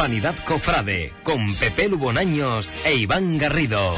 Hispanidad 0.00 0.34
Cofrade 0.46 1.12
con 1.22 1.54
Pepe 1.56 1.90
Lubonaños 1.90 2.72
e 2.86 2.94
Iván 2.94 3.36
Garrido. 3.36 3.92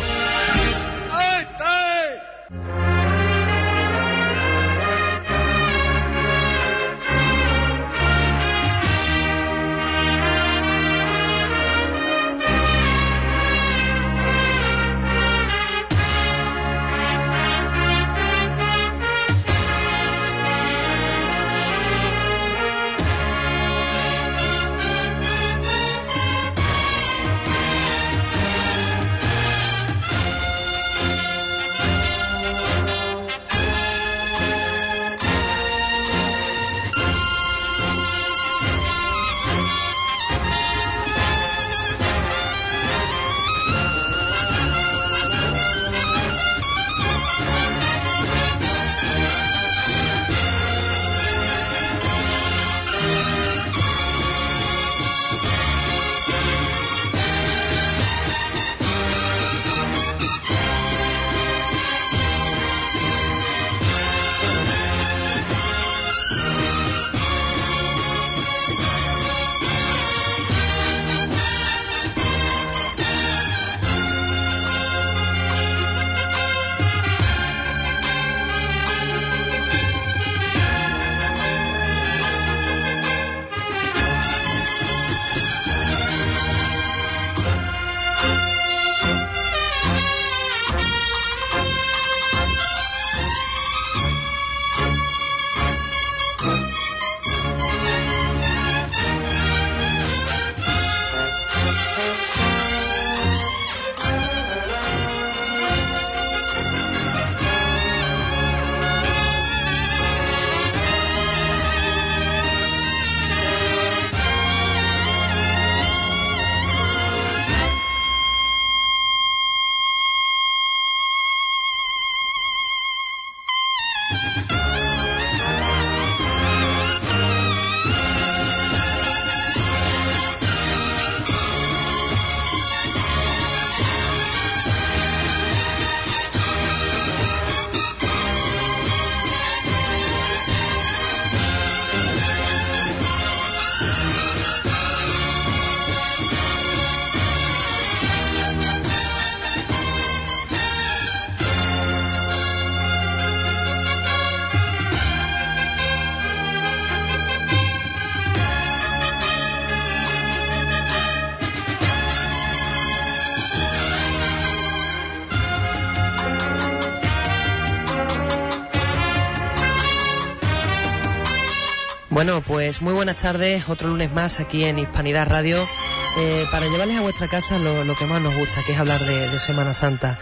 Bueno, 172.33 172.47
pues 172.47 172.81
muy 172.81 172.95
buenas 172.95 173.17
tardes, 173.17 173.69
otro 173.69 173.89
lunes 173.89 174.11
más 174.11 174.41
aquí 174.41 174.65
en 174.65 174.79
Hispanidad 174.79 175.29
Radio, 175.29 175.69
eh, 176.17 176.47
para 176.51 176.65
llevarles 176.65 176.97
a 176.97 177.03
vuestra 177.03 177.29
casa 177.29 177.59
lo, 177.59 177.95
que 177.95 178.07
más 178.07 178.23
nos 178.23 178.35
gusta, 178.35 178.63
que 178.65 178.73
es 178.73 178.79
hablar 178.79 178.99
de, 179.01 179.39
Semana 179.39 179.75
Santa. 179.75 180.19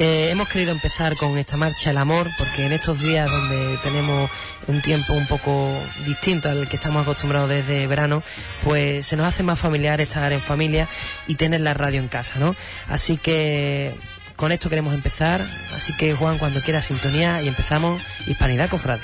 Eh, 0.00 0.30
hemos 0.32 0.48
querido 0.48 0.72
empezar 0.72 1.16
con 1.16 1.38
esta 1.38 1.56
marcha 1.56 1.90
El 1.90 1.98
Amor, 1.98 2.28
porque 2.36 2.66
en 2.66 2.72
estos 2.72 2.98
días 2.98 3.30
donde 3.30 3.78
tenemos 3.84 4.28
un 4.66 4.82
tiempo 4.82 5.12
un 5.12 5.24
poco 5.28 5.72
distinto 6.04 6.48
al 6.48 6.68
que 6.68 6.74
estamos 6.74 7.02
acostumbrados 7.02 7.48
desde 7.48 7.86
verano, 7.86 8.24
pues 8.64 9.06
se 9.06 9.16
nos 9.16 9.26
hace 9.26 9.44
más 9.44 9.60
familiar 9.60 10.00
estar 10.00 10.32
en 10.32 10.40
familia 10.40 10.88
y 11.28 11.36
tener 11.36 11.60
la 11.60 11.74
radio 11.74 12.00
en 12.00 12.08
casa, 12.08 12.40
¿no? 12.40 12.56
Así 12.88 13.18
que 13.18 13.94
con 14.34 14.50
esto 14.50 14.68
queremos 14.68 14.94
empezar, 14.94 15.40
así 15.76 15.96
que 15.96 16.12
Juan, 16.12 16.38
cuando 16.38 16.60
quiera 16.60 16.82
sintonía 16.82 17.40
y 17.40 17.46
empezamos 17.46 18.02
Hispanidad 18.26 18.68
Cofrade. 18.68 19.02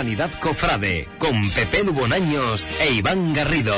Hispanidad 0.00 0.30
Cofrade 0.40 1.08
con 1.18 1.50
Pepe 1.50 1.84
Lubonaños 1.84 2.66
e 2.80 2.94
Iván 2.94 3.34
Garrido. 3.34 3.74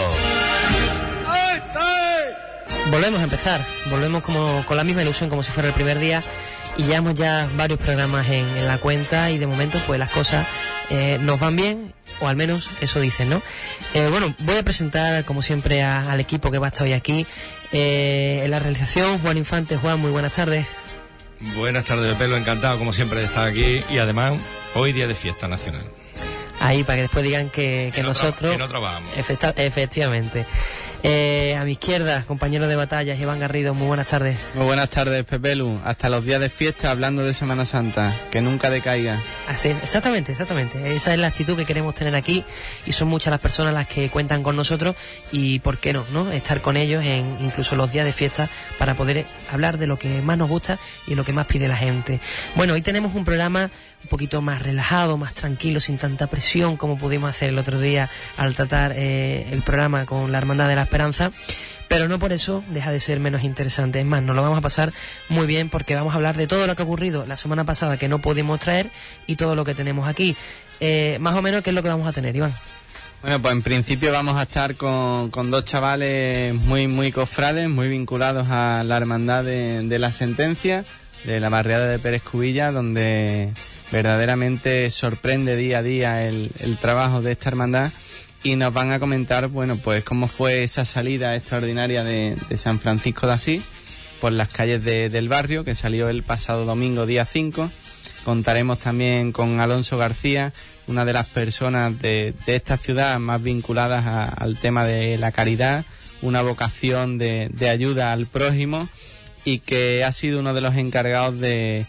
Volvemos 2.92 3.18
a 3.18 3.24
empezar, 3.24 3.66
volvemos 3.90 4.22
como 4.22 4.64
con 4.64 4.76
la 4.76 4.84
misma 4.84 5.02
ilusión 5.02 5.28
como 5.28 5.42
si 5.42 5.50
fuera 5.50 5.70
el 5.70 5.74
primer 5.74 5.98
día 5.98 6.22
y 6.76 6.84
llevamos 6.84 7.16
ya 7.16 7.50
varios 7.56 7.80
programas 7.80 8.28
en, 8.28 8.68
la 8.68 8.78
cuenta 8.78 9.32
y 9.32 9.38
de 9.38 9.48
momento 9.48 9.82
pues 9.84 9.98
las 9.98 10.10
cosas 10.10 10.46
eh, 10.90 11.18
nos 11.20 11.40
van 11.40 11.56
bien 11.56 11.92
o 12.20 12.28
al 12.28 12.36
menos 12.36 12.68
eso 12.80 13.00
dicen, 13.00 13.28
¿no? 13.28 13.42
Eh, 13.92 14.06
bueno, 14.08 14.32
voy 14.38 14.58
a 14.58 14.62
presentar 14.62 15.24
como 15.24 15.42
siempre 15.42 15.82
al 15.82 16.20
equipo 16.20 16.52
que 16.52 16.58
va 16.58 16.66
a 16.66 16.68
estar 16.68 16.86
hoy 16.86 16.92
aquí. 16.92 17.26
Eh, 17.72 18.42
en 18.44 18.50
la 18.52 18.60
realización, 18.60 19.18
Juan 19.18 19.38
Infante. 19.38 19.76
Juan, 19.76 19.98
muy 19.98 20.12
buenas 20.12 20.34
tardes. 20.34 20.68
Buenas 21.56 21.84
tardes, 21.84 22.14
Pelo, 22.14 22.36
encantado 22.36 22.78
como 22.78 22.92
siempre 22.92 23.18
de 23.18 23.24
estar 23.24 23.48
aquí 23.48 23.82
y 23.90 23.98
además 23.98 24.34
hoy 24.76 24.92
día 24.92 25.08
de 25.08 25.16
fiesta 25.16 25.48
nacional. 25.48 25.82
Ahí, 26.62 26.84
para 26.84 26.96
que 26.96 27.02
después 27.02 27.24
digan 27.24 27.50
que, 27.50 27.92
nosotros... 28.02 28.52
que 28.52 28.58
no 28.58 28.68
trabajamos. 28.68 29.12
efectivamente. 29.16 30.46
Eh, 31.04 31.56
a 31.58 31.64
mi 31.64 31.72
izquierda, 31.72 32.24
compañero 32.28 32.68
de 32.68 32.76
batalla, 32.76 33.16
Iván 33.16 33.40
Garrido, 33.40 33.74
muy 33.74 33.88
buenas 33.88 34.06
tardes. 34.06 34.48
Muy 34.54 34.66
buenas 34.66 34.88
tardes, 34.88 35.24
Pepelu. 35.24 35.80
Hasta 35.84 36.08
los 36.08 36.24
días 36.24 36.40
de 36.40 36.48
fiesta, 36.48 36.92
hablando 36.92 37.24
de 37.24 37.34
Semana 37.34 37.64
Santa, 37.64 38.14
que 38.30 38.40
nunca 38.40 38.70
decaiga. 38.70 39.20
Así, 39.48 39.70
exactamente, 39.70 40.30
exactamente. 40.30 40.94
Esa 40.94 41.12
es 41.12 41.18
la 41.18 41.26
actitud 41.26 41.56
que 41.56 41.64
queremos 41.64 41.96
tener 41.96 42.14
aquí 42.14 42.44
y 42.86 42.92
son 42.92 43.08
muchas 43.08 43.32
las 43.32 43.40
personas 43.40 43.74
las 43.74 43.88
que 43.88 44.10
cuentan 44.10 44.44
con 44.44 44.54
nosotros 44.54 44.94
y, 45.32 45.58
¿por 45.58 45.78
qué 45.78 45.92
no?, 45.92 46.04
¿no? 46.12 46.30
Estar 46.30 46.60
con 46.60 46.76
ellos 46.76 47.04
en 47.04 47.36
incluso 47.40 47.74
los 47.74 47.90
días 47.90 48.06
de 48.06 48.12
fiesta 48.12 48.48
para 48.78 48.94
poder 48.94 49.26
hablar 49.50 49.78
de 49.78 49.88
lo 49.88 49.96
que 49.98 50.22
más 50.22 50.38
nos 50.38 50.48
gusta 50.48 50.78
y 51.08 51.16
lo 51.16 51.24
que 51.24 51.32
más 51.32 51.46
pide 51.46 51.66
la 51.66 51.76
gente. 51.76 52.20
Bueno, 52.54 52.74
hoy 52.74 52.82
tenemos 52.82 53.12
un 53.16 53.24
programa 53.24 53.70
un 54.02 54.08
poquito 54.08 54.42
más 54.42 54.62
relajado, 54.62 55.16
más 55.16 55.34
tranquilo, 55.34 55.80
sin 55.80 55.98
tanta 55.98 56.26
presión 56.26 56.76
como 56.76 56.98
pudimos 56.98 57.30
hacer 57.30 57.50
el 57.50 57.58
otro 57.58 57.80
día 57.80 58.10
al 58.36 58.54
tratar 58.54 58.92
eh, 58.96 59.48
el 59.50 59.62
programa 59.62 60.06
con 60.06 60.32
la 60.32 60.38
Hermandad 60.38 60.68
de 60.68 60.76
la 60.76 60.82
Esperanza. 60.82 61.30
Pero 61.88 62.08
no 62.08 62.18
por 62.18 62.32
eso 62.32 62.64
deja 62.70 62.90
de 62.90 63.00
ser 63.00 63.20
menos 63.20 63.44
interesante. 63.44 64.00
Es 64.00 64.06
más, 64.06 64.22
nos 64.22 64.34
lo 64.34 64.40
vamos 64.42 64.56
a 64.56 64.62
pasar 64.62 64.92
muy 65.28 65.46
bien 65.46 65.68
porque 65.68 65.94
vamos 65.94 66.14
a 66.14 66.16
hablar 66.16 66.36
de 66.38 66.46
todo 66.46 66.66
lo 66.66 66.74
que 66.74 66.82
ha 66.82 66.86
ocurrido 66.86 67.26
la 67.26 67.36
semana 67.36 67.64
pasada 67.64 67.98
que 67.98 68.08
no 68.08 68.18
pudimos 68.18 68.60
traer 68.60 68.90
y 69.26 69.36
todo 69.36 69.54
lo 69.54 69.64
que 69.64 69.74
tenemos 69.74 70.08
aquí. 70.08 70.34
Eh, 70.80 71.18
más 71.20 71.36
o 71.36 71.42
menos, 71.42 71.62
¿qué 71.62 71.70
es 71.70 71.74
lo 71.74 71.82
que 71.82 71.90
vamos 71.90 72.08
a 72.08 72.12
tener, 72.12 72.34
Iván? 72.34 72.54
Bueno, 73.20 73.40
pues 73.40 73.52
en 73.52 73.62
principio 73.62 74.10
vamos 74.10 74.36
a 74.36 74.42
estar 74.42 74.74
con, 74.74 75.30
dos 75.30 75.64
chavales 75.64 76.54
muy, 76.54 76.88
muy 76.88 77.12
cofrades, 77.12 77.68
muy 77.68 77.88
vinculados 77.88 78.48
a 78.50 78.82
la 78.84 78.96
hermandad 78.96 79.44
de, 79.44 79.86
de 79.86 79.98
la 80.00 80.10
sentencia, 80.10 80.84
de 81.24 81.38
la 81.38 81.48
barriada 81.48 81.86
de 81.86 82.00
Pérez 82.00 82.22
Cubilla, 82.22 82.72
donde 82.72 83.52
verdaderamente 83.92 84.90
sorprende 84.90 85.54
día 85.56 85.78
a 85.78 85.82
día 85.82 86.26
el, 86.26 86.50
trabajo 86.80 87.20
de 87.22 87.32
esta 87.32 87.50
hermandad 87.50 87.92
y 88.42 88.56
nos 88.56 88.72
van 88.72 88.90
a 88.90 88.98
comentar, 88.98 89.46
bueno, 89.48 89.76
pues 89.76 90.02
cómo 90.02 90.26
fue 90.26 90.64
esa 90.64 90.84
salida 90.84 91.36
extraordinaria 91.36 92.02
de, 92.02 92.36
de 92.48 92.58
San 92.58 92.80
Francisco 92.80 93.26
de 93.28 93.34
Asís 93.34 93.62
por 94.20 94.32
las 94.32 94.48
calles 94.48 94.82
de- 94.84 95.08
del 95.10 95.28
barrio, 95.28 95.64
que 95.64 95.74
salió 95.74 96.08
el 96.08 96.22
pasado 96.22 96.64
domingo, 96.64 97.06
día 97.06 97.24
5. 97.24 97.70
Contaremos 98.24 98.78
también 98.80 99.30
con 99.32 99.60
Alonso 99.60 99.96
García, 99.98 100.52
una 100.86 101.04
de 101.04 101.12
las 101.12 101.26
personas 101.26 101.96
de, 102.00 102.34
de 102.46 102.56
esta 102.56 102.76
ciudad 102.76 103.18
más 103.20 103.42
vinculadas 103.42 104.06
a- 104.06 104.24
al 104.24 104.56
tema 104.58 104.84
de 104.84 105.18
la 105.18 105.30
caridad, 105.32 105.84
una 106.22 106.40
vocación 106.42 107.18
de, 107.18 107.48
de 107.52 107.68
ayuda 107.68 108.12
al 108.12 108.26
prójimo 108.26 108.88
y 109.44 109.58
que 109.58 110.02
ha 110.04 110.12
sido 110.12 110.38
uno 110.40 110.54
de 110.54 110.60
los 110.60 110.74
encargados 110.76 111.38
de 111.40 111.86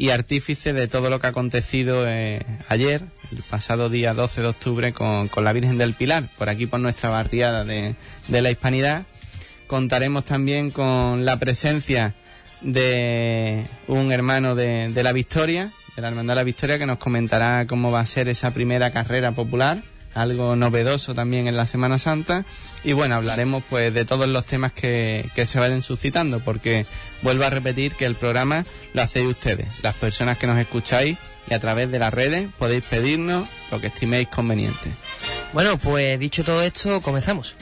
y 0.00 0.08
artífice 0.08 0.72
de 0.72 0.88
todo 0.88 1.10
lo 1.10 1.20
que 1.20 1.26
ha 1.26 1.30
acontecido 1.30 2.08
eh, 2.08 2.40
ayer, 2.70 3.02
el 3.32 3.42
pasado 3.42 3.90
día 3.90 4.14
12 4.14 4.40
de 4.40 4.46
octubre, 4.46 4.92
con, 4.94 5.28
con 5.28 5.44
la 5.44 5.52
Virgen 5.52 5.76
del 5.76 5.92
Pilar, 5.92 6.24
por 6.38 6.48
aquí 6.48 6.66
por 6.66 6.80
nuestra 6.80 7.10
barriada 7.10 7.64
de, 7.64 7.94
de 8.28 8.40
la 8.40 8.50
Hispanidad. 8.50 9.02
Contaremos 9.66 10.24
también 10.24 10.70
con 10.70 11.26
la 11.26 11.38
presencia 11.38 12.14
de 12.62 13.62
un 13.88 14.10
hermano 14.10 14.54
de, 14.54 14.88
de 14.88 15.02
la 15.02 15.12
Victoria, 15.12 15.70
de 15.94 16.00
la 16.00 16.08
Hermandad 16.08 16.32
de 16.32 16.40
la 16.40 16.44
Victoria, 16.44 16.78
que 16.78 16.86
nos 16.86 16.96
comentará 16.96 17.66
cómo 17.66 17.92
va 17.92 18.00
a 18.00 18.06
ser 18.06 18.28
esa 18.28 18.54
primera 18.54 18.92
carrera 18.92 19.32
popular, 19.32 19.82
algo 20.14 20.56
novedoso 20.56 21.12
también 21.12 21.46
en 21.46 21.58
la 21.58 21.66
Semana 21.66 21.98
Santa. 21.98 22.46
Y 22.84 22.94
bueno, 22.94 23.16
hablaremos 23.16 23.64
pues 23.68 23.92
de 23.92 24.06
todos 24.06 24.28
los 24.28 24.46
temas 24.46 24.72
que, 24.72 25.28
que 25.34 25.44
se 25.44 25.58
vayan 25.58 25.82
suscitando, 25.82 26.40
porque 26.40 26.86
vuelvo 27.22 27.44
a 27.44 27.50
repetir 27.50 27.94
que 27.94 28.06
el 28.06 28.14
programa 28.14 28.64
lo 28.92 29.02
hacéis 29.02 29.26
ustedes, 29.26 29.66
las 29.82 29.94
personas 29.94 30.38
que 30.38 30.46
nos 30.46 30.58
escucháis 30.58 31.18
y 31.48 31.54
a 31.54 31.60
través 31.60 31.90
de 31.90 31.98
las 31.98 32.12
redes 32.12 32.48
podéis 32.58 32.84
pedirnos 32.84 33.48
lo 33.70 33.80
que 33.80 33.88
estiméis 33.88 34.28
conveniente. 34.28 34.90
Bueno, 35.52 35.78
pues 35.78 36.18
dicho 36.18 36.44
todo 36.44 36.62
esto, 36.62 37.00
comenzamos. 37.00 37.56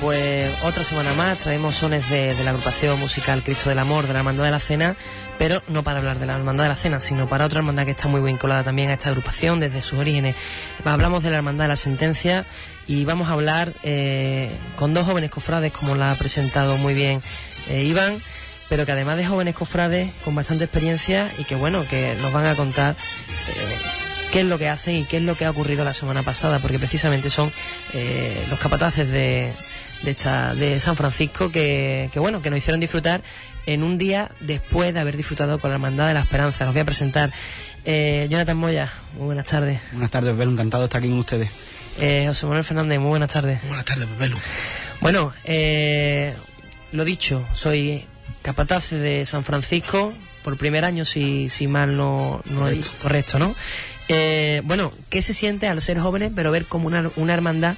Pues 0.00 0.62
otra 0.62 0.82
semana 0.82 1.12
más 1.14 1.38
traemos 1.38 1.74
sones 1.74 2.08
de, 2.08 2.34
la 2.44 2.50
agrupación 2.50 2.98
musical 2.98 3.42
Cristo 3.42 3.68
del 3.68 3.78
Amor 3.78 4.06
de 4.06 4.12
la 4.14 4.20
Hermandad 4.20 4.44
de 4.44 4.50
la 4.50 4.58
Cena, 4.58 4.96
pero 5.38 5.62
no 5.68 5.82
para 5.82 5.98
hablar 5.98 6.18
de 6.18 6.26
la 6.26 6.36
Hermandad 6.36 6.64
de 6.64 6.70
la 6.70 6.76
Cena, 6.76 7.00
sino 7.00 7.28
para 7.28 7.44
otra 7.44 7.60
hermandad 7.60 7.84
que 7.84 7.90
está 7.90 8.08
muy 8.08 8.20
vinculada 8.20 8.64
también 8.64 8.88
a 8.90 8.94
esta 8.94 9.10
agrupación 9.10 9.60
desde 9.60 9.82
sus 9.82 9.98
orígenes. 9.98 10.36
Hablamos 10.84 11.22
de 11.22 11.30
la 11.30 11.36
Hermandad 11.36 11.64
de 11.64 11.68
la 11.68 11.76
Sentencia 11.76 12.46
y 12.86 13.04
vamos 13.04 13.28
a 13.28 13.32
hablar 13.32 13.72
eh, 13.82 14.50
con 14.76 14.94
dos 14.94 15.04
jóvenes 15.04 15.30
cofrades, 15.30 15.72
como 15.72 15.94
la 15.94 16.12
ha 16.12 16.14
presentado 16.14 16.76
muy 16.78 16.94
bien 16.94 17.20
eh, 17.68 17.84
Iván, 17.84 18.16
pero 18.68 18.86
que 18.86 18.92
además 18.92 19.16
de 19.16 19.26
jóvenes 19.26 19.54
cofrades 19.54 20.10
con 20.24 20.34
bastante 20.34 20.64
experiencia 20.64 21.30
y 21.38 21.44
que 21.44 21.56
bueno, 21.56 21.84
que 21.88 22.16
nos 22.22 22.32
van 22.32 22.46
a 22.46 22.54
contar 22.54 22.94
eh, 22.94 23.76
qué 24.32 24.40
es 24.40 24.46
lo 24.46 24.58
que 24.58 24.68
hacen 24.68 24.96
y 24.96 25.04
qué 25.04 25.18
es 25.18 25.22
lo 25.22 25.36
que 25.36 25.44
ha 25.44 25.50
ocurrido 25.50 25.84
la 25.84 25.92
semana 25.92 26.22
pasada, 26.22 26.58
porque 26.58 26.78
precisamente 26.78 27.30
son 27.30 27.50
eh, 27.94 28.46
los 28.48 28.58
capataces 28.58 29.10
de, 29.10 29.52
de, 30.02 30.10
esta, 30.10 30.54
de 30.54 30.78
San 30.80 30.96
Francisco 30.96 31.50
que, 31.50 32.10
que, 32.12 32.18
bueno, 32.18 32.42
que 32.42 32.50
nos 32.50 32.58
hicieron 32.58 32.80
disfrutar 32.80 33.22
en 33.66 33.82
un 33.82 33.98
día 33.98 34.30
después 34.40 34.94
de 34.94 35.00
haber 35.00 35.16
disfrutado 35.16 35.58
con 35.58 35.70
la 35.70 35.76
Hermandad 35.76 36.08
de 36.08 36.14
la 36.14 36.20
Esperanza. 36.20 36.64
Los 36.64 36.74
voy 36.74 36.80
a 36.82 36.84
presentar. 36.84 37.30
Eh, 37.84 38.26
Jonathan 38.30 38.56
Moya, 38.56 38.92
muy 39.16 39.26
buenas 39.26 39.46
tardes. 39.46 39.80
Buenas 39.92 40.10
tardes, 40.10 40.36
Belu, 40.36 40.52
encantado 40.52 40.82
de 40.82 40.86
estar 40.86 40.98
aquí 40.98 41.08
con 41.08 41.18
ustedes. 41.18 41.50
Eh, 41.98 42.24
José 42.26 42.46
Manuel 42.46 42.64
Fernández, 42.64 42.98
muy 42.98 43.08
buenas 43.08 43.30
tardes. 43.30 43.60
Buenas 43.66 43.84
tardes, 43.84 44.06
Belu. 44.18 44.36
Bueno, 45.00 45.32
eh, 45.44 46.34
lo 46.92 47.04
dicho, 47.04 47.46
soy 47.54 48.04
capataz 48.42 48.90
de 48.90 49.24
San 49.26 49.44
Francisco 49.44 50.12
por 50.42 50.56
primer 50.56 50.84
año, 50.84 51.04
si, 51.04 51.48
si 51.48 51.66
mal 51.66 51.96
no, 51.96 52.42
no 52.46 52.68
dicho. 52.68 52.90
correcto, 53.02 53.38
¿no? 53.38 53.54
Eh, 54.08 54.62
bueno, 54.64 54.92
¿qué 55.08 55.22
se 55.22 55.34
siente 55.34 55.68
al 55.68 55.80
ser 55.80 55.98
jóvenes, 55.98 56.32
pero 56.34 56.50
ver 56.50 56.64
como 56.66 56.86
una, 56.86 57.06
una 57.16 57.32
hermandad 57.32 57.76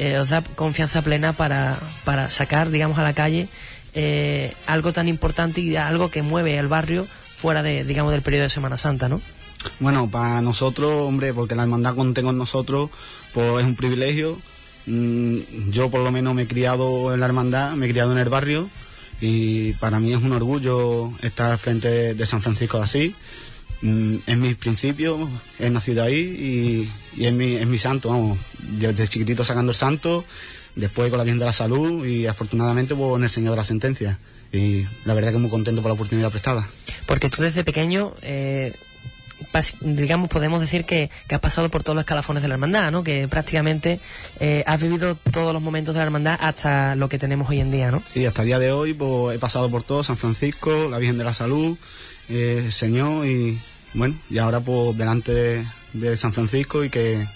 eh, 0.00 0.16
os 0.16 0.32
da 0.32 0.40
confianza 0.56 1.04
plena 1.04 1.36
para, 1.36 1.76
para 2.08 2.32
sacar, 2.32 2.72
digamos, 2.72 2.96
a 2.96 3.04
la 3.04 3.12
calle 3.12 3.52
eh, 3.92 4.54
algo 4.66 4.94
tan 4.94 5.08
importante 5.08 5.60
y 5.60 5.76
algo 5.76 6.10
que 6.10 6.22
mueve 6.22 6.58
al 6.58 6.68
barrio 6.68 7.04
fuera 7.04 7.62
de, 7.62 7.84
digamos, 7.84 8.12
del 8.12 8.22
periodo 8.22 8.44
de 8.44 8.50
Semana 8.50 8.78
Santa, 8.78 9.10
¿no? 9.10 9.20
Bueno, 9.78 10.08
para 10.08 10.40
nosotros, 10.40 10.90
hombre, 11.06 11.34
porque 11.34 11.54
la 11.54 11.64
hermandad 11.64 11.94
conté 11.94 12.22
con 12.22 12.38
nosotros, 12.38 12.88
pues 13.34 13.60
es 13.60 13.66
un 13.66 13.76
privilegio. 13.76 14.38
Mm, 14.86 15.70
Yo 15.70 15.90
por 15.90 16.00
lo 16.00 16.10
menos 16.10 16.34
me 16.34 16.42
he 16.42 16.46
criado 16.46 17.12
en 17.12 17.20
la 17.20 17.26
hermandad, 17.26 17.72
me 17.72 17.84
he 17.84 17.90
criado 17.90 18.12
en 18.12 18.18
el 18.18 18.30
barrio 18.30 18.70
y 19.20 19.72
para 19.74 20.00
mí 20.00 20.14
es 20.14 20.22
un 20.22 20.32
orgullo 20.32 21.12
estar 21.20 21.58
frente 21.58 22.14
de 22.14 22.26
San 22.26 22.40
Francisco 22.40 22.78
de 22.78 22.84
Asís. 22.84 23.14
Mm, 23.82 24.16
Es 24.26 24.36
mi 24.36 24.54
principio, 24.54 25.28
he 25.58 25.70
nacido 25.70 26.02
ahí 26.02 26.18
y, 27.16 27.20
y 27.22 27.26
es, 27.26 27.32
mi, 27.32 27.54
es 27.56 27.66
mi 27.66 27.78
santo, 27.78 28.10
vamos, 28.10 28.38
desde 28.58 29.08
chiquitito 29.08 29.44
sacando 29.44 29.72
el 29.72 29.76
santo, 29.76 30.24
después 30.76 31.08
con 31.08 31.18
la 31.18 31.24
Virgen 31.24 31.38
de 31.38 31.46
la 31.46 31.52
Salud 31.52 32.04
y 32.04 32.26
afortunadamente 32.26 32.94
pues, 32.94 33.16
en 33.16 33.24
el 33.24 33.30
Señor 33.30 33.52
de 33.52 33.56
la 33.56 33.64
Sentencia. 33.64 34.18
Y 34.52 34.84
la 35.04 35.14
verdad 35.14 35.30
que 35.32 35.38
muy 35.38 35.50
contento 35.50 35.80
por 35.80 35.90
la 35.90 35.94
oportunidad 35.94 36.30
prestada. 36.30 36.68
Porque 37.06 37.30
tú 37.30 37.40
desde 37.40 37.62
pequeño, 37.64 38.12
eh, 38.22 38.72
digamos, 39.80 40.28
podemos 40.28 40.60
decir 40.60 40.84
que, 40.84 41.08
que 41.28 41.34
has 41.34 41.40
pasado 41.40 41.68
por 41.70 41.82
todos 41.82 41.94
los 41.94 42.02
escalafones 42.02 42.42
de 42.42 42.48
la 42.48 42.54
hermandad, 42.54 42.90
¿no? 42.90 43.04
Que 43.04 43.28
prácticamente 43.28 44.00
eh, 44.40 44.64
has 44.66 44.82
vivido 44.82 45.14
todos 45.14 45.52
los 45.52 45.62
momentos 45.62 45.94
de 45.94 46.00
la 46.00 46.04
hermandad 46.04 46.36
hasta 46.40 46.94
lo 46.96 47.08
que 47.08 47.18
tenemos 47.18 47.48
hoy 47.48 47.60
en 47.60 47.70
día, 47.70 47.90
¿no? 47.90 48.02
Sí, 48.12 48.26
hasta 48.26 48.42
el 48.42 48.46
día 48.46 48.58
de 48.58 48.72
hoy 48.72 48.92
pues, 48.92 49.36
he 49.36 49.38
pasado 49.38 49.70
por 49.70 49.82
todo, 49.84 50.02
San 50.02 50.16
Francisco, 50.16 50.88
la 50.90 50.98
Virgen 50.98 51.16
de 51.18 51.24
la 51.24 51.32
Salud, 51.34 51.78
eh, 52.30 52.70
Señor 52.72 53.26
y 53.26 53.58
bueno, 53.94 54.14
y 54.30 54.38
ahora 54.38 54.60
pues 54.60 54.96
delante 54.96 55.32
de, 55.32 55.66
de 55.94 56.16
San 56.16 56.32
Francisco 56.32 56.84
y 56.84 56.90
que 56.90 57.26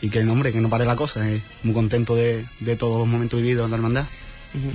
y 0.00 0.10
que 0.10 0.24
no, 0.24 0.32
hombre, 0.32 0.52
que 0.52 0.60
no 0.60 0.68
pare 0.68 0.84
la 0.84 0.96
cosa, 0.96 1.28
eh, 1.28 1.40
muy 1.62 1.74
contento 1.74 2.16
de, 2.16 2.44
de 2.60 2.76
todos 2.76 2.98
los 2.98 3.06
momentos 3.08 3.40
vividos 3.40 3.64
en 3.66 3.70
la 3.70 3.76
hermandad. 3.76 4.04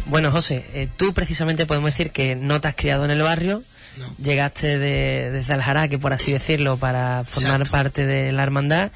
Bueno, 0.05 0.31
José, 0.31 0.65
eh, 0.73 0.87
tú 0.95 1.13
precisamente 1.13 1.65
podemos 1.65 1.91
decir 1.91 2.11
que 2.11 2.35
no 2.35 2.61
te 2.61 2.69
has 2.69 2.75
criado 2.75 3.03
en 3.05 3.11
el 3.11 3.21
barrio, 3.21 3.61
No. 3.97 4.05
llegaste 4.23 4.77
de, 4.79 5.29
desde 5.31 5.53
Aljaraque, 5.53 5.99
por 5.99 6.13
así 6.13 6.31
decirlo, 6.31 6.77
para 6.77 7.25
formar 7.29 7.61
Exacto. 7.61 7.71
parte 7.71 8.05
de 8.05 8.31
la 8.31 8.43
hermandad, 8.43 8.91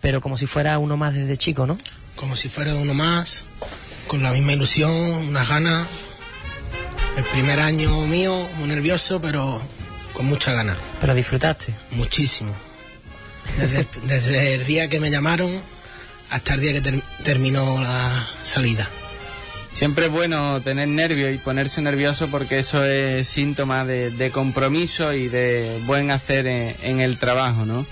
pero 0.00 0.20
como 0.20 0.38
si 0.38 0.46
fuera 0.46 0.78
uno 0.78 0.96
más 0.96 1.14
desde 1.14 1.36
chico, 1.36 1.66
¿no? 1.66 1.76
Como 2.16 2.36
si 2.36 2.48
fuera 2.48 2.74
uno 2.76 2.94
más, 2.94 3.44
con 4.06 4.22
la 4.22 4.32
misma 4.32 4.52
ilusión, 4.52 4.90
unas 4.90 5.48
ganas. 5.48 5.86
El 7.16 7.24
primer 7.24 7.58
año 7.60 8.06
mío, 8.06 8.48
muy 8.58 8.68
nervioso, 8.68 9.20
pero 9.20 9.60
con 10.12 10.26
mucha 10.26 10.52
ganas, 10.52 10.76
Pero 11.00 11.14
disfrutaste. 11.14 11.72
muchísimo. 11.92 12.54
Desde, 13.58 13.86
desde 14.06 14.54
el 14.54 14.66
día 14.66 14.88
que 14.88 15.00
me 15.00 15.10
llamaron 15.10 15.50
hasta 16.30 16.54
el 16.54 16.60
día 16.60 16.72
que 16.72 16.80
ter- 16.80 17.02
terminó 17.24 17.80
la 17.82 18.26
salida. 18.42 18.88
Siempre 19.72 20.06
es 20.06 20.12
bueno 20.12 20.60
tener 20.62 20.86
nervios 20.88 21.34
y 21.34 21.38
ponerse 21.38 21.80
nervioso 21.82 22.28
porque 22.28 22.58
eso 22.58 22.84
es 22.84 23.26
síntoma 23.26 23.84
de, 23.84 24.10
de 24.10 24.30
compromiso 24.30 25.12
y 25.14 25.28
de 25.28 25.80
buen 25.86 26.10
hacer 26.10 26.46
en, 26.46 26.76
en 26.82 27.00
el 27.00 27.16
trabajo, 27.18 27.64
¿no? 27.64 27.84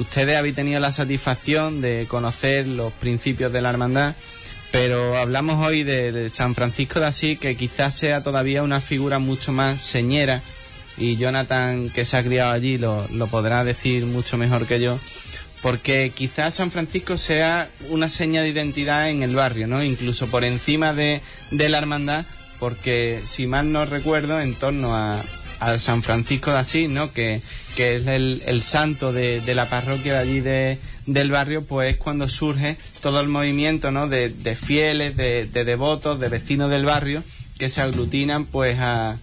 Ustedes 0.00 0.36
habéis 0.36 0.54
tenido 0.56 0.78
la 0.80 0.92
satisfacción 0.92 1.80
de 1.80 2.06
conocer 2.08 2.66
los 2.66 2.92
principios 2.92 3.52
de 3.52 3.62
la 3.62 3.70
hermandad, 3.70 4.14
pero 4.72 5.16
hablamos 5.16 5.64
hoy 5.66 5.82
de, 5.84 6.12
de 6.12 6.28
San 6.30 6.54
Francisco 6.54 7.00
de 7.00 7.06
Asís, 7.06 7.38
que 7.38 7.56
quizás 7.56 7.96
sea 7.96 8.22
todavía 8.22 8.62
una 8.62 8.80
figura 8.80 9.18
mucho 9.18 9.50
más 9.52 9.84
señera, 9.84 10.42
y 10.98 11.16
Jonathan, 11.16 11.90
que 11.90 12.04
se 12.04 12.16
ha 12.16 12.24
criado 12.24 12.52
allí, 12.52 12.78
lo, 12.78 13.06
podrá 13.30 13.64
decir 13.64 14.04
mucho 14.04 14.36
mejor 14.36 14.66
que 14.66 14.80
yo, 14.80 14.98
porque 15.62 16.12
quizás 16.14 16.54
San 16.54 16.70
Francisco 16.70 17.16
sea 17.18 17.68
una 17.88 18.08
seña 18.08 18.42
de 18.42 18.48
identidad 18.48 19.08
en 19.08 19.22
el 19.22 19.34
barrio, 19.34 19.66
¿no? 19.66 19.82
Incluso 19.82 20.26
por 20.28 20.44
encima 20.44 20.94
de, 20.94 21.20
la 21.50 21.78
hermandad, 21.78 22.24
porque 22.58 23.20
si 23.26 23.46
mal 23.46 23.72
no 23.72 23.84
recuerdo, 23.84 24.40
en 24.40 24.54
torno 24.54 24.94
a, 24.94 25.22
a 25.60 25.78
San 25.78 26.02
Francisco 26.02 26.52
de 26.52 26.58
Asís, 26.58 26.90
¿no? 26.90 27.12
Que, 27.12 27.40
que 27.76 27.96
es 27.96 28.06
el, 28.06 28.62
santo 28.62 29.12
de, 29.12 29.40
la 29.54 29.66
parroquia 29.66 30.14
de 30.14 30.18
allí 30.18 30.40
de, 30.40 30.78
del 31.06 31.30
barrio, 31.30 31.64
pues 31.64 31.94
es 31.94 31.96
cuando 31.96 32.28
surge 32.28 32.76
todo 33.00 33.20
el 33.20 33.28
movimiento, 33.28 33.92
¿no? 33.92 34.08
De, 34.08 34.30
de 34.30 34.56
fieles, 34.56 35.16
de, 35.16 35.46
de 35.46 35.64
devotos, 35.64 36.18
de 36.18 36.28
vecinos 36.28 36.70
del 36.70 36.84
barrio, 36.84 37.22
que 37.56 37.68
se 37.68 37.82
aglutinan, 37.82 38.46
pues, 38.46 38.78
a, 38.78 39.16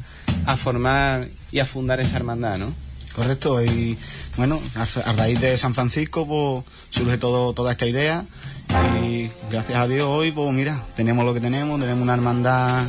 a 0.45 0.57
formar 0.57 1.27
y 1.55 1.61
a 1.61 1.65
fundar 1.65 2.01
esa 2.01 2.17
hermandad, 2.17 2.57
¿no? 2.57 2.73
Correcto, 3.15 3.63
y 3.63 3.97
bueno, 4.35 4.59
a, 4.75 5.09
a 5.09 5.13
raíz 5.13 5.39
de 5.39 5.57
San 5.57 5.73
Francisco 5.73 6.27
pues 6.27 6.65
surge 6.89 7.17
todo, 7.17 7.53
toda 7.53 7.71
esta 7.71 7.85
idea 7.85 8.25
y 9.01 9.29
gracias 9.49 9.79
a 9.79 9.87
Dios 9.87 10.05
hoy 10.05 10.33
pues 10.33 10.51
mira, 10.51 10.83
tenemos 10.97 11.23
lo 11.23 11.33
que 11.33 11.39
tenemos, 11.39 11.79
tenemos 11.79 12.01
una 12.01 12.13
hermandad 12.13 12.83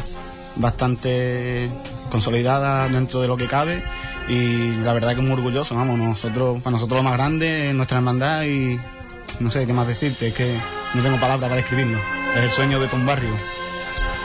bastante 0.56 1.70
consolidada 2.10 2.88
dentro 2.88 3.20
de 3.20 3.28
lo 3.28 3.36
que 3.36 3.46
cabe 3.46 3.84
y 4.28 4.74
la 4.82 4.92
verdad 4.92 5.14
que 5.14 5.22
muy 5.22 5.30
orgulloso, 5.30 5.76
vamos, 5.76 5.96
nosotros, 5.96 6.60
para 6.60 6.74
nosotros 6.74 6.98
lo 6.98 7.04
más 7.04 7.12
grande 7.12 7.68
es 7.68 7.74
nuestra 7.76 7.98
hermandad 7.98 8.42
y 8.46 8.80
no 9.38 9.48
sé 9.52 9.64
qué 9.64 9.72
más 9.72 9.86
decirte, 9.86 10.26
es 10.26 10.34
que 10.34 10.58
no 10.92 11.04
tengo 11.04 11.20
palabras 11.20 11.50
para 11.50 11.54
describirlo, 11.54 12.00
es 12.36 12.42
el 12.42 12.50
sueño 12.50 12.80
de 12.80 12.88
todo 12.88 12.96
un 12.96 13.06
barrio. 13.06 13.30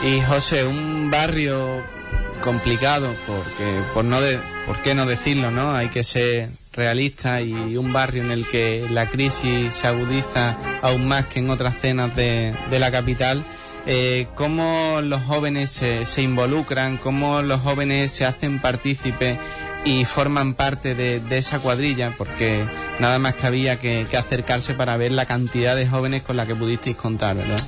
Y 0.02 0.20
José, 0.22 0.66
un 0.66 1.12
barrio 1.12 2.01
complicado, 2.42 3.14
porque 3.26 3.80
por 3.94 4.04
no 4.04 4.20
de, 4.20 4.38
por 4.66 4.82
qué 4.82 4.94
no 4.94 5.06
decirlo, 5.06 5.50
¿no? 5.50 5.74
Hay 5.74 5.88
que 5.88 6.04
ser 6.04 6.50
realista 6.72 7.40
y 7.40 7.76
un 7.76 7.92
barrio 7.92 8.22
en 8.22 8.30
el 8.30 8.46
que 8.46 8.86
la 8.90 9.08
crisis 9.08 9.74
se 9.74 9.86
agudiza 9.86 10.56
aún 10.82 11.08
más 11.08 11.26
que 11.26 11.38
en 11.38 11.48
otras 11.48 11.78
cenas 11.80 12.14
de, 12.14 12.54
de 12.70 12.78
la 12.78 12.90
capital. 12.90 13.42
Eh, 13.86 14.28
cómo 14.36 15.00
los 15.02 15.22
jóvenes 15.24 15.70
se, 15.70 16.22
involucran, 16.22 16.98
cómo 16.98 17.42
los 17.42 17.60
jóvenes 17.62 18.12
se 18.12 18.24
hacen 18.24 18.60
partícipes 18.60 19.38
y 19.84 20.04
forman 20.04 20.54
parte 20.54 20.94
de, 20.94 21.18
de 21.18 21.38
esa 21.38 21.58
cuadrilla, 21.58 22.14
porque 22.16 22.64
nada 23.00 23.18
más 23.18 23.34
que 23.34 23.46
había 23.46 23.80
que, 23.80 24.06
que 24.08 24.16
acercarse 24.16 24.74
para 24.74 24.96
ver 24.96 25.10
la 25.10 25.26
cantidad 25.26 25.74
de 25.74 25.88
jóvenes 25.88 26.22
con 26.22 26.36
la 26.36 26.46
que 26.46 26.54
pudisteis 26.54 26.96
contar, 26.96 27.36
¿verdad? 27.36 27.60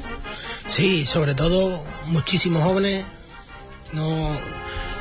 Sí, 0.66 1.04
sobre 1.04 1.34
todo 1.34 1.82
muchísimos 2.06 2.62
jóvenes. 2.62 3.04
No, 3.92 4.30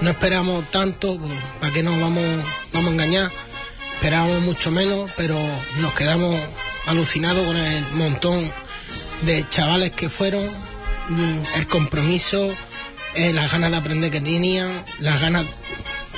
no 0.03 0.09
esperamos 0.09 0.69
tanto, 0.69 1.17
¿para 1.61 1.71
qué 1.71 1.81
nos 1.81 1.99
vamos, 1.99 2.23
vamos 2.73 2.89
a 2.89 2.93
engañar? 2.93 3.31
Esperábamos 3.95 4.41
mucho 4.41 4.69
menos, 4.69 5.09
pero 5.15 5.39
nos 5.79 5.93
quedamos 5.93 6.37
alucinados 6.87 7.45
con 7.45 7.55
el 7.55 7.85
montón 7.93 8.43
de 9.21 9.47
chavales 9.47 9.91
que 9.91 10.09
fueron, 10.09 10.43
mm, 11.07 11.39
el 11.55 11.67
compromiso, 11.67 12.53
eh, 13.15 13.31
las 13.31 13.49
ganas 13.49 13.71
de 13.71 13.77
aprender 13.77 14.11
que 14.11 14.19
tenían, 14.19 14.69
las 14.99 15.21
ganas 15.21 15.45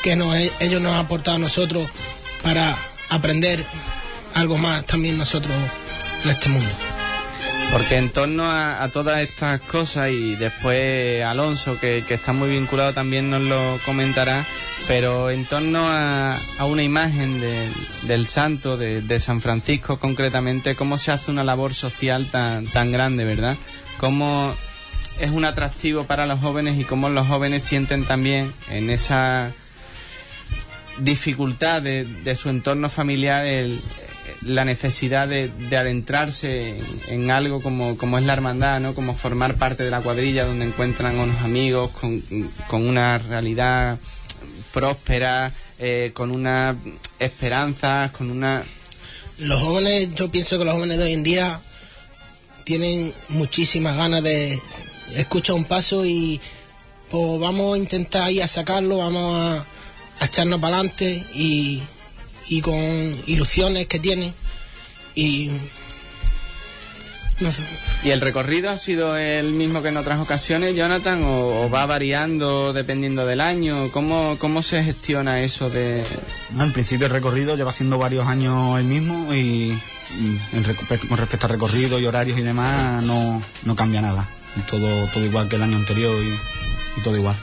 que 0.01 0.15
nos, 0.15 0.36
ellos 0.36 0.82
nos 0.82 0.94
han 0.94 1.06
aportado 1.06 1.38
a 1.38 1.39
nosotros 1.39 1.88
para 2.42 2.75
aprender 3.10 3.63
algo 4.34 4.58
más 4.58 4.84
también 4.88 5.15
nosotros 5.15 5.54
en 6.24 6.30
este 6.32 6.50
mundo. 6.50 6.95
Porque 7.75 7.98
en 7.98 8.10
torno 8.10 8.46
a, 8.46 8.82
a 8.82 8.88
todas 8.88 9.20
estas 9.20 9.60
cosas 9.60 10.10
y 10.10 10.36
después 10.36 11.22
Alonso, 11.25 11.77
que, 11.77 12.05
está 12.08 12.32
muy 12.32 12.50
vinculado, 12.50 12.94
también 12.94 13.29
nos 13.29 13.41
lo 13.41 13.77
comentará, 13.84 14.46
pero 14.88 15.29
en 15.29 15.44
torno 15.44 15.79
a, 15.86 16.38
a 16.58 16.65
una 16.65 16.84
imagen 16.84 17.41
de- 17.41 17.67
del 18.03 18.27
santo, 18.27 18.77
de, 18.77 19.01
de 19.01 19.20
San 19.20 19.41
Francisco 19.41 20.00
concretamente, 20.00 20.77
cómo 20.77 20.98
se 20.98 21.12
hace 21.12 21.32
una 21.32 21.44
labor 21.44 21.74
social 21.74 22.27
tan, 22.32 22.65
tan 22.65 22.94
grande, 22.94 23.25
¿verdad? 23.25 23.58
Cómo 24.00 24.55
es 25.20 25.32
un 25.32 25.44
atractivo 25.44 26.05
para 26.05 26.25
los 26.27 26.39
jóvenes 26.39 26.79
y 26.79 26.86
cómo 26.86 27.10
los 27.10 27.27
jóvenes 27.27 27.65
sienten 27.65 28.05
también 28.05 28.53
en 28.70 28.89
esa 28.89 29.51
dificultad 31.00 31.82
de, 31.82 32.05
de 32.05 32.36
su 32.38 32.48
entorno 32.50 32.88
familiar 32.88 33.44
el- 33.46 33.77
la 34.46 34.64
necesidad 34.64 35.28
de, 35.28 35.50
de 35.50 35.78
adentrarse 35.78 36.78
en, 37.08 37.32
algo 37.32 37.62
como, 37.62 37.98
como 37.98 38.18
es 38.18 38.24
la 38.25 38.34
hermandad, 38.34 38.80
¿no? 38.80 38.94
como 38.94 39.16
formar 39.16 39.56
parte 39.56 39.84
de 39.84 39.92
la 39.92 40.02
cuadrilla 40.02 40.46
donde 40.46 40.66
encuentran 40.66 41.18
unos 41.18 41.42
amigos 41.42 41.92
con, 41.92 42.22
con 42.68 42.88
una 42.88 43.18
realidad 43.18 43.98
próspera, 44.72 45.52
eh, 45.80 46.12
con 46.14 46.32
una 46.32 46.75
esperanza, 47.20 48.12
con 48.16 48.30
una... 48.30 48.64
Los 49.38 49.62
jóvenes, 49.62 50.14
yo 50.16 50.30
pienso 50.30 50.58
que 50.58 50.66
los 50.66 50.75
jóvenes 50.75 50.98
de 50.98 51.04
hoy 51.06 51.14
en 51.14 51.24
día 51.24 51.60
tienen 52.64 53.14
muchísimas 53.30 53.98
ganas 53.98 54.24
de 54.24 54.60
escuchar 55.16 55.56
un 55.56 55.66
paso 55.66 56.06
y 56.06 56.40
pues 57.10 57.40
vamos 57.40 57.75
a 57.75 57.78
intentar 57.78 58.32
ir 58.32 58.44
a 58.44 58.48
sacarlo, 58.48 58.98
vamos 58.98 59.36
a, 59.36 59.66
a 60.20 60.25
echarnos 60.25 60.60
para 60.60 60.78
adelante 60.78 61.25
y, 61.34 61.82
y 62.48 62.62
con 62.62 62.75
ilusiones 63.28 63.88
que 63.88 64.00
tienen 64.00 64.34
y 65.16 65.52
no 67.40 67.52
sé. 67.52 67.62
¿Y 68.04 68.12
el 68.12 68.22
recorrido 68.22 68.70
ha 68.70 68.78
sido 68.78 69.18
el 69.18 69.52
mismo 69.52 69.82
que 69.82 69.90
en 69.90 69.98
otras 69.98 70.20
ocasiones, 70.20 70.75
Jonathan, 70.75 71.22
o, 71.24 71.64
o 71.66 71.70
va 71.70 71.86
variando 71.86 72.72
dependiendo 72.72 73.25
del 73.25 73.42
año? 73.42 73.92
¿Cómo, 73.92 74.38
cómo 74.40 74.64
se 74.64 74.84
gestiona 74.84 75.42
eso 75.42 75.70
de...? 75.70 76.06
No, 76.52 76.64
en 76.64 76.72
principio 76.72 77.08
el 77.08 77.12
recorrido 77.14 77.58
lleva 77.58 77.74
siendo 77.74 77.98
varios 77.98 78.25
años 78.28 78.80
el 78.80 78.86
mismo 78.86 79.34
y, 79.34 79.38
y 80.18 80.40
en 80.54 80.64
reco- 80.64 81.08
con 81.10 81.18
respecto 81.18 81.48
al 81.48 81.54
recorrido 81.54 82.00
y 82.00 82.06
horarios 82.06 82.38
y 82.40 82.42
demás 82.42 83.04
no, 83.04 83.42
no 83.64 83.75
cambia 83.75 84.02
nada. 84.02 84.25
Todo, 84.70 85.08
todo 85.08 85.25
igual 85.25 85.50
que 85.50 85.58
el 85.58 85.64
año 85.64 85.75
anterior 85.75 86.16
y, 86.24 87.00
y 87.00 87.04
todo 87.04 87.18
igual. 87.18 87.36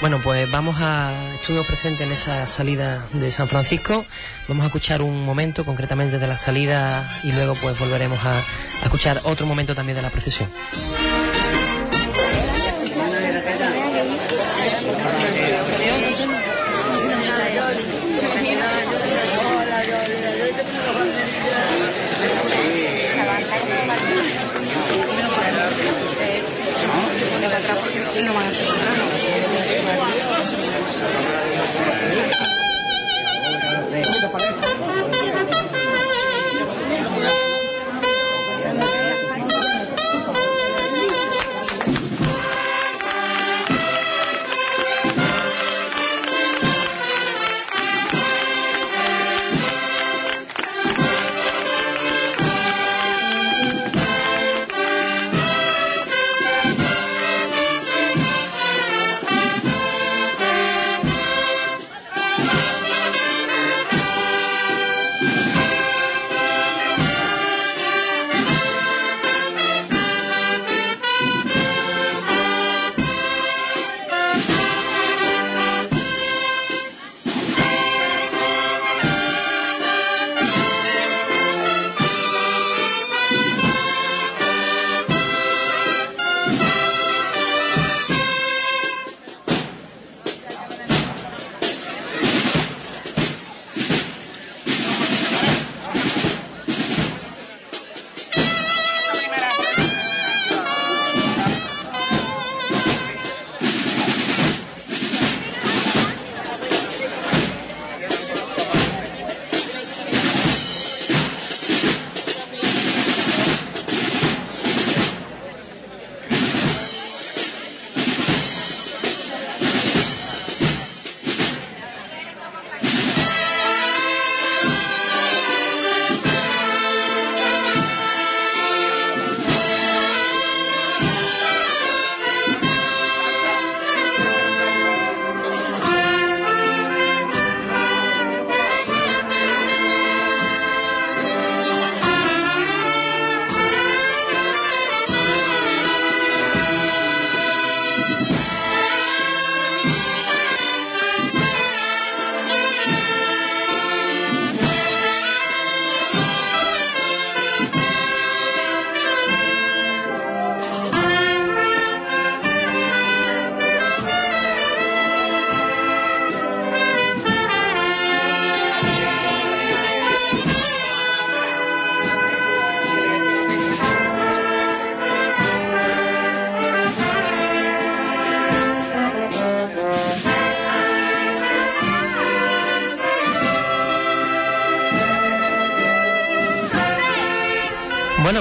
Bueno, 0.00 0.20
pues 0.22 0.48
vamos 0.50 0.76
a. 0.80 1.12
Estuvimos 1.34 1.66
presentes 1.66 2.06
en 2.06 2.12
esa 2.12 2.46
salida 2.46 3.04
de 3.14 3.32
San 3.32 3.48
Francisco. 3.48 4.04
Vamos 4.46 4.62
a 4.62 4.66
escuchar 4.66 5.02
un 5.02 5.24
momento 5.24 5.64
concretamente 5.64 6.20
de 6.20 6.26
la 6.28 6.38
salida 6.38 7.08
y 7.24 7.32
luego 7.32 7.54
pues 7.54 7.78
volveremos 7.80 8.24
a, 8.24 8.38
a 8.38 8.84
escuchar 8.84 9.20
otro 9.24 9.44
momento 9.46 9.74
también 9.74 9.96
de 9.96 10.02
la 10.02 10.10
procesión. 10.10 10.48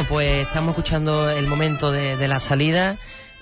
Pues 0.07 0.47
estamos 0.47 0.71
escuchando 0.71 1.29
el 1.29 1.47
momento 1.47 1.91
de, 1.91 2.27
la 2.27 2.39
salida. 2.39 2.97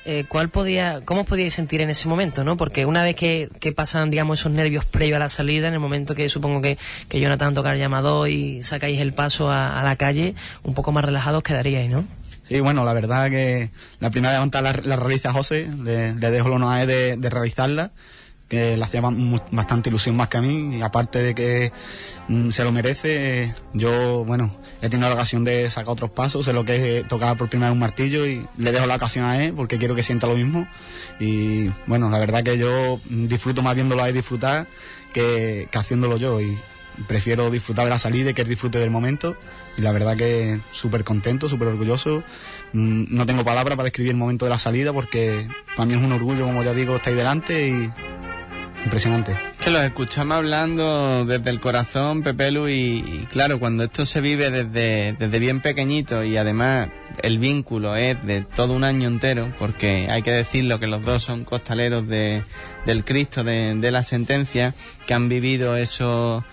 Eh, 0.06 0.26
¿cuál 0.28 0.50
podía, 0.50 1.02
¿Cómo 1.06 1.24
podíais 1.24 1.54
sentir 1.54 1.82
en 1.82 1.90
ese 1.90 2.08
momento? 2.08 2.44
¿no? 2.44 2.58
Porque 2.58 2.86
una 2.86 3.04
vez 3.04 3.16
que, 3.16 3.50
pasan 3.76 4.10
digamos, 4.10 4.40
esos 4.40 4.52
nervios 4.52 4.86
previos 4.86 5.18
a 5.18 5.20
la 5.20 5.30
salida, 5.30 5.68
en 5.68 5.74
el 5.74 5.80
momento 5.80 6.16
que 6.16 6.30
supongo 6.30 6.62
que, 6.62 6.78
que 7.10 7.20
Jonathan 7.20 7.54
toca 7.54 7.74
el 7.74 7.80
llamado 7.80 8.28
y 8.28 8.64
sacáis 8.64 9.00
el 9.00 9.14
paso 9.14 9.52
a, 9.52 9.82
la 9.84 9.96
calle, 9.96 10.36
un 10.64 10.74
poco 10.74 10.92
más 10.92 11.06
relajados 11.06 11.44
quedaríais, 11.44 11.90
¿no? 11.90 12.06
Sí, 12.48 12.60
bueno, 12.60 12.84
la 12.84 12.94
verdad 12.94 13.30
que 13.30 13.72
la 14.00 14.12
primera 14.12 14.34
levanta 14.34 14.62
la, 14.62 14.74
la 14.84 14.96
realiza 14.96 15.34
José, 15.34 15.68
le, 15.84 16.14
le 16.14 16.32
dejo 16.32 16.48
el 16.48 16.54
honor 16.54 16.86
de 16.86 17.30
realizarla, 17.30 17.92
que 18.48 18.78
le 18.78 18.84
hacía 18.84 19.02
bastante 19.52 19.90
ilusión 19.90 20.16
más 20.16 20.28
que 20.28 20.38
a 20.38 20.42
mí, 20.42 20.78
y 20.78 20.82
aparte 20.82 21.20
de 21.22 21.34
que 21.34 21.72
mm, 22.28 22.50
se 22.52 22.64
lo 22.64 22.72
merece, 22.72 23.56
yo, 23.74 24.24
bueno, 24.26 24.52
he 24.82 24.90
tenido 24.90 25.10
la 25.10 25.16
ocasión 25.16 25.44
de 25.44 25.70
sacar 25.72 25.90
otros 25.94 26.12
pasos, 26.12 26.46
sé 26.46 26.54
lo 26.54 26.64
que 26.64 26.76
es 26.76 26.84
eh, 26.84 27.04
tocar 27.08 27.38
por 27.38 27.50
primera 27.50 27.70
vez 27.70 27.74
un 27.74 27.80
martillo 27.80 28.26
y 28.28 28.46
le 28.58 28.72
dejo 28.72 28.86
la 28.86 28.96
ocasión 28.96 29.26
a 29.26 29.44
él 29.44 29.54
porque 29.54 29.78
quiero 29.78 29.96
que 29.96 30.04
sienta 30.04 30.28
lo 30.28 30.36
mismo. 30.36 30.68
Y 31.20 31.70
bueno, 31.88 32.10
la 32.10 32.20
verdad 32.20 32.44
que 32.44 32.58
yo 32.58 33.00
mm, 33.10 33.28
disfruto 33.28 33.62
más 33.62 33.74
viéndolo 33.76 34.04
a 34.04 34.10
él 34.10 34.14
disfrutar 34.14 34.68
que, 35.14 35.68
que 35.72 35.78
haciéndolo 35.78 36.18
yo 36.18 36.40
y 36.42 36.58
prefiero 37.08 37.50
disfrutar 37.50 37.86
de 37.86 37.92
la 37.92 38.00
salida 38.00 38.32
y 38.32 38.34
que 38.34 38.44
él 38.44 38.48
disfrute 38.48 38.80
del 38.80 38.92
momento. 38.92 39.36
Y 39.78 39.82
la 39.82 39.92
verdad 39.92 40.16
que 40.16 40.60
súper 40.72 41.04
contento, 41.04 41.50
súper 41.50 41.70
orgulloso. 41.70 42.24
Mm, 42.74 43.06
No 43.16 43.26
tengo 43.26 43.44
palabras 43.44 43.76
para 43.76 43.86
describir 43.86 44.12
el 44.12 44.18
momento 44.18 44.46
de 44.46 44.52
la 44.52 44.60
salida 44.60 44.94
porque 44.94 45.48
para 45.76 45.86
mí 45.86 45.94
es 45.96 46.02
un 46.02 46.12
orgullo, 46.12 46.46
como 46.46 46.64
ya 46.64 46.74
digo, 46.74 46.96
estar 46.96 47.12
ahí 47.12 47.18
delante 47.18 47.68
y 47.68 47.92
impresionante. 48.86 49.36
Que 49.62 49.72
los 49.72 49.82
escuchamos 49.82 50.38
hablando 50.38 51.26
desde 51.26 51.50
el 51.50 51.60
corazón, 51.60 52.24
Pepelu, 52.24 52.70
y, 52.70 53.00
y 53.00 53.28
claro, 53.30 53.60
cuando 53.60 53.84
esto 53.84 54.06
se 54.06 54.22
vive 54.22 54.52
desde, 54.52 55.14
desde 55.14 55.40
bien 55.40 55.60
pequeñito 55.60 56.24
y 56.24 56.38
además 56.38 56.90
el 57.22 57.40
vínculo 57.40 57.96
es 57.96 58.24
de 58.26 58.42
todo 58.42 58.74
un 58.74 58.84
año 58.84 59.08
entero, 59.08 59.52
porque 59.60 60.08
hay 60.10 60.22
que 60.22 60.32
decirlo 60.32 60.80
que 60.80 60.88
los 60.88 61.04
dos 61.04 61.24
son 61.24 61.44
costaleros 61.44 62.08
de, 62.08 62.44
del 62.86 63.04
Cristo, 63.04 63.44
de, 63.44 63.76
de 63.76 63.92
la 63.92 64.04
sentencia, 64.04 64.74
que 65.08 65.14
han 65.14 65.30
vivido 65.30 65.76
esos 65.76 66.44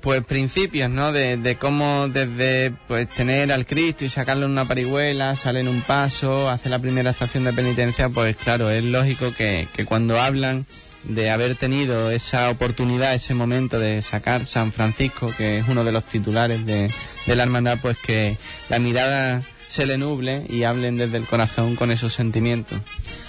pues 0.00 0.24
principios, 0.24 0.90
¿no? 0.90 1.12
De, 1.12 1.36
de 1.36 1.56
cómo 1.56 2.08
desde 2.08 2.72
pues 2.88 3.08
tener 3.08 3.52
al 3.52 3.66
Cristo 3.66 4.04
y 4.04 4.08
sacarlo 4.08 4.46
en 4.46 4.52
una 4.52 4.64
parihuela, 4.64 5.36
sale 5.36 5.60
en 5.60 5.68
un 5.68 5.82
paso, 5.82 6.48
hace 6.48 6.68
la 6.68 6.78
primera 6.78 7.10
estación 7.10 7.44
de 7.44 7.52
penitencia, 7.52 8.08
pues 8.08 8.36
claro, 8.36 8.70
es 8.70 8.82
lógico 8.82 9.32
que, 9.36 9.68
que 9.74 9.84
cuando 9.84 10.18
hablan 10.18 10.66
de 11.04 11.30
haber 11.30 11.56
tenido 11.56 12.10
esa 12.10 12.50
oportunidad, 12.50 13.14
ese 13.14 13.34
momento 13.34 13.78
de 13.78 14.02
sacar 14.02 14.46
San 14.46 14.72
Francisco, 14.72 15.32
que 15.36 15.58
es 15.58 15.68
uno 15.68 15.84
de 15.84 15.92
los 15.92 16.04
titulares 16.04 16.64
de, 16.66 16.90
de 17.26 17.36
la 17.36 17.42
hermandad, 17.42 17.78
pues 17.80 17.96
que 17.98 18.36
la 18.68 18.78
mirada 18.78 19.42
se 19.66 19.86
le 19.86 19.98
nuble 19.98 20.44
y 20.48 20.64
hablen 20.64 20.96
desde 20.96 21.16
el 21.16 21.26
corazón 21.26 21.76
con 21.76 21.90
esos 21.90 22.12
sentimientos. 22.12 22.80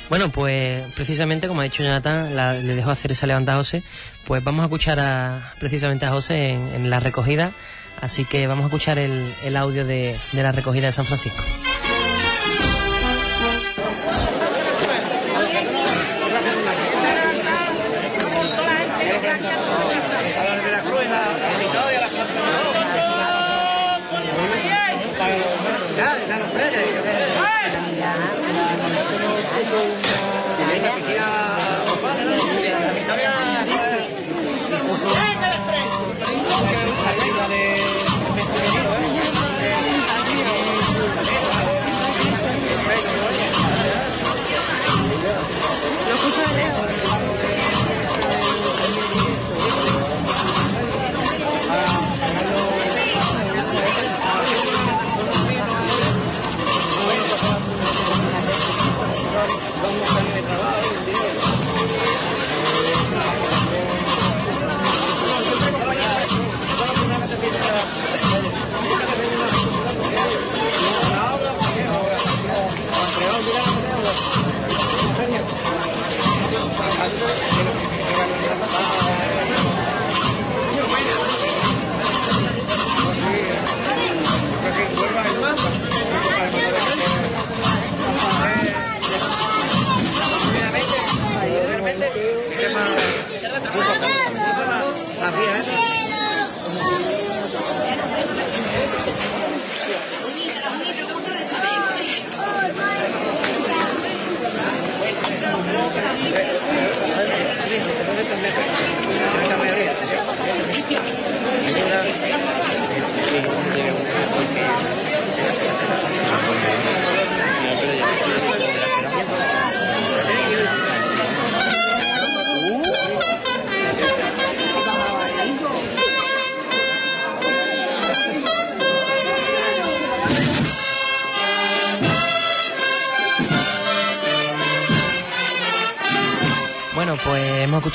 Bueno, 0.09 0.29
pues 0.29 0.83
precisamente 0.93 1.47
como 1.47 1.61
ha 1.61 1.63
dicho 1.63 1.83
Jonathan, 1.83 2.35
le 2.35 2.75
dejó 2.75 2.91
hacer 2.91 3.11
esa 3.11 3.27
levantada 3.27 3.59
a 3.59 3.61
José, 3.61 3.83
pues 4.25 4.43
vamos 4.43 4.63
a 4.63 4.65
escuchar 4.65 4.99
a, 4.99 5.53
precisamente 5.59 6.05
a 6.05 6.09
José 6.09 6.49
en, 6.49 6.73
en 6.73 6.89
la 6.89 6.99
recogida, 6.99 7.53
así 8.01 8.25
que 8.25 8.47
vamos 8.47 8.63
a 8.63 8.67
escuchar 8.67 8.97
el, 8.97 9.33
el 9.45 9.55
audio 9.55 9.85
de, 9.85 10.17
de 10.33 10.43
la 10.43 10.51
recogida 10.51 10.87
de 10.87 10.91
San 10.91 11.05
Francisco. 11.05 11.41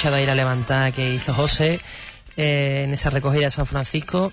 Hemos 0.06 0.14
escuchado 0.14 0.16
ahí 0.16 0.26
la 0.26 0.34
levantada 0.34 0.92
que 0.92 1.14
hizo 1.14 1.34
José 1.34 1.80
eh, 2.36 2.84
en 2.84 2.92
esa 2.92 3.10
recogida 3.10 3.46
de 3.46 3.50
San 3.50 3.66
Francisco. 3.66 4.32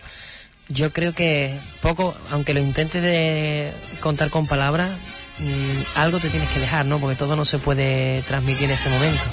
Yo 0.69 0.93
creo 0.93 1.13
que 1.13 1.57
poco, 1.81 2.15
aunque 2.31 2.53
lo 2.53 2.59
intentes 2.59 3.01
de 3.01 3.71
contar 3.99 4.29
con 4.29 4.45
palabras, 4.45 4.91
mm, 5.39 5.97
algo 5.99 6.19
te 6.19 6.29
tienes 6.29 6.49
que 6.49 6.59
dejar, 6.59 6.85
¿no? 6.85 6.99
Porque 6.99 7.15
todo 7.15 7.35
no 7.35 7.43
se 7.43 7.57
puede 7.57 8.21
transmitir 8.27 8.65
en 8.65 8.71
ese 8.71 8.89
momento. 8.89 9.23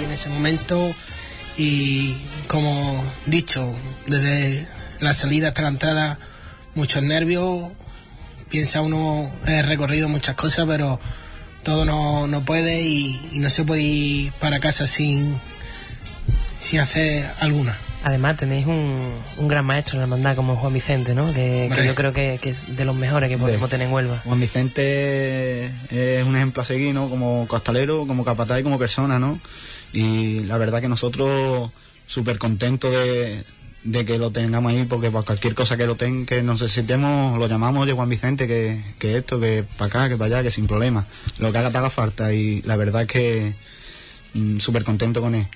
y 0.00 0.04
en 0.04 0.12
ese 0.12 0.28
momento 0.28 0.94
y 1.56 2.16
como 2.48 3.04
dicho 3.26 3.74
desde 4.06 4.66
la 5.00 5.14
salida 5.14 5.48
hasta 5.48 5.62
la 5.62 5.68
entrada 5.68 6.18
muchos 6.74 7.02
nervios 7.02 7.70
piensa 8.48 8.80
uno 8.80 9.30
he 9.46 9.62
recorrido 9.62 10.08
muchas 10.08 10.34
cosas 10.34 10.66
pero 10.66 10.98
todo 11.62 11.84
no, 11.84 12.26
no 12.26 12.44
puede 12.44 12.82
y, 12.82 13.20
y 13.32 13.38
no 13.38 13.50
se 13.50 13.64
puede 13.64 13.82
ir 13.82 14.32
para 14.40 14.60
casa 14.60 14.86
sin 14.86 15.36
sin 16.58 16.80
hacer 16.80 17.28
alguna 17.40 17.76
Además 18.04 18.36
tenéis 18.36 18.66
un, 18.66 19.14
un 19.36 19.48
gran 19.48 19.64
maestro 19.64 19.94
en 19.94 19.98
la 20.00 20.04
hermandad 20.04 20.34
como 20.34 20.56
Juan 20.56 20.72
Vicente, 20.72 21.14
¿no? 21.14 21.32
Que, 21.32 21.70
yo 21.86 21.94
creo 21.94 22.12
que, 22.12 22.40
que 22.42 22.50
es 22.50 22.76
de 22.76 22.84
los 22.84 22.96
mejores 22.96 23.30
que 23.30 23.38
podemos 23.38 23.70
tener 23.70 23.86
en 23.86 23.92
Huelva. 23.92 24.20
Juan 24.24 24.40
Vicente 24.40 25.66
es 25.90 26.26
un 26.26 26.34
ejemplo 26.34 26.62
a 26.62 26.66
seguir, 26.66 26.92
¿no? 26.94 27.08
Como 27.08 27.46
costalero, 27.46 28.04
como 28.08 28.24
capataz 28.24 28.58
y 28.58 28.62
como 28.64 28.78
persona, 28.78 29.20
¿no? 29.20 29.38
Y 29.92 30.40
la 30.40 30.58
verdad 30.58 30.80
que 30.80 30.88
nosotros 30.88 31.70
súper 32.08 32.38
contentos 32.38 32.90
de, 32.90 33.44
de 33.84 34.04
que 34.04 34.18
lo 34.18 34.30
tengamos 34.30 34.72
ahí, 34.72 34.84
porque 34.84 35.10
por 35.10 35.24
cualquier 35.24 35.54
cosa 35.54 35.76
que 35.76 35.86
lo 35.86 35.96
ten, 35.96 36.24
que 36.24 36.42
nos 36.42 36.62
necesitemos, 36.62 37.38
lo 37.38 37.48
llamamos 37.48 37.86
de 37.86 37.92
Juan 37.92 38.08
Vicente, 38.08 38.46
que, 38.46 38.80
que 38.98 39.16
esto, 39.16 39.40
que 39.40 39.64
para 39.76 39.86
acá, 39.86 40.08
que 40.08 40.16
para 40.16 40.36
allá, 40.36 40.42
que 40.42 40.50
sin 40.50 40.66
problema. 40.66 41.06
Lo 41.38 41.50
que 41.50 41.58
haga 41.58 41.70
te 41.70 41.78
haga 41.78 41.90
falta 41.90 42.32
y 42.32 42.62
la 42.62 42.76
verdad 42.76 43.02
es 43.02 43.08
que 43.08 43.54
mm, 44.34 44.58
súper 44.58 44.84
contento 44.84 45.20
con 45.20 45.34
él. 45.34 45.46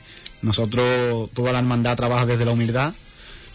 Nosotros, 0.42 1.30
toda 1.34 1.52
la 1.52 1.60
hermandad 1.60 1.96
trabaja 1.96 2.26
desde 2.26 2.44
la 2.44 2.52
humildad, 2.52 2.94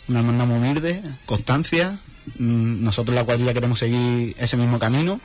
una 0.08 0.20
hermandad 0.20 0.46
muy 0.46 0.58
humilde, 0.58 1.02
constancia 1.26 2.00
mm, 2.38 2.84
nosotros 2.84 3.16
la 3.16 3.24
cuadrilla 3.24 3.54
queremos 3.54 3.80
seguir 3.80 4.36
ese 4.40 4.58
mismo 4.58 4.80
camino. 4.80 5.20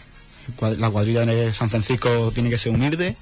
La 0.79 0.91
cuadrilla 0.91 1.27
de 1.27 1.53
San 1.53 1.71
Francisco 1.71 2.31
tiene 2.33 2.51
que 2.51 2.59
ser 2.59 2.73
humilde, 2.73 3.17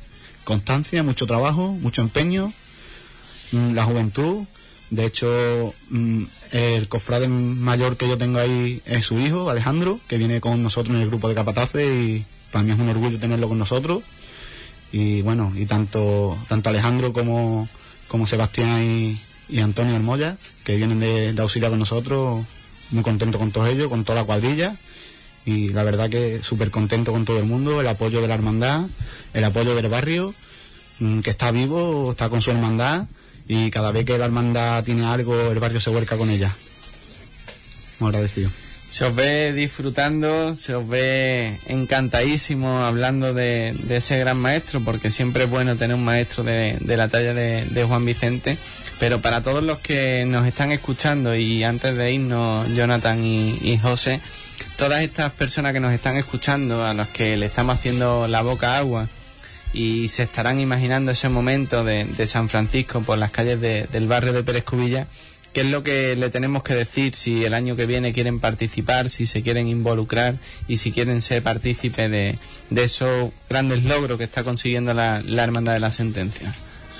constancia, 0.44 1.02
mucho 1.02 1.26
trabajo, 1.26 1.68
mucho 1.68 2.02
empeño, 2.02 2.52
mm, 3.52 3.74
la 3.74 3.84
juventud. 3.84 4.44
De 4.90 5.06
hecho, 5.06 5.74
mm, 5.90 6.24
el 6.52 6.88
cofrade 6.88 7.28
mayor 7.28 7.96
que 7.96 8.08
yo 8.08 8.18
tengo 8.18 8.38
ahí 8.38 8.80
es 8.86 9.06
su 9.06 9.18
hijo, 9.18 9.50
Alejandro, 9.50 9.98
que 10.08 10.18
viene 10.18 10.40
con 10.40 10.62
nosotros 10.62 10.94
en 10.94 11.02
el 11.02 11.08
grupo 11.08 11.28
de 11.28 11.34
capataces 11.34 11.88
y 11.88 12.24
para 12.52 12.62
mí 12.62 12.72
es 12.72 12.78
un 12.78 12.88
orgullo 12.88 13.18
tenerlo 13.18 13.48
con 13.48 13.58
nosotros. 13.58 14.02
Y 14.92 15.22
bueno, 15.22 15.52
y 15.56 15.66
tanto, 15.66 16.38
tanto 16.48 16.68
Alejandro 16.68 17.12
como, 17.12 17.68
como 18.08 18.26
Sebastián 18.26 18.84
y, 18.84 19.20
y 19.48 19.60
Antonio 19.60 19.96
Hermoya, 19.96 20.36
que 20.64 20.76
vienen 20.76 21.00
de, 21.00 21.32
de 21.32 21.68
con 21.68 21.78
nosotros, 21.78 22.44
muy 22.90 23.02
contento 23.02 23.38
con 23.38 23.50
todos 23.50 23.68
ellos, 23.68 23.88
con 23.88 24.04
toda 24.04 24.20
la 24.20 24.24
cuadrilla. 24.24 24.76
Y 25.46 25.70
la 25.70 25.82
verdad 25.82 26.08
que 26.08 26.42
súper 26.42 26.70
contento 26.70 27.12
con 27.12 27.24
todo 27.24 27.38
el 27.38 27.44
mundo, 27.44 27.80
el 27.80 27.88
apoyo 27.88 28.20
de 28.20 28.28
la 28.28 28.34
hermandad, 28.34 28.86
el 29.32 29.44
apoyo 29.44 29.74
del 29.74 29.88
barrio, 29.88 30.34
mm, 31.00 31.20
que 31.20 31.30
está 31.30 31.50
vivo, 31.50 32.12
está 32.12 32.28
con 32.28 32.40
su 32.40 32.50
hermandad 32.50 33.06
y 33.46 33.70
cada 33.70 33.92
vez 33.92 34.04
que 34.04 34.18
la 34.18 34.24
hermandad 34.24 34.84
tiene 34.84 35.04
algo, 35.04 35.50
el 35.50 35.58
barrio 35.58 35.80
se 35.80 35.90
vuelca 35.90 36.16
con 36.16 36.30
ella. 36.30 36.54
Muy 38.00 38.08
agradecido. 38.08 38.50
Se 38.90 39.04
os 39.04 39.14
ve 39.14 39.52
disfrutando, 39.52 40.54
se 40.54 40.74
os 40.76 40.88
ve 40.88 41.58
encantadísimo 41.66 42.84
hablando 42.84 43.34
de, 43.34 43.74
ese 43.90 44.18
gran 44.18 44.38
maestro, 44.38 44.80
porque 44.80 45.10
siempre 45.10 45.44
es 45.44 45.50
bueno 45.50 45.74
tener 45.74 45.96
un 45.96 46.04
maestro 46.04 46.44
de, 46.44 46.78
la 46.80 47.08
talla 47.08 47.34
de, 47.34 47.64
de 47.64 47.84
Juan 47.84 48.04
Vicente. 48.04 48.56
Pero 49.00 49.20
para 49.20 49.42
todos 49.42 49.64
los 49.64 49.80
que 49.80 50.24
nos 50.28 50.46
están 50.46 50.70
escuchando 50.70 51.34
y 51.34 51.64
antes 51.64 51.96
de 51.96 52.12
irnos, 52.12 52.72
Jonathan 52.72 53.24
y, 53.24 53.58
y 53.62 53.78
José, 53.78 54.20
todas 54.76 55.02
estas 55.02 55.32
personas 55.32 55.72
que 55.72 55.80
nos 55.80 55.92
están 55.92 56.16
escuchando, 56.16 56.84
a 56.84 56.94
las 56.94 57.08
que 57.08 57.36
le 57.36 57.46
estamos 57.46 57.76
haciendo 57.76 58.28
la 58.28 58.42
boca 58.42 58.78
agua 58.78 59.08
y 59.74 60.08
se 60.08 60.22
estarán 60.22 60.60
imaginando 60.60 61.10
ese 61.12 61.28
momento 61.28 61.84
de, 61.84 62.04
de 62.04 62.26
San 62.26 62.48
Francisco 62.48 63.02
por 63.02 63.18
las 63.18 63.30
calles 63.32 63.60
de- 63.60 63.86
del 63.92 64.06
barrio 64.06 64.32
de 64.32 64.42
Pérez 64.44 64.64
Cubilla, 64.64 65.06
¿Qué 65.52 65.60
es 65.60 65.68
lo 65.68 65.84
que 65.84 66.16
le 66.16 66.30
tenemos 66.30 66.64
que 66.64 66.74
decir 66.74 67.14
si 67.14 67.44
el 67.44 67.54
año 67.54 67.76
que 67.76 67.86
viene 67.86 68.12
quieren 68.12 68.40
participar, 68.40 69.08
si 69.08 69.24
se 69.24 69.40
quieren 69.42 69.68
involucrar 69.68 70.34
y 70.66 70.78
si 70.78 70.90
quieren 70.90 71.22
ser 71.22 71.44
partícipes 71.44 72.10
de, 72.10 72.36
de 72.70 72.82
esos 72.84 73.30
grandes 73.48 73.84
logros 73.84 74.18
que 74.18 74.24
está 74.24 74.42
consiguiendo 74.42 74.94
la, 74.94 75.22
Hermandad 75.24 75.74
de 75.74 75.78
la 75.78 75.92
Sentencia? 75.92 76.52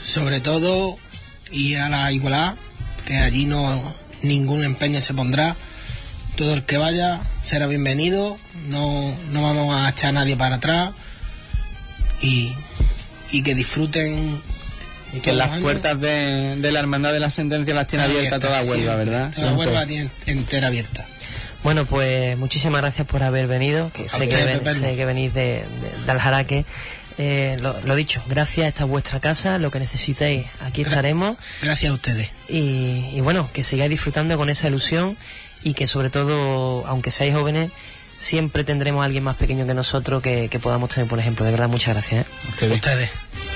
Sobre 0.04 0.38
todo 0.38 0.96
ir 1.50 1.78
a 1.78 1.88
la 1.88 2.12
igualdad, 2.12 2.54
que 3.06 3.16
allí 3.18 3.46
no 3.46 3.82
ningún 4.22 4.62
empeño 4.62 5.00
se 5.00 5.14
pondrá. 5.14 5.56
Todo 6.36 6.54
el 6.54 6.64
que 6.64 6.78
vaya 6.78 7.20
será 7.42 7.66
bienvenido, 7.66 8.38
no, 8.68 9.16
no 9.32 9.42
vamos 9.42 9.74
a 9.76 9.88
echar 9.88 10.10
a 10.10 10.12
nadie 10.12 10.36
para 10.36 10.56
atrás 10.56 10.92
y, 12.24 12.54
y 13.30 13.42
que 13.42 13.54
disfruten. 13.54 14.40
Y 15.12 15.20
que 15.20 15.32
las 15.32 15.50
años. 15.50 15.62
puertas 15.62 16.00
de, 16.00 16.56
de 16.56 16.72
la 16.72 16.80
Hermandad 16.80 17.12
de 17.12 17.20
la 17.20 17.30
Sentencia 17.30 17.72
las 17.74 17.86
tiene 17.86 18.04
abiertas 18.04 18.40
toda 18.40 18.58
abiertas, 18.58 18.68
Huelva, 18.78 18.94
siempre. 18.94 19.10
¿verdad? 19.14 19.32
Toda. 19.34 19.52
Huelva 19.54 19.86
tiene 19.86 20.10
entera 20.26 20.66
abierta. 20.66 21.06
Bueno, 21.62 21.86
pues 21.86 22.36
muchísimas 22.36 22.82
gracias 22.82 23.06
por 23.06 23.22
haber 23.22 23.46
venido, 23.46 23.90
que 23.92 24.08
sé 24.08 24.28
que, 24.28 24.36
ven- 24.44 24.74
sé 24.74 24.96
que 24.96 25.04
venís 25.04 25.32
de, 25.32 25.62
de, 25.80 26.04
de 26.04 26.10
Aljaraque. 26.10 26.64
Eh, 27.16 27.56
lo, 27.60 27.80
lo 27.84 27.94
dicho, 27.94 28.20
gracias, 28.26 28.66
esta 28.66 28.82
es 28.84 28.90
vuestra 28.90 29.20
casa, 29.20 29.56
lo 29.58 29.70
que 29.70 29.78
necesitéis, 29.78 30.46
aquí 30.66 30.82
estaremos. 30.82 31.36
Gracias 31.62 31.92
a 31.92 31.94
ustedes. 31.94 32.28
Y, 32.48 33.10
y 33.14 33.20
bueno, 33.22 33.48
que 33.52 33.62
sigáis 33.62 33.88
disfrutando 33.90 34.36
con 34.36 34.50
esa 34.50 34.66
ilusión 34.66 35.16
y 35.62 35.74
que 35.74 35.86
sobre 35.86 36.10
todo, 36.10 36.84
aunque 36.88 37.12
seáis 37.12 37.34
jóvenes, 37.34 37.70
siempre 38.16 38.64
tendremos 38.64 39.02
a 39.02 39.04
alguien 39.04 39.24
más 39.24 39.36
pequeño 39.36 39.66
que 39.66 39.74
nosotros 39.74 40.22
que, 40.22 40.48
que 40.48 40.58
podamos 40.58 40.90
tener, 40.90 41.08
por 41.08 41.18
ejemplo. 41.18 41.44
De 41.44 41.50
verdad, 41.50 41.68
muchas 41.68 41.94
gracias. 41.94 42.26
¿eh? 42.26 42.30
Ustedes. 42.48 43.53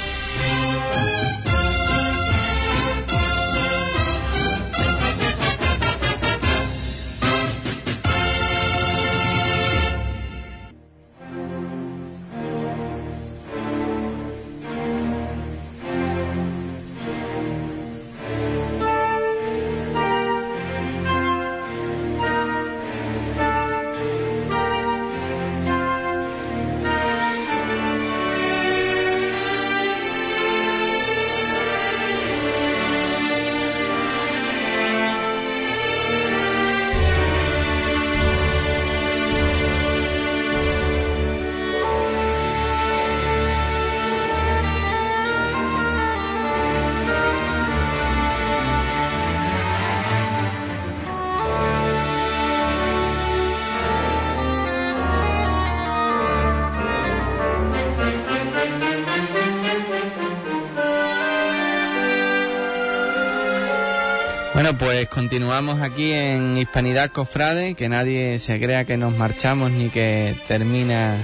Continuamos 65.11 65.81
aquí 65.81 66.12
en 66.12 66.59
Hispanidad 66.59 67.11
Cofrade, 67.11 67.75
que 67.75 67.88
nadie 67.88 68.38
se 68.38 68.61
crea 68.61 68.85
que 68.85 68.97
nos 68.97 69.16
marchamos 69.16 69.71
ni 69.71 69.88
que 69.88 70.35
termina 70.47 71.16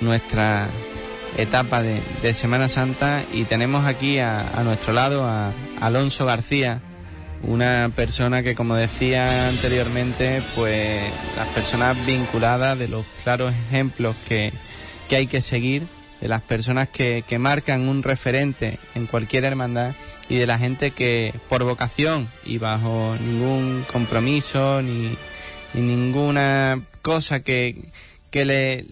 nuestra 0.00 0.68
etapa 1.36 1.82
de, 1.82 2.00
de 2.22 2.34
Semana 2.34 2.68
Santa. 2.68 3.24
Y 3.32 3.44
tenemos 3.44 3.86
aquí 3.86 4.18
a, 4.18 4.48
a 4.58 4.62
nuestro 4.62 4.92
lado 4.92 5.24
a 5.24 5.52
Alonso 5.80 6.26
García, 6.26 6.80
una 7.42 7.90
persona 7.94 8.42
que 8.42 8.54
como 8.54 8.74
decía 8.74 9.48
anteriormente, 9.48 10.42
pues 10.54 11.02
las 11.36 11.48
personas 11.48 11.96
vinculadas 12.06 12.78
de 12.78 12.88
los 12.88 13.04
claros 13.22 13.52
ejemplos 13.68 14.16
que, 14.28 14.52
que 15.08 15.16
hay 15.16 15.26
que 15.26 15.40
seguir, 15.40 15.86
de 16.26 16.30
las 16.30 16.42
personas 16.42 16.88
que, 16.88 17.22
que 17.24 17.38
marcan 17.38 17.88
un 17.88 18.02
referente 18.02 18.80
en 18.96 19.06
cualquier 19.06 19.44
hermandad 19.44 19.94
y 20.28 20.34
de 20.34 20.46
la 20.48 20.58
gente 20.58 20.90
que 20.90 21.32
por 21.48 21.62
vocación 21.62 22.28
y 22.44 22.58
bajo 22.58 23.14
ningún 23.20 23.84
compromiso 23.92 24.82
ni, 24.82 25.16
ni 25.72 25.82
ninguna 25.82 26.82
cosa 27.00 27.44
que, 27.44 27.76
que 28.32 28.44
le, 28.44 28.86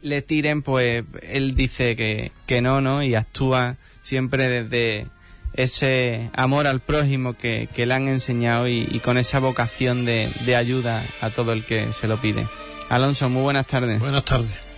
le 0.00 0.22
tiren, 0.22 0.62
pues 0.62 1.04
él 1.28 1.54
dice 1.54 1.96
que, 1.96 2.32
que 2.46 2.62
no, 2.62 2.80
¿no? 2.80 3.02
Y 3.02 3.14
actúa 3.14 3.76
siempre 4.00 4.48
desde 4.48 5.06
ese 5.52 6.30
amor 6.32 6.66
al 6.66 6.80
prójimo 6.80 7.34
que, 7.34 7.68
que 7.74 7.84
le 7.84 7.92
han 7.92 8.08
enseñado 8.08 8.68
y, 8.68 8.88
y 8.90 9.00
con 9.00 9.18
esa 9.18 9.38
vocación 9.38 10.06
de, 10.06 10.30
de 10.46 10.56
ayuda 10.56 11.04
a 11.20 11.28
todo 11.28 11.52
el 11.52 11.62
que 11.62 11.92
se 11.92 12.08
lo 12.08 12.16
pide. 12.18 12.46
Alonso, 12.88 13.28
muy 13.28 13.42
buenas 13.42 13.66
tardes. 13.66 14.00
Buenas 14.00 14.24
tardes. 14.24 14.69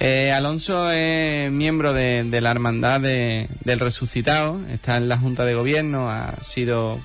Eh, 0.00 0.30
Alonso 0.32 0.90
es 0.92 1.50
miembro 1.50 1.92
de, 1.92 2.22
de 2.24 2.40
la 2.40 2.52
Hermandad 2.52 3.00
de- 3.00 3.48
del 3.64 3.80
Resucitado, 3.80 4.60
está 4.72 4.96
en 4.96 5.08
la 5.08 5.18
Junta 5.18 5.44
de 5.44 5.54
Gobierno, 5.54 6.08
ha 6.08 6.34
sido 6.42 7.00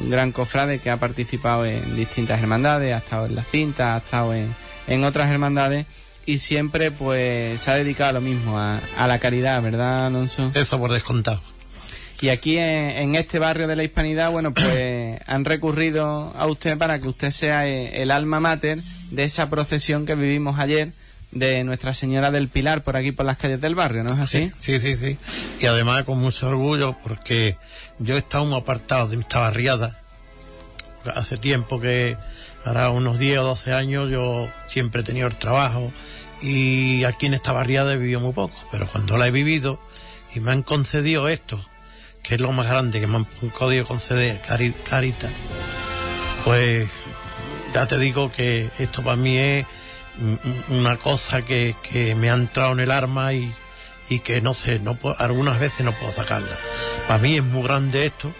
un 0.00 0.10
gran 0.10 0.32
cofrade 0.32 0.78
que 0.78 0.88
ha 0.90 0.96
participado 0.96 1.66
en 1.66 1.94
distintas 1.96 2.40
hermandades, 2.40 2.94
ha 2.94 2.98
estado 2.98 3.26
en 3.26 3.34
la 3.34 3.42
cinta, 3.42 3.94
ha 3.94 3.98
estado 3.98 4.32
en, 4.34 4.48
en 4.86 5.04
otras 5.04 5.30
hermandades 5.30 5.84
y 6.24 6.38
siempre 6.38 6.90
pues 6.90 7.60
se 7.60 7.70
ha 7.70 7.74
dedicado 7.74 8.10
a 8.10 8.12
lo 8.14 8.20
mismo, 8.22 8.58
a, 8.58 8.80
a 8.96 9.06
la 9.06 9.18
caridad, 9.18 9.60
¿verdad, 9.62 10.06
Alonso? 10.06 10.50
Eso 10.54 10.78
por 10.78 10.90
descontado. 10.92 11.42
Y 12.22 12.30
aquí 12.30 12.56
en, 12.58 12.64
en 12.96 13.14
este 13.14 13.38
barrio 13.38 13.68
de 13.68 13.76
la 13.76 13.84
Hispanidad, 13.84 14.30
bueno, 14.30 14.54
pues 14.54 15.20
han 15.26 15.44
recurrido 15.44 16.32
a 16.36 16.46
usted 16.46 16.78
para 16.78 16.98
que 16.98 17.08
usted 17.08 17.30
sea 17.30 17.66
eh, 17.68 18.00
el 18.02 18.10
alma 18.10 18.40
mater 18.40 18.78
de 19.10 19.24
esa 19.24 19.50
procesión 19.50 20.06
que 20.06 20.14
vivimos 20.14 20.58
ayer 20.58 20.92
de 21.30 21.62
Nuestra 21.64 21.92
Señora 21.94 22.30
del 22.30 22.48
Pilar 22.48 22.82
por 22.82 22.96
aquí 22.96 23.12
por 23.12 23.26
las 23.26 23.36
calles 23.36 23.60
del 23.60 23.74
barrio, 23.74 24.02
¿no 24.02 24.14
es 24.14 24.18
así? 24.20 24.50
Sí, 24.60 24.80
sí, 24.80 24.96
sí. 24.96 25.18
Y 25.60 25.66
además 25.66 26.04
con 26.04 26.18
mucho 26.18 26.48
orgullo 26.48 26.96
porque 27.02 27.56
yo 27.98 28.14
he 28.14 28.18
estado 28.18 28.44
un 28.44 28.54
apartado 28.54 29.08
de 29.08 29.16
esta 29.16 29.38
barriada. 29.40 29.98
Hace 31.14 31.36
tiempo 31.36 31.80
que, 31.80 32.16
hará 32.64 32.90
unos 32.90 33.18
10 33.18 33.38
o 33.38 33.44
12 33.44 33.72
años, 33.72 34.10
yo 34.10 34.48
siempre 34.66 35.02
he 35.02 35.04
tenido 35.04 35.26
el 35.26 35.36
trabajo 35.36 35.90
y 36.42 37.04
aquí 37.04 37.26
en 37.26 37.34
esta 37.34 37.52
barriada 37.52 37.92
he 37.94 37.96
vivido 37.98 38.20
muy 38.20 38.32
poco. 38.32 38.54
Pero 38.70 38.88
cuando 38.88 39.16
la 39.18 39.26
he 39.26 39.30
vivido 39.30 39.80
y 40.34 40.40
me 40.40 40.52
han 40.52 40.62
concedido 40.62 41.28
esto, 41.28 41.64
que 42.22 42.34
es 42.34 42.40
lo 42.40 42.52
más 42.52 42.66
grande 42.66 43.00
que 43.00 43.06
me 43.06 43.16
han 43.16 43.24
podido 43.58 43.84
conceder, 43.86 44.40
cari- 44.42 44.74
Caritas, 44.88 45.30
pues 46.44 46.88
ya 47.74 47.86
te 47.86 47.98
digo 47.98 48.30
que 48.32 48.70
esto 48.78 49.02
para 49.02 49.16
mí 49.16 49.36
es 49.38 49.66
una 50.68 50.96
cosa 50.96 51.42
que, 51.42 51.74
que 51.82 52.14
me 52.14 52.30
ha 52.30 52.34
entrado 52.34 52.72
en 52.72 52.80
el 52.80 52.90
arma 52.90 53.32
y, 53.32 53.52
y 54.08 54.20
que 54.20 54.40
no 54.40 54.54
sé, 54.54 54.78
no 54.78 54.98
algunas 55.18 55.60
veces 55.60 55.84
no 55.84 55.92
puedo 55.92 56.12
sacarla. 56.12 56.56
Para 57.06 57.20
mí 57.20 57.36
es 57.36 57.44
muy 57.44 57.62
grande 57.62 58.06
esto, 58.06 58.32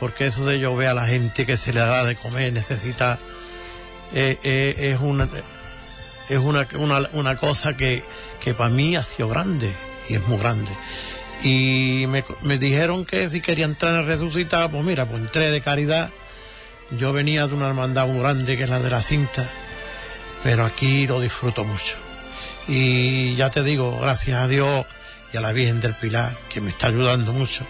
porque 0.00 0.26
eso 0.26 0.44
de 0.46 0.58
yo 0.58 0.74
ver 0.74 0.88
a 0.88 0.94
la 0.94 1.06
gente 1.06 1.46
que 1.46 1.56
se 1.56 1.72
le 1.72 1.80
da 1.80 2.04
de 2.04 2.16
comer, 2.16 2.52
necesita, 2.52 3.18
eh, 4.14 4.38
eh, 4.42 4.92
es 4.92 5.00
una 5.00 5.28
es 6.28 6.38
una, 6.38 6.66
una, 6.76 7.08
una 7.12 7.36
cosa 7.36 7.76
que, 7.76 8.02
que 8.40 8.54
para 8.54 8.70
mí 8.70 8.96
ha 8.96 9.04
sido 9.04 9.28
grande, 9.28 9.72
y 10.08 10.14
es 10.14 10.26
muy 10.28 10.38
grande. 10.38 10.70
Y 11.42 12.06
me, 12.08 12.24
me 12.42 12.56
dijeron 12.58 13.04
que 13.04 13.28
si 13.28 13.40
quería 13.40 13.64
entrar 13.64 13.94
en 13.94 14.06
resucitar, 14.06 14.70
pues 14.70 14.84
mira, 14.84 15.04
pues 15.04 15.20
entré 15.20 15.50
de 15.50 15.60
caridad. 15.60 16.10
Yo 16.92 17.12
venía 17.12 17.46
de 17.46 17.54
una 17.54 17.68
hermandad 17.68 18.06
muy 18.06 18.20
grande 18.20 18.56
que 18.56 18.64
es 18.64 18.70
la 18.70 18.78
de 18.78 18.90
la 18.90 19.02
cinta, 19.02 19.48
pero 20.42 20.64
aquí 20.64 21.06
lo 21.06 21.20
disfruto 21.20 21.64
mucho. 21.64 21.96
Y 22.68 23.34
ya 23.36 23.50
te 23.50 23.62
digo, 23.62 23.98
gracias 24.00 24.38
a 24.40 24.48
Dios 24.48 24.86
y 25.32 25.36
a 25.36 25.40
la 25.40 25.52
Virgen 25.52 25.80
del 25.80 25.94
Pilar, 25.94 26.36
que 26.48 26.60
me 26.60 26.70
está 26.70 26.88
ayudando 26.88 27.32
mucho. 27.32 27.66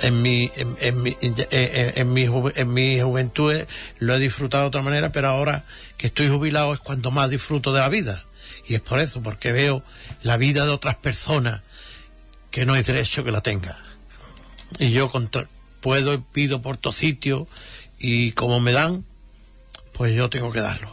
En 0.00 0.22
mi, 0.22 0.50
en, 0.56 0.76
en 0.80 1.02
mi, 1.02 1.16
en, 1.20 1.34
en- 1.50 2.12
mi, 2.12 2.26
ju- 2.26 2.64
mi 2.66 3.00
juventud 3.00 3.52
lo 3.98 4.14
he 4.14 4.18
disfrutado 4.20 4.62
de 4.64 4.68
otra 4.68 4.82
manera, 4.82 5.10
pero 5.10 5.28
ahora 5.28 5.64
que 5.96 6.06
estoy 6.08 6.28
jubilado 6.28 6.72
es 6.72 6.80
cuando 6.80 7.10
más 7.10 7.30
disfruto 7.30 7.72
de 7.72 7.80
la 7.80 7.88
vida. 7.88 8.24
Y 8.66 8.74
es 8.76 8.80
por 8.80 9.00
eso, 9.00 9.22
porque 9.22 9.50
veo 9.50 9.82
la 10.22 10.36
vida 10.36 10.64
de 10.66 10.70
otras 10.70 10.94
personas 10.96 11.62
que 12.50 12.64
no 12.64 12.74
hay 12.74 12.82
derecho 12.82 13.24
que 13.24 13.32
la 13.32 13.40
tenga. 13.40 13.78
Y 14.78 14.90
yo 14.92 15.10
puedo 15.80 16.14
y 16.14 16.18
pido 16.18 16.60
por 16.62 16.76
todo 16.76 16.92
sitio 16.92 17.48
y 17.98 18.32
como 18.32 18.60
me 18.60 18.72
dan, 18.72 19.04
pues 19.94 20.14
yo 20.14 20.28
tengo 20.30 20.52
que 20.52 20.60
darlo. 20.60 20.92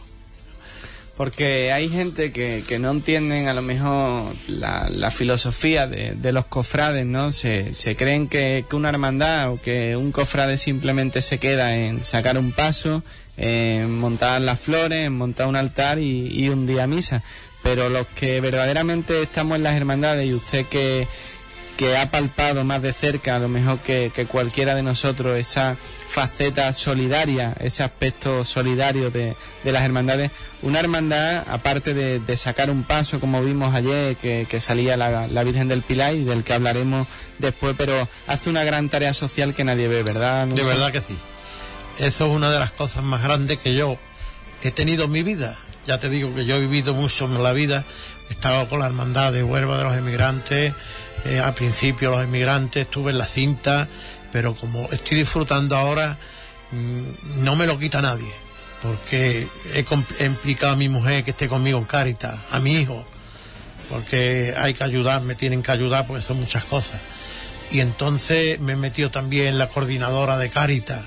Porque 1.16 1.72
hay 1.72 1.88
gente 1.88 2.30
que, 2.30 2.62
que 2.68 2.78
no 2.78 2.90
entienden 2.90 3.48
a 3.48 3.54
lo 3.54 3.62
mejor 3.62 4.34
la, 4.48 5.10
filosofía 5.10 5.86
de, 5.86 6.32
los 6.32 6.44
cofrades, 6.44 7.06
¿no? 7.06 7.32
Se, 7.32 7.72
se 7.72 7.96
creen 7.96 8.28
que, 8.28 8.66
que 8.68 8.76
una 8.76 8.90
hermandad 8.90 9.50
o 9.50 9.60
que 9.60 9.96
un 9.96 10.12
cofrade 10.12 10.58
simplemente 10.58 11.22
se 11.22 11.38
queda 11.38 11.74
en 11.74 12.02
sacar 12.02 12.36
un 12.36 12.52
paso, 12.52 13.02
en 13.38 13.98
montar 13.98 14.42
las 14.42 14.60
flores, 14.60 15.06
en 15.06 15.14
montar 15.14 15.46
un 15.46 15.56
altar 15.56 15.98
y, 15.98 16.48
un 16.50 16.66
día 16.66 16.86
misa. 16.86 17.22
Pero 17.62 17.88
los 17.88 18.06
que 18.08 18.40
verdaderamente 18.42 19.22
estamos 19.22 19.56
en 19.56 19.62
las 19.62 19.74
hermandades 19.74 20.28
y 20.28 20.34
usted 20.34 20.66
que, 20.66 21.08
que 21.76 21.96
ha 21.96 22.10
palpado 22.10 22.64
más 22.64 22.80
de 22.82 22.92
cerca, 22.92 23.36
a 23.36 23.38
lo 23.38 23.48
mejor 23.48 23.78
que, 23.80 24.10
que 24.14 24.26
cualquiera 24.26 24.74
de 24.74 24.82
nosotros, 24.82 25.38
esa 25.38 25.76
faceta 26.08 26.72
solidaria, 26.72 27.54
ese 27.60 27.82
aspecto 27.82 28.44
solidario 28.44 29.10
de, 29.10 29.36
de 29.62 29.72
las 29.72 29.84
hermandades. 29.84 30.30
Una 30.62 30.80
hermandad, 30.80 31.44
aparte 31.48 31.92
de, 31.92 32.18
de 32.18 32.36
sacar 32.36 32.70
un 32.70 32.82
paso, 32.82 33.20
como 33.20 33.42
vimos 33.42 33.74
ayer, 33.74 34.16
que, 34.16 34.46
que 34.48 34.60
salía 34.60 34.96
la, 34.96 35.26
la 35.28 35.44
Virgen 35.44 35.68
del 35.68 35.82
Pilar 35.82 36.14
y 36.14 36.24
del 36.24 36.44
que 36.44 36.54
hablaremos 36.54 37.06
después, 37.38 37.74
pero 37.76 38.08
hace 38.26 38.48
una 38.48 38.64
gran 38.64 38.88
tarea 38.88 39.12
social 39.12 39.54
que 39.54 39.64
nadie 39.64 39.88
ve, 39.88 40.02
¿verdad? 40.02 40.46
De 40.46 40.62
verdad 40.62 40.92
que 40.92 41.02
sí. 41.02 41.16
Eso 41.98 42.26
es 42.26 42.30
una 42.30 42.50
de 42.50 42.58
las 42.58 42.72
cosas 42.72 43.02
más 43.02 43.22
grandes 43.22 43.58
que 43.58 43.74
yo 43.74 43.98
he 44.62 44.70
tenido 44.70 45.04
en 45.04 45.12
mi 45.12 45.22
vida. 45.22 45.58
Ya 45.86 46.00
te 46.00 46.08
digo 46.08 46.34
que 46.34 46.44
yo 46.44 46.56
he 46.56 46.60
vivido 46.60 46.94
mucho 46.94 47.26
en 47.26 47.42
la 47.42 47.52
vida. 47.52 47.84
He 48.28 48.32
estado 48.32 48.68
con 48.68 48.80
la 48.80 48.86
hermandad 48.86 49.32
de 49.32 49.42
Huelva 49.42 49.78
de 49.78 49.84
los 49.84 49.96
emigrantes. 49.96 50.74
Eh, 51.24 51.40
al 51.40 51.54
principio 51.54 52.10
los 52.10 52.22
emigrantes 52.22 52.84
estuve 52.84 53.10
en 53.10 53.18
la 53.18 53.26
cinta, 53.26 53.88
pero 54.32 54.54
como 54.54 54.88
estoy 54.92 55.18
disfrutando 55.18 55.76
ahora, 55.76 56.18
mm, 56.70 57.42
no 57.44 57.56
me 57.56 57.66
lo 57.66 57.78
quita 57.78 58.02
nadie. 58.02 58.32
Porque 58.82 59.48
he, 59.74 60.24
implicado 60.24 60.74
a 60.74 60.76
mi 60.76 60.88
mujer 60.88 61.24
que 61.24 61.30
esté 61.30 61.48
conmigo 61.48 61.78
en 61.78 61.84
Cáritas, 61.84 62.36
a 62.50 62.60
mi 62.60 62.76
hijo, 62.76 63.04
porque 63.88 64.54
hay 64.56 64.74
que 64.74 64.84
ayudar, 64.84 65.22
me 65.22 65.34
tienen 65.34 65.62
que 65.62 65.72
ayudar 65.72 66.06
porque 66.06 66.22
son 66.22 66.38
muchas 66.38 66.64
cosas. 66.64 67.00
Y 67.70 67.80
entonces 67.80 68.60
me 68.60 68.74
he 68.74 68.76
metido 68.76 69.10
también 69.10 69.48
en 69.48 69.58
la 69.58 69.68
coordinadora 69.68 70.38
de 70.38 70.50
Cáritas, 70.50 71.02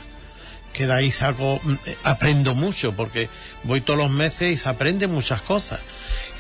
que 0.74 0.88
de 0.88 0.94
ahí 0.94 1.12
saco, 1.12 1.62
mm, 1.64 1.74
eh, 1.86 1.98
aprendo 2.04 2.56
mucho, 2.56 2.94
porque 2.94 3.30
voy 3.64 3.82
todos 3.82 4.00
los 4.00 4.12
meses 4.12 4.54
y 4.54 4.58
se 4.58 4.68
aprende 4.68 5.08
muchas 5.08 5.42
cosas. 5.42 5.80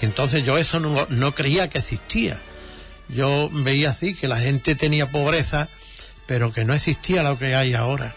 Y 0.01 0.05
entonces 0.05 0.43
yo 0.43 0.57
eso 0.57 0.79
no, 0.79 1.05
no 1.09 1.35
creía 1.35 1.69
que 1.69 1.77
existía. 1.77 2.39
Yo 3.09 3.49
veía 3.51 3.89
así, 3.91 4.13
que 4.15 4.27
la 4.27 4.39
gente 4.39 4.75
tenía 4.75 5.07
pobreza, 5.07 5.67
pero 6.27 6.51
que 6.51 6.63
no 6.65 6.73
existía 6.73 7.23
lo 7.23 7.37
que 7.37 7.55
hay 7.55 7.73
ahora. 7.73 8.13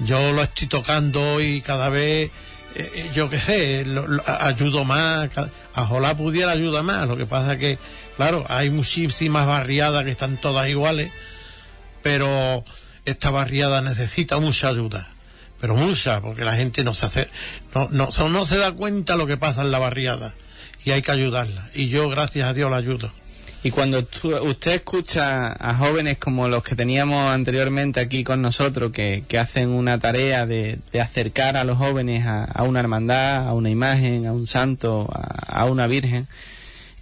Yo 0.00 0.32
lo 0.32 0.42
estoy 0.42 0.68
tocando 0.68 1.40
y 1.40 1.62
cada 1.62 1.88
vez, 1.88 2.30
eh, 2.74 2.90
eh, 2.94 3.10
yo 3.14 3.30
qué 3.30 3.40
sé, 3.40 3.84
lo- 3.86 4.06
ayudo 4.26 4.84
más, 4.84 5.30
ojalá 5.74 6.14
pudiera 6.16 6.52
ayudar 6.52 6.82
más. 6.82 7.08
Lo 7.08 7.16
que 7.16 7.24
pasa 7.24 7.56
que, 7.56 7.78
claro, 8.16 8.44
hay 8.50 8.68
muchísimas 8.68 9.46
barriadas 9.46 10.04
que 10.04 10.10
están 10.10 10.36
todas 10.36 10.68
iguales, 10.68 11.10
pero 12.02 12.64
esta 13.04 13.30
barriada 13.30 13.80
necesita 13.82 14.38
mucha 14.38 14.68
ayuda. 14.68 15.08
Pero 15.60 15.74
mucha, 15.74 16.20
porque 16.20 16.44
la 16.44 16.54
gente 16.54 16.84
no 16.84 16.92
se 16.92 17.06
hace, 17.06 17.28
no, 17.74 17.88
no, 17.90 18.10
no 18.28 18.44
se 18.44 18.58
da 18.58 18.72
cuenta 18.72 19.16
lo 19.16 19.26
que 19.26 19.38
pasa 19.38 19.62
en 19.62 19.70
la 19.70 19.78
barriada 19.78 20.34
y 20.84 20.90
hay 20.90 21.00
que 21.00 21.10
ayudarla. 21.12 21.70
Y 21.74 21.88
yo, 21.88 22.10
gracias 22.10 22.46
a 22.46 22.52
Dios, 22.52 22.70
la 22.70 22.76
ayudo. 22.76 23.10
Y 23.66 23.72
cuando 23.72 23.98
usted 23.98 24.74
escucha 24.74 25.52
a 25.58 25.74
jóvenes 25.74 26.18
como 26.18 26.46
los 26.46 26.62
que 26.62 26.76
teníamos 26.76 27.18
anteriormente 27.32 27.98
aquí 27.98 28.22
con 28.22 28.40
nosotros, 28.40 28.92
que, 28.92 29.24
que 29.26 29.40
hacen 29.40 29.70
una 29.70 29.98
tarea 29.98 30.46
de, 30.46 30.78
de 30.92 31.00
acercar 31.00 31.56
a 31.56 31.64
los 31.64 31.76
jóvenes 31.76 32.24
a, 32.28 32.62
una 32.62 32.78
hermandad, 32.78 33.48
a 33.48 33.54
una 33.54 33.68
imagen, 33.68 34.24
a 34.26 34.32
un 34.32 34.46
santo, 34.46 35.08
a 35.10 35.64
una 35.64 35.88
virgen, 35.88 36.28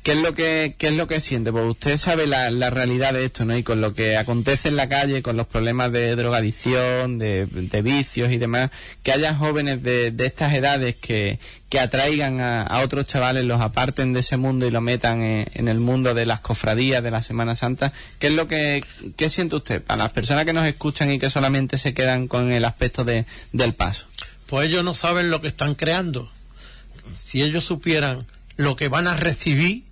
¿qué 0.04 0.12
es 0.12 0.22
lo 0.22 0.34
que, 0.34 0.76
qué 0.78 0.88
es 0.88 0.92
lo 0.92 1.08
que 1.08 1.18
siente? 1.18 1.50
Pues 1.50 1.64
usted 1.64 1.96
sabe 1.96 2.26
la, 2.26 2.50
la 2.50 2.68
realidad 2.68 3.14
de 3.14 3.24
esto, 3.24 3.46
¿no? 3.46 3.56
Y 3.56 3.62
con 3.62 3.80
lo 3.80 3.94
que 3.94 4.18
acontece 4.18 4.68
en 4.68 4.76
la 4.76 4.88
calle, 4.88 5.22
con 5.22 5.36
los 5.36 5.46
problemas 5.46 5.90
de 5.92 6.14
drogadicción, 6.14 7.18
de, 7.18 7.48
vicios 7.82 8.30
y 8.30 8.36
demás, 8.36 8.70
que 9.02 9.12
haya 9.12 9.34
jóvenes 9.34 9.82
de, 9.82 10.10
de 10.10 10.26
estas 10.26 10.52
edades 10.54 10.94
que, 10.94 11.38
que 11.70 11.80
atraigan 11.80 12.40
a, 12.40 12.62
a 12.62 12.82
otros 12.82 13.06
chavales, 13.06 13.44
los 13.44 13.62
aparten 13.62 14.12
de 14.12 14.20
ese 14.20 14.36
mundo 14.36 14.66
y 14.66 14.70
lo 14.70 14.82
metan 14.82 15.22
en, 15.22 15.46
en 15.54 15.68
el 15.68 15.80
mundo 15.80 16.12
de 16.12 16.26
las 16.26 16.40
cofradías 16.40 17.02
de 17.02 17.10
la 17.10 17.22
Semana 17.22 17.54
Santa. 17.54 17.94
¿Qué 18.18 18.26
es 18.26 18.34
lo 18.34 18.46
que 18.46 18.84
qué 19.16 19.30
siente 19.30 19.56
usted 19.56 19.82
para 19.82 20.04
las 20.04 20.12
personas 20.12 20.44
que 20.44 20.52
nos 20.52 20.66
escuchan 20.66 21.10
y 21.10 21.18
que 21.18 21.30
solamente 21.30 21.78
se 21.78 21.94
quedan 21.94 22.28
con 22.28 22.52
el 22.52 22.66
aspecto 22.66 23.04
de, 23.04 23.24
del 23.52 23.72
paso? 23.72 24.06
Pues 24.46 24.68
ellos 24.68 24.84
no 24.84 24.92
saben 24.92 25.30
lo 25.30 25.40
que 25.40 25.48
están 25.48 25.74
creando. 25.74 26.30
Si 27.18 27.42
ellos 27.42 27.64
supieran 27.64 28.26
lo 28.56 28.76
que 28.76 28.88
van 28.88 29.06
a 29.06 29.16
recibir 29.16 29.84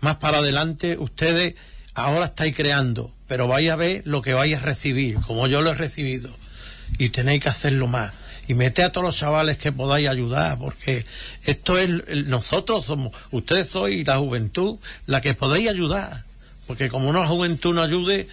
más 0.00 0.16
para 0.16 0.38
adelante, 0.38 0.96
ustedes 0.98 1.54
ahora 1.94 2.26
estáis 2.26 2.54
creando, 2.54 3.12
pero 3.26 3.48
vais 3.48 3.70
a 3.70 3.76
ver 3.76 4.02
lo 4.04 4.22
que 4.22 4.34
vais 4.34 4.56
a 4.56 4.60
recibir, 4.60 5.16
como 5.26 5.46
yo 5.46 5.62
lo 5.62 5.70
he 5.70 5.74
recibido. 5.74 6.30
Y 6.98 7.10
tenéis 7.10 7.42
que 7.42 7.48
hacerlo 7.48 7.86
más. 7.86 8.12
Y 8.48 8.54
mete 8.54 8.82
a 8.82 8.90
todos 8.90 9.04
los 9.04 9.16
chavales 9.16 9.58
que 9.58 9.70
podáis 9.70 10.08
ayudar, 10.08 10.58
porque 10.58 11.04
esto 11.44 11.78
es, 11.78 12.26
nosotros 12.26 12.84
somos, 12.84 13.12
ustedes 13.30 13.68
sois 13.68 14.04
la 14.06 14.18
juventud, 14.18 14.78
la 15.06 15.20
que 15.20 15.34
podéis 15.34 15.70
ayudar. 15.70 16.24
Porque 16.66 16.88
como 16.88 17.08
una 17.08 17.26
juventud 17.26 17.74
no 17.74 17.82
ayude, 17.82 18.26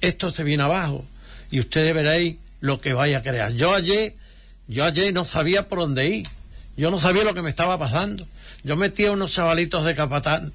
esto 0.00 0.30
se 0.30 0.44
viene 0.44 0.62
abajo 0.62 1.04
y 1.50 1.60
ustedes 1.60 1.94
veréis 1.94 2.36
lo 2.60 2.80
que 2.80 2.92
vaya 2.92 3.18
a 3.18 3.22
crear. 3.22 3.52
Yo 3.52 3.74
ayer, 3.74 4.14
yo 4.66 4.84
ayer 4.84 5.12
no 5.12 5.24
sabía 5.24 5.68
por 5.68 5.78
dónde 5.80 6.08
ir, 6.08 6.26
yo 6.76 6.90
no 6.90 6.98
sabía 6.98 7.24
lo 7.24 7.34
que 7.34 7.42
me 7.42 7.50
estaba 7.50 7.78
pasando. 7.78 8.26
Yo 8.64 8.76
metí 8.76 9.04
a 9.04 9.12
unos 9.12 9.32
chavalitos 9.32 9.84
de 9.84 9.94
Capatán 9.94 10.50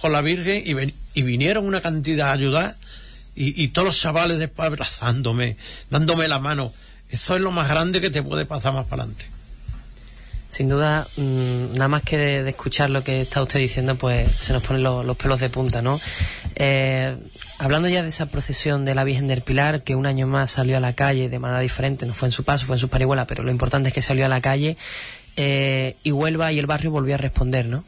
con 0.00 0.12
la 0.12 0.20
Virgen 0.20 0.62
y, 1.14 1.22
vinieron 1.22 1.64
una 1.64 1.80
cantidad 1.80 2.28
a 2.28 2.32
ayudar 2.32 2.76
y, 3.34 3.68
todos 3.68 3.86
los 3.86 4.00
chavales 4.00 4.38
después 4.38 4.66
abrazándome, 4.66 5.56
dándome 5.88 6.26
la 6.26 6.38
mano. 6.40 6.72
Eso 7.08 7.36
es 7.36 7.40
lo 7.40 7.52
más 7.52 7.68
grande 7.68 8.00
que 8.00 8.10
te 8.10 8.22
puede 8.22 8.46
pasar 8.46 8.72
más 8.72 8.86
para 8.86 9.04
adelante. 9.04 9.26
Sin 10.48 10.68
duda, 10.68 11.06
mm, 11.16 11.74
nada 11.74 11.88
más 11.88 12.02
que 12.02 12.16
de, 12.16 12.48
escuchar 12.48 12.90
lo 12.90 13.04
que 13.04 13.20
está 13.20 13.42
usted 13.42 13.60
diciendo, 13.60 13.96
pues 13.96 14.30
se 14.32 14.52
nos 14.52 14.62
ponen 14.62 14.82
lo- 14.82 15.02
los 15.02 15.16
pelos 15.16 15.40
de 15.40 15.50
punta, 15.50 15.82
¿no? 15.82 16.00
Eh, 16.54 17.16
hablando 17.58 17.88
ya 17.88 18.02
de 18.02 18.08
esa 18.08 18.26
procesión 18.26 18.84
de 18.84 18.94
la 18.94 19.04
Virgen 19.04 19.26
del 19.28 19.42
Pilar, 19.42 19.82
que 19.82 19.94
un 19.94 20.06
año 20.06 20.26
más 20.26 20.52
salió 20.52 20.76
a 20.76 20.80
la 20.80 20.94
calle 20.94 21.28
de 21.28 21.38
manera 21.38 21.60
diferente, 21.60 22.06
no 22.06 22.14
fue 22.14 22.28
en 22.28 22.32
su 22.32 22.44
paso, 22.44 22.64
fue 22.64 22.76
en 22.76 22.80
su 22.80 22.88
parihuela, 22.88 23.26
pero 23.26 23.42
lo 23.42 23.50
importante 23.50 23.88
es 23.88 23.94
que 23.94 24.02
salió 24.02 24.24
a 24.24 24.28
la 24.28 24.40
calle 24.40 24.76
eh, 25.36 25.96
y 26.02 26.12
Huelva 26.12 26.52
y 26.52 26.58
el 26.58 26.66
barrio 26.66 26.90
volvió 26.90 27.14
a 27.14 27.18
responder, 27.18 27.66
¿no? 27.66 27.84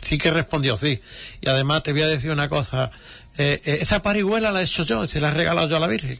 Sí 0.00 0.18
que 0.18 0.30
respondió, 0.30 0.76
sí. 0.76 1.00
Y 1.40 1.48
además 1.48 1.82
te 1.82 1.92
voy 1.92 2.02
a 2.02 2.08
decir 2.08 2.30
una 2.30 2.48
cosa. 2.48 2.90
eh, 3.36 3.60
eh, 3.64 3.78
esa 3.80 4.02
parihuela 4.02 4.52
la 4.52 4.60
he 4.60 4.64
hecho 4.64 4.84
yo, 4.84 5.06
se 5.06 5.20
la 5.20 5.28
he 5.28 5.32
regalado 5.32 5.68
yo 5.68 5.76
a 5.76 5.80
la 5.80 5.86
Virgen. 5.86 6.18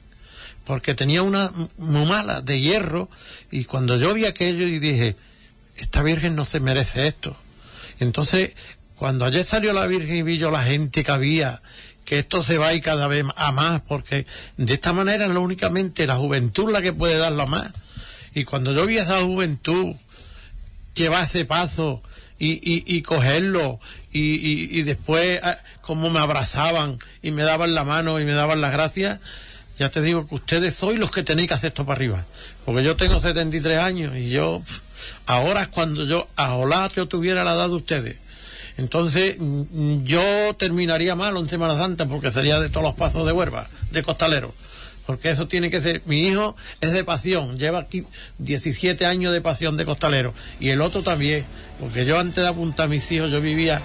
Porque 0.64 0.94
tenía 0.94 1.22
una 1.22 1.50
muy 1.78 2.04
mala, 2.04 2.42
de 2.42 2.60
hierro, 2.60 3.08
y 3.50 3.64
cuando 3.64 3.96
yo 3.96 4.12
vi 4.12 4.26
aquello 4.26 4.66
y 4.66 4.78
dije, 4.78 5.16
esta 5.76 6.02
Virgen 6.02 6.36
no 6.36 6.44
se 6.44 6.60
merece 6.60 7.06
esto. 7.06 7.34
Entonces, 8.00 8.52
cuando 8.96 9.24
ayer 9.24 9.44
salió 9.44 9.72
la 9.72 9.86
Virgen 9.86 10.16
y 10.16 10.22
vi 10.22 10.38
yo 10.38 10.50
la 10.50 10.64
gente 10.64 11.02
que 11.02 11.10
había, 11.10 11.62
que 12.04 12.18
esto 12.18 12.42
se 12.42 12.58
va 12.58 12.68
a 12.68 12.74
ir 12.74 12.82
cada 12.82 13.06
vez 13.06 13.24
a 13.36 13.52
más, 13.52 13.80
porque 13.80 14.26
de 14.56 14.74
esta 14.74 14.92
manera 14.92 15.24
es 15.24 15.30
únicamente 15.30 16.06
la 16.06 16.16
juventud 16.16 16.70
la 16.70 16.82
que 16.82 16.92
puede 16.92 17.16
darlo 17.16 17.44
a 17.44 17.46
más. 17.46 17.72
Y 18.34 18.44
cuando 18.44 18.72
yo 18.72 18.86
vi 18.86 18.98
esa 18.98 19.22
juventud 19.22 19.94
llevar 20.98 21.24
ese 21.24 21.44
paso 21.44 22.02
y, 22.38 22.52
y, 22.52 22.84
y 22.86 23.02
cogerlo 23.02 23.80
y, 24.12 24.78
y, 24.78 24.82
después 24.82 25.40
ah, 25.42 25.58
como 25.80 26.10
me 26.10 26.20
abrazaban 26.20 26.98
y 27.22 27.30
me 27.30 27.42
daban 27.42 27.74
la 27.74 27.84
mano 27.84 28.20
y 28.20 28.24
me 28.24 28.32
daban 28.32 28.60
las 28.60 28.72
gracias, 28.72 29.20
ya 29.78 29.90
te 29.90 30.02
digo 30.02 30.26
que 30.26 30.34
ustedes 30.34 30.74
sois 30.74 30.98
los 30.98 31.10
que 31.10 31.22
tenéis 31.22 31.48
que 31.48 31.54
hacer 31.54 31.68
esto 31.68 31.84
para 31.84 31.96
arriba. 31.96 32.24
Porque 32.64 32.82
yo 32.82 32.96
tengo 32.96 33.20
73 33.20 33.78
años 33.78 34.16
y 34.16 34.28
yo, 34.28 34.62
ahora 35.26 35.62
es 35.62 35.68
cuando 35.68 36.04
yo, 36.04 36.28
ojalá 36.36 36.90
yo 36.94 37.06
tuviera 37.06 37.44
la 37.44 37.54
edad 37.54 37.68
de 37.68 37.74
ustedes. 37.74 38.16
Entonces, 38.76 39.36
mm, 39.38 40.04
yo 40.04 40.54
terminaría 40.56 41.14
mal 41.14 41.36
en 41.36 41.48
Semana 41.48 41.76
Santa 41.76 42.06
porque 42.06 42.30
sería 42.30 42.60
de 42.60 42.70
todos 42.70 42.84
los 42.84 42.94
pasos 42.94 43.26
de 43.26 43.32
Huerva, 43.32 43.66
de 43.90 44.02
costalero. 44.02 44.54
Porque 45.08 45.30
eso 45.30 45.48
tiene 45.48 45.70
que 45.70 45.80
ser. 45.80 46.02
Mi 46.04 46.28
hijo 46.28 46.54
es 46.82 46.92
de 46.92 47.02
pasión, 47.02 47.58
lleva 47.58 47.78
aquí 47.78 48.04
17 48.40 49.06
años 49.06 49.32
de 49.32 49.40
pasión 49.40 49.78
de 49.78 49.86
costalero. 49.86 50.34
Y 50.60 50.68
el 50.68 50.82
otro 50.82 51.02
también. 51.02 51.46
Porque 51.80 52.04
yo 52.04 52.18
antes 52.18 52.44
de 52.44 52.46
apuntar 52.46 52.84
a 52.84 52.88
mis 52.90 53.10
hijos, 53.10 53.30
yo 53.30 53.40
vivía 53.40 53.80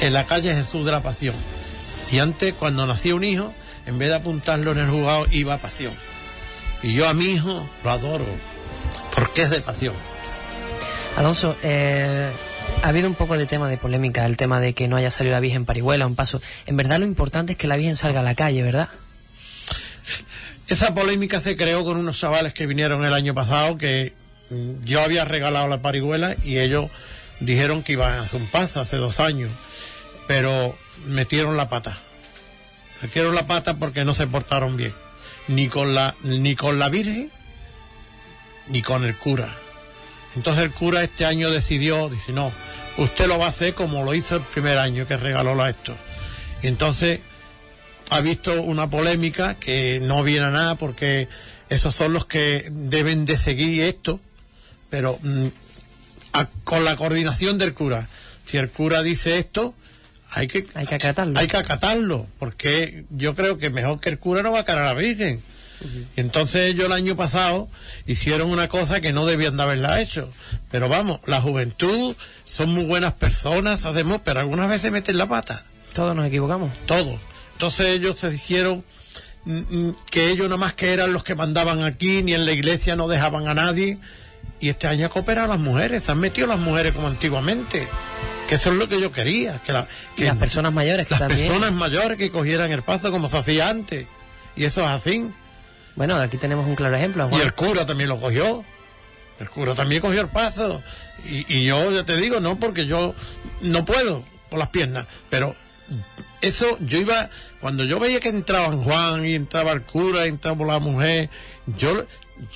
en 0.00 0.12
la 0.12 0.24
calle 0.24 0.52
Jesús 0.52 0.84
de 0.84 0.90
la 0.90 1.00
Pasión. 1.00 1.36
Y 2.10 2.18
antes, 2.18 2.54
cuando 2.54 2.88
nacía 2.88 3.14
un 3.14 3.22
hijo, 3.22 3.54
en 3.86 4.00
vez 4.00 4.08
de 4.08 4.16
apuntarlo 4.16 4.72
en 4.72 4.78
el 4.78 4.90
juzgado, 4.90 5.28
iba 5.30 5.54
a 5.54 5.58
pasión. 5.58 5.92
Y 6.82 6.92
yo 6.92 7.08
a 7.08 7.14
mi 7.14 7.26
hijo 7.26 7.64
lo 7.84 7.90
adoro, 7.90 8.26
porque 9.14 9.42
es 9.42 9.50
de 9.50 9.60
pasión. 9.60 9.94
Alonso, 11.16 11.56
eh, 11.62 12.32
ha 12.82 12.88
habido 12.88 13.06
un 13.06 13.14
poco 13.14 13.38
de 13.38 13.46
tema 13.46 13.68
de 13.68 13.76
polémica, 13.76 14.26
el 14.26 14.36
tema 14.36 14.58
de 14.58 14.72
que 14.72 14.88
no 14.88 14.96
haya 14.96 15.12
salido 15.12 15.34
la 15.34 15.40
Virgen 15.40 15.66
Parihuela, 15.66 16.04
un 16.04 16.16
paso. 16.16 16.42
En 16.66 16.76
verdad 16.76 16.98
lo 16.98 17.04
importante 17.04 17.52
es 17.52 17.58
que 17.58 17.68
la 17.68 17.76
Virgen 17.76 17.94
salga 17.94 18.18
a 18.18 18.24
la 18.24 18.34
calle, 18.34 18.64
¿verdad? 18.64 18.88
Esa 20.68 20.94
polémica 20.94 21.40
se 21.40 21.56
creó 21.56 21.84
con 21.84 21.96
unos 21.98 22.18
chavales 22.18 22.54
que 22.54 22.66
vinieron 22.66 23.04
el 23.04 23.12
año 23.12 23.34
pasado 23.34 23.76
que 23.76 24.14
mm, 24.50 24.84
yo 24.84 25.02
había 25.02 25.24
regalado 25.24 25.68
la 25.68 25.82
parihuela 25.82 26.36
y 26.42 26.58
ellos 26.58 26.90
dijeron 27.40 27.82
que 27.82 27.92
iban 27.92 28.14
a 28.14 28.22
hacer 28.22 28.40
un 28.40 28.46
paso 28.46 28.80
hace 28.80 28.96
dos 28.96 29.20
años, 29.20 29.50
pero 30.26 30.76
metieron 31.06 31.56
la 31.56 31.68
pata. 31.68 31.98
Metieron 33.02 33.34
la 33.34 33.46
pata 33.46 33.74
porque 33.74 34.04
no 34.04 34.14
se 34.14 34.26
portaron 34.26 34.76
bien, 34.76 34.94
ni 35.48 35.68
con 35.68 35.94
la, 35.94 36.14
ni 36.22 36.56
con 36.56 36.78
la 36.78 36.88
Virgen, 36.88 37.30
ni 38.68 38.80
con 38.80 39.04
el 39.04 39.14
cura. 39.16 39.54
Entonces 40.34 40.64
el 40.64 40.72
cura 40.72 41.02
este 41.02 41.26
año 41.26 41.50
decidió, 41.50 42.08
dice, 42.08 42.32
no, 42.32 42.50
usted 42.96 43.26
lo 43.26 43.38
va 43.38 43.46
a 43.46 43.50
hacer 43.50 43.74
como 43.74 44.02
lo 44.02 44.14
hizo 44.14 44.36
el 44.36 44.42
primer 44.42 44.78
año 44.78 45.06
que 45.06 45.18
regaló 45.18 45.54
la 45.54 45.68
esto. 45.68 45.94
Y 46.62 46.68
entonces 46.68 47.20
ha 48.10 48.20
visto 48.20 48.62
una 48.62 48.88
polémica 48.90 49.54
que 49.54 49.98
no 50.02 50.22
viene 50.22 50.46
a 50.46 50.50
nada 50.50 50.74
porque 50.76 51.28
esos 51.68 51.94
son 51.94 52.12
los 52.12 52.26
que 52.26 52.68
deben 52.70 53.24
de 53.24 53.38
seguir 53.38 53.82
esto, 53.82 54.20
pero 54.90 55.18
mm, 55.22 55.46
a- 56.34 56.48
con 56.64 56.84
la 56.84 56.96
coordinación 56.96 57.58
del 57.58 57.74
cura. 57.74 58.08
Si 58.46 58.56
el 58.58 58.70
cura 58.70 59.02
dice 59.02 59.38
esto, 59.38 59.74
hay 60.30 60.46
que, 60.48 60.66
Hay 60.74 60.86
que 60.86 60.96
acatarlo. 60.96 61.38
hay 61.38 61.46
que 61.46 61.56
acatarlo, 61.56 62.26
porque 62.38 63.04
yo 63.10 63.34
creo 63.34 63.56
que 63.58 63.70
mejor 63.70 64.00
que 64.00 64.10
el 64.10 64.18
cura 64.18 64.42
no 64.42 64.52
va 64.52 64.60
a 64.60 64.64
caer 64.64 64.80
a 64.80 64.84
la 64.84 64.94
Virgen. 64.94 65.40
Y 66.16 66.20
Entonces 66.20 66.70
ellos 66.72 66.86
el 66.86 66.92
año 66.92 67.14
pasado 67.14 67.68
hicieron 68.06 68.48
una 68.50 68.68
cosa 68.68 69.00
que 69.00 69.12
no 69.12 69.26
debían 69.26 69.56
de 69.56 69.62
haberla 69.64 70.00
hecho. 70.00 70.30
Pero 70.70 70.88
vamos, 70.88 71.20
la 71.26 71.40
juventud 71.42 72.16
son 72.46 72.70
muy 72.70 72.84
buenas 72.84 73.12
personas, 73.14 73.84
hacemos, 73.84 74.20
pero 74.24 74.40
algunas 74.40 74.70
veces 74.70 74.90
meten 74.92 75.18
la 75.18 75.26
pata 75.28 75.62
Todos 75.92 76.16
nos 76.16 76.26
equivocamos. 76.26 76.70
todos. 76.86 77.20
Entonces 77.54 77.86
ellos 77.88 78.18
se 78.18 78.32
hicieron 78.34 78.84
mm, 79.44 79.58
mm, 79.88 79.96
que 80.10 80.30
ellos 80.30 80.46
nada 80.46 80.58
más 80.58 80.74
que 80.74 80.92
eran 80.92 81.12
los 81.12 81.24
que 81.24 81.34
mandaban 81.34 81.82
aquí, 81.82 82.22
ni 82.22 82.34
en 82.34 82.44
la 82.46 82.52
iglesia 82.52 82.96
no 82.96 83.08
dejaban 83.08 83.48
a 83.48 83.54
nadie. 83.54 83.98
Y 84.60 84.68
este 84.68 84.86
año 84.86 85.06
ha 85.06 85.08
cooperado 85.08 85.48
las 85.48 85.58
mujeres, 85.58 86.04
se 86.04 86.12
han 86.12 86.18
metido 86.20 86.46
las 86.46 86.58
mujeres 86.58 86.92
como 86.94 87.08
antiguamente. 87.08 87.86
Que 88.48 88.56
eso 88.56 88.70
es 88.70 88.76
lo 88.76 88.88
que 88.88 89.00
yo 89.00 89.10
quería. 89.10 89.58
Que, 89.64 89.72
la- 89.72 89.88
que 90.16 90.24
las 90.26 90.36
personas 90.36 90.72
mayores 90.72 91.06
que 91.06 91.12
las 91.12 91.20
también. 91.20 91.48
personas 91.48 91.72
mayores 91.72 92.18
que 92.18 92.30
cogieran 92.30 92.70
el 92.72 92.82
paso 92.82 93.10
como 93.10 93.28
se 93.28 93.38
hacía 93.38 93.68
antes. 93.70 94.06
Y 94.56 94.64
eso 94.64 94.82
es 94.82 94.88
así. 94.88 95.30
Bueno, 95.96 96.16
aquí 96.16 96.36
tenemos 96.36 96.66
un 96.66 96.74
claro 96.76 96.96
ejemplo. 96.96 97.28
Y 97.32 97.40
el 97.40 97.54
cura 97.54 97.86
también 97.86 98.08
lo 98.10 98.20
cogió. 98.20 98.64
El 99.40 99.48
cura 99.50 99.74
también 99.74 100.00
cogió 100.02 100.20
el 100.20 100.28
paso. 100.28 100.82
Y, 101.26 101.44
y 101.52 101.64
yo 101.66 101.90
ya 101.90 102.04
te 102.04 102.16
digo, 102.16 102.40
no, 102.40 102.58
porque 102.58 102.86
yo 102.86 103.14
no 103.62 103.84
puedo 103.84 104.24
por 104.50 104.58
las 104.58 104.68
piernas. 104.68 105.06
Pero 105.30 105.56
eso, 106.46 106.78
yo 106.80 106.98
iba, 106.98 107.30
cuando 107.60 107.84
yo 107.84 107.98
veía 107.98 108.20
que 108.20 108.28
entraban 108.28 108.82
Juan 108.82 109.24
y 109.24 109.34
entraba 109.34 109.72
el 109.72 109.82
cura, 109.82 110.26
y 110.26 110.28
entraba 110.28 110.66
la 110.66 110.78
mujer, 110.78 111.30
yo, 111.66 112.06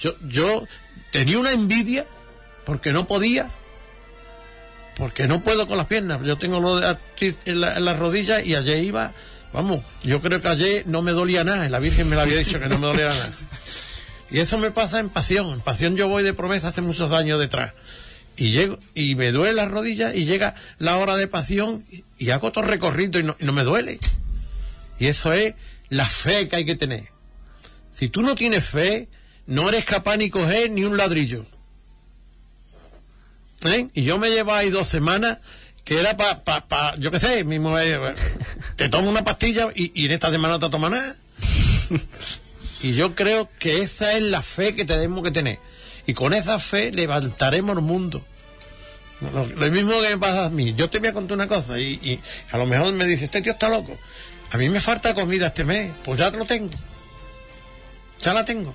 yo, 0.00 0.14
yo 0.28 0.64
tenía 1.10 1.38
una 1.38 1.52
envidia 1.52 2.06
porque 2.64 2.92
no 2.92 3.06
podía. 3.06 3.50
Porque 4.96 5.28
no 5.28 5.40
puedo 5.42 5.66
con 5.68 5.76
las 5.76 5.86
piernas. 5.86 6.20
Yo 6.24 6.36
tengo 6.38 6.60
lo 6.60 6.76
de 6.76 6.96
en 7.44 7.60
la, 7.60 7.76
en 7.76 7.84
las 7.84 7.98
rodillas 7.98 8.44
y 8.44 8.56
ayer 8.56 8.82
iba, 8.82 9.12
vamos, 9.52 9.84
yo 10.02 10.20
creo 10.20 10.42
que 10.42 10.48
ayer 10.48 10.82
no 10.86 11.02
me 11.02 11.12
dolía 11.12 11.44
nada. 11.44 11.68
La 11.68 11.78
Virgen 11.78 12.08
me 12.08 12.16
lo 12.16 12.22
había 12.22 12.38
dicho 12.38 12.58
que 12.58 12.68
no 12.68 12.78
me 12.78 12.88
dolía 12.88 13.08
nada. 13.08 13.30
Y 14.30 14.40
eso 14.40 14.58
me 14.58 14.70
pasa 14.70 15.00
en 15.00 15.08
pasión. 15.08 15.54
En 15.54 15.60
pasión 15.60 15.96
yo 15.96 16.06
voy 16.06 16.22
de 16.22 16.34
promesa 16.34 16.68
hace 16.68 16.82
muchos 16.82 17.12
años 17.12 17.40
detrás. 17.40 17.72
Y 18.40 18.52
llego, 18.52 18.78
y 18.94 19.16
me 19.16 19.32
duele 19.32 19.54
las 19.54 19.68
rodillas 19.70 20.14
y 20.14 20.24
llega 20.24 20.54
la 20.78 20.96
hora 20.96 21.16
de 21.16 21.26
pasión 21.26 21.84
y, 21.90 22.04
y 22.18 22.30
hago 22.30 22.52
todo 22.52 22.64
recorrido 22.64 23.18
y 23.18 23.24
no, 23.24 23.36
y 23.40 23.44
no 23.44 23.52
me 23.52 23.64
duele. 23.64 23.98
Y 25.00 25.06
eso 25.06 25.32
es 25.32 25.54
la 25.88 26.08
fe 26.08 26.48
que 26.48 26.56
hay 26.56 26.64
que 26.64 26.76
tener. 26.76 27.08
Si 27.90 28.08
tú 28.08 28.22
no 28.22 28.36
tienes 28.36 28.64
fe, 28.64 29.08
no 29.46 29.68
eres 29.68 29.84
capaz 29.84 30.16
ni 30.18 30.30
coger 30.30 30.70
ni 30.70 30.84
un 30.84 30.96
ladrillo. 30.96 31.46
¿Eh? 33.64 33.88
Y 33.92 34.04
yo 34.04 34.18
me 34.18 34.30
llevaba 34.30 34.58
ahí 34.60 34.70
dos 34.70 34.86
semanas 34.86 35.38
que 35.84 35.98
era 35.98 36.16
para, 36.16 36.44
pa, 36.44 36.68
pa- 36.68 36.94
yo 36.96 37.10
qué 37.10 37.18
sé, 37.18 37.42
mismo 37.44 37.76
te 38.76 38.88
tomo 38.88 39.08
una 39.10 39.24
pastilla 39.24 39.68
y, 39.74 39.90
y 40.00 40.06
en 40.06 40.12
esta 40.12 40.30
semana 40.30 40.54
no 40.54 40.60
te 40.60 40.70
tomas 40.70 40.90
nada. 40.92 41.16
Y 42.80 42.92
yo 42.92 43.16
creo 43.16 43.50
que 43.58 43.82
esa 43.82 44.12
es 44.12 44.22
la 44.22 44.40
fe 44.40 44.76
que 44.76 44.84
tenemos 44.84 45.24
que 45.24 45.32
tener. 45.32 45.58
Y 46.08 46.14
con 46.14 46.32
esa 46.32 46.58
fe 46.58 46.90
levantaremos 46.90 47.76
el 47.76 47.82
mundo. 47.82 48.24
Lo, 49.20 49.70
mismo 49.70 50.00
que 50.00 50.08
me 50.08 50.16
pasa 50.16 50.46
a 50.46 50.48
mí. 50.48 50.72
Yo 50.72 50.88
te 50.88 51.00
voy 51.00 51.08
a 51.08 51.12
contar 51.12 51.34
una 51.34 51.48
cosa 51.48 51.78
y, 51.78 52.18
a 52.50 52.56
lo 52.56 52.64
mejor 52.64 52.94
me 52.94 53.04
dice, 53.04 53.26
este 53.26 53.42
tío 53.42 53.52
está 53.52 53.68
loco. 53.68 53.94
A 54.50 54.56
mí 54.56 54.70
me 54.70 54.80
falta 54.80 55.12
comida 55.14 55.48
este 55.48 55.64
mes. 55.64 55.90
Pues 56.06 56.18
ya 56.18 56.30
lo 56.30 56.46
tengo. 56.46 56.70
Ya 58.22 58.32
la 58.32 58.42
tengo. 58.46 58.72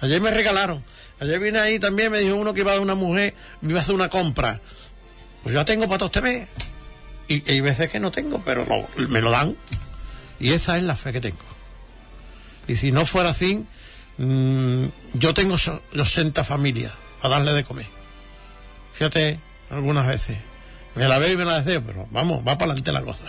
Ayer 0.00 0.18
me 0.22 0.30
regalaron. 0.30 0.82
Ayer 1.20 1.38
vine 1.40 1.58
ahí 1.58 1.78
también, 1.78 2.10
me 2.10 2.20
dijo 2.20 2.36
uno 2.36 2.54
que 2.54 2.60
iba 2.60 2.74
a 2.74 2.80
una 2.80 2.94
mujer, 2.94 3.34
me 3.60 3.72
iba 3.72 3.80
a 3.80 3.82
hacer 3.82 3.94
una 3.94 4.08
compra. 4.08 4.62
Pues 5.42 5.54
ya 5.54 5.66
tengo 5.66 5.88
para 5.88 5.98
todo 5.98 6.06
este 6.06 6.22
mes. 6.22 6.48
Y 7.28 7.50
hay 7.50 7.60
veces 7.60 7.90
que 7.90 8.00
no 8.00 8.12
tengo, 8.12 8.40
pero 8.46 8.64
me 8.96 9.20
lo 9.20 9.30
dan. 9.30 9.58
Y 10.38 10.52
esa 10.52 10.78
es 10.78 10.84
la 10.84 10.96
fe 10.96 11.12
que 11.12 11.20
tengo. 11.20 11.36
Y 12.66 12.76
si 12.76 12.92
no 12.92 13.04
fuera 13.04 13.28
así, 13.28 13.66
mm, 14.18 14.84
yo 15.14 15.34
tengo 15.34 15.58
so- 15.58 15.82
80 15.98 16.44
familias 16.44 16.92
a 17.22 17.28
darle 17.28 17.52
de 17.52 17.64
comer. 17.64 17.86
Fíjate, 18.92 19.38
algunas 19.70 20.06
veces. 20.06 20.38
Me 20.94 21.06
la 21.08 21.18
veo 21.18 21.32
y 21.32 21.36
me 21.36 21.44
la 21.44 21.60
deseo, 21.60 21.82
pero 21.82 22.06
vamos, 22.10 22.40
va 22.40 22.58
para 22.58 22.72
adelante 22.72 22.92
la 22.92 23.02
cosa. 23.02 23.24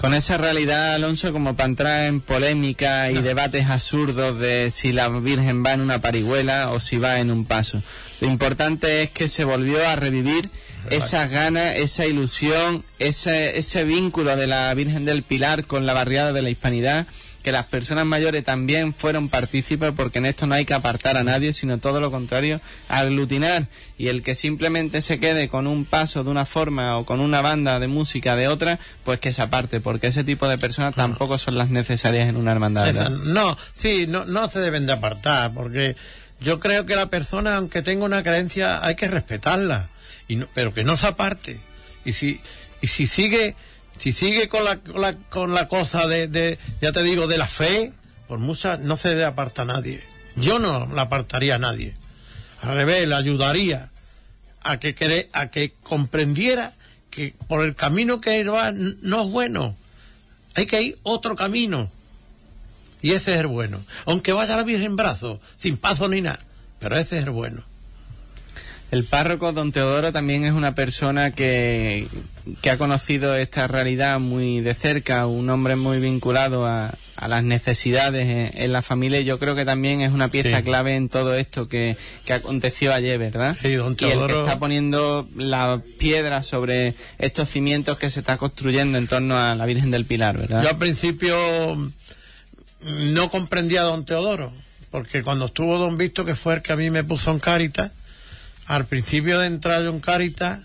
Con 0.00 0.14
esa 0.14 0.38
realidad, 0.38 0.94
Alonso, 0.94 1.32
como 1.32 1.56
para 1.56 1.68
entrar 1.68 2.04
en 2.04 2.20
polémica 2.20 3.10
y 3.10 3.14
No. 3.14 3.22
debates 3.22 3.66
absurdos 3.68 4.38
de 4.38 4.70
si 4.70 4.92
la 4.92 5.08
Virgen 5.08 5.64
va 5.64 5.72
en 5.72 5.80
una 5.80 6.00
parihuela 6.00 6.70
o 6.70 6.78
si 6.78 6.98
va 6.98 7.18
en 7.18 7.32
un 7.32 7.44
paso. 7.44 7.82
Lo 8.20 8.28
importante 8.28 9.02
es 9.02 9.10
que 9.10 9.28
se 9.28 9.42
volvió 9.42 9.86
a 9.88 9.96
revivir 9.96 10.48
esas 10.90 11.28
ganas, 11.30 11.74
esa 11.76 12.06
ilusión, 12.06 12.84
ese, 13.00 13.58
ese 13.58 13.82
vínculo 13.82 14.36
de 14.36 14.46
la 14.46 14.72
Virgen 14.74 15.04
del 15.04 15.24
Pilar 15.24 15.64
con 15.64 15.84
la 15.84 15.94
barriada 15.94 16.32
de 16.32 16.42
la 16.42 16.50
Hispanidad, 16.50 17.08
que 17.42 17.52
las 17.52 17.66
personas 17.66 18.04
mayores 18.04 18.42
también 18.44 18.92
fueron 18.92 19.28
partícipes, 19.28 19.92
porque 19.96 20.18
en 20.18 20.26
esto 20.26 20.46
no 20.46 20.54
hay 20.56 20.64
que 20.64 20.74
apartar 20.74 21.16
a 21.16 21.24
nadie, 21.24 21.52
sino 21.52 21.78
todo 21.78 22.00
lo 22.00 22.10
contrario, 22.10 22.60
aglutinar. 22.88 23.68
Y 23.96 24.08
el 24.08 24.22
que 24.22 24.34
simplemente 24.34 25.02
se 25.02 25.18
quede 25.20 25.48
con 25.48 25.66
un 25.66 25.84
paso 25.84 26.24
de 26.24 26.30
una 26.30 26.44
forma 26.44 26.98
o 26.98 27.04
con 27.06 27.20
una 27.20 27.40
banda 27.40 27.78
de 27.80 27.86
música 27.86 28.36
de 28.36 28.48
otra, 28.48 28.78
pues 29.04 29.20
que 29.20 29.32
se 29.32 29.40
aparte, 29.42 29.80
porque 29.80 30.08
ese 30.08 30.24
tipo 30.24 30.48
de 30.48 30.58
personas 30.58 30.94
tampoco 30.94 31.38
son 31.38 31.56
las 31.56 31.70
necesarias 31.70 32.28
en 32.28 32.36
una 32.36 32.52
hermandad. 32.52 32.86
no, 33.10 33.56
sí, 33.74 34.06
no, 34.08 34.24
no 34.24 34.48
se 34.48 34.58
deben 34.60 34.86
de 34.86 34.92
apartar, 34.94 35.52
porque 35.54 35.96
yo 36.40 36.58
creo 36.58 36.86
que 36.86 36.96
la 36.96 37.06
persona, 37.10 37.56
aunque 37.56 37.82
tenga 37.82 38.04
una 38.04 38.22
creencia, 38.22 38.84
hay 38.84 38.94
que 38.96 39.08
respetarla, 39.08 39.88
y 40.26 40.36
no- 40.36 40.48
pero 40.54 40.74
que 40.74 40.84
no 40.84 40.96
se 40.96 41.06
aparte. 41.06 41.58
Y 42.04 42.12
si, 42.12 42.40
y 42.80 42.86
si 42.88 43.06
sigue, 43.06 43.54
si 43.98 44.12
sigue 44.12 44.48
con 44.48 44.64
la, 44.64 44.76
con 44.76 45.00
la, 45.00 45.14
con 45.14 45.54
la 45.54 45.68
cosa 45.68 46.06
de, 46.06 46.28
de, 46.28 46.58
ya 46.80 46.92
te 46.92 47.02
digo, 47.02 47.26
de 47.26 47.38
la 47.38 47.48
fe, 47.48 47.92
por 48.26 48.38
mucha, 48.38 48.76
no 48.76 48.96
se 48.96 49.10
debe 49.10 49.24
apartar 49.24 49.68
a 49.70 49.74
nadie. 49.74 50.02
Yo 50.36 50.58
no 50.58 50.86
la 50.86 51.02
apartaría 51.02 51.56
a 51.56 51.58
nadie. 51.58 51.94
Al 52.62 52.74
revés, 52.74 53.08
le 53.08 53.14
ayudaría 53.14 53.90
a 54.62 54.78
que, 54.78 55.28
a 55.32 55.50
que 55.50 55.72
comprendiera 55.82 56.74
que 57.10 57.34
por 57.46 57.64
el 57.64 57.74
camino 57.74 58.20
que 58.20 58.40
él 58.40 58.52
va 58.52 58.72
no 58.72 59.24
es 59.24 59.30
bueno. 59.30 59.76
Hay 60.54 60.66
que 60.66 60.82
ir 60.82 60.98
otro 61.02 61.36
camino. 61.36 61.90
Y 63.00 63.12
ese 63.12 63.34
es 63.34 63.40
el 63.40 63.46
bueno. 63.46 63.80
Aunque 64.06 64.32
vaya 64.32 64.56
la 64.56 64.64
Virgen 64.64 64.86
en 64.86 64.96
brazos, 64.96 65.40
sin 65.56 65.76
paso 65.76 66.08
ni 66.08 66.20
nada. 66.20 66.40
pero 66.78 66.98
ese 66.98 67.18
es 67.18 67.24
el 67.24 67.30
bueno. 67.30 67.64
El 68.90 69.04
párroco 69.04 69.52
don 69.52 69.70
Teodoro 69.70 70.12
también 70.12 70.44
es 70.46 70.52
una 70.52 70.74
persona 70.74 71.32
que, 71.32 72.08
que 72.62 72.70
ha 72.70 72.78
conocido 72.78 73.36
esta 73.36 73.66
realidad 73.68 74.18
muy 74.18 74.60
de 74.60 74.72
cerca, 74.72 75.26
un 75.26 75.50
hombre 75.50 75.76
muy 75.76 76.00
vinculado 76.00 76.64
a, 76.66 76.94
a 77.16 77.28
las 77.28 77.44
necesidades 77.44 78.22
en, 78.54 78.62
en, 78.62 78.72
la 78.72 78.80
familia 78.80 79.20
yo 79.20 79.38
creo 79.38 79.54
que 79.54 79.66
también 79.66 80.00
es 80.00 80.10
una 80.12 80.28
pieza 80.28 80.56
Sí. 80.58 80.62
clave 80.64 80.94
en 80.94 81.10
todo 81.10 81.34
esto 81.34 81.68
que, 81.68 81.98
que 82.24 82.32
aconteció 82.32 82.94
ayer, 82.94 83.18
¿verdad? 83.18 83.54
Sí, 83.60 83.74
don 83.74 83.88
Y 83.88 83.90
el 83.90 83.96
que 83.96 84.06
Teodoro- 84.16 84.40
está 84.46 84.58
poniendo 84.58 85.28
la 85.36 85.82
piedra 85.98 86.42
sobre 86.42 86.94
estos 87.18 87.50
cimientos 87.50 87.98
que 87.98 88.08
se 88.08 88.20
está 88.20 88.38
construyendo 88.38 88.96
en 88.96 89.06
torno 89.06 89.36
a 89.36 89.54
la 89.54 89.66
Virgen 89.66 89.90
del 89.90 90.06
Pilar, 90.06 90.38
¿verdad? 90.38 90.62
Yo 90.62 90.70
al 90.70 90.78
principio 90.78 91.36
no 92.82 93.30
comprendía 93.30 93.80
a 93.82 93.84
don 93.84 94.04
Teodoro, 94.06 94.52
porque 94.90 95.22
cuando 95.22 95.44
estuvo 95.46 95.76
don 95.76 95.98
Visto, 95.98 96.24
que 96.24 96.34
fue 96.34 96.54
el 96.54 96.62
que 96.62 96.72
a 96.72 96.76
mí 96.76 96.88
me 96.90 97.04
puso 97.04 97.30
en 97.32 97.38
Cáritas, 97.38 97.90
al 98.68 98.86
principio 98.86 99.40
de 99.40 99.46
entrar 99.48 99.82
yo 99.82 99.90
en 99.90 100.00
Cáritas, 100.00 100.60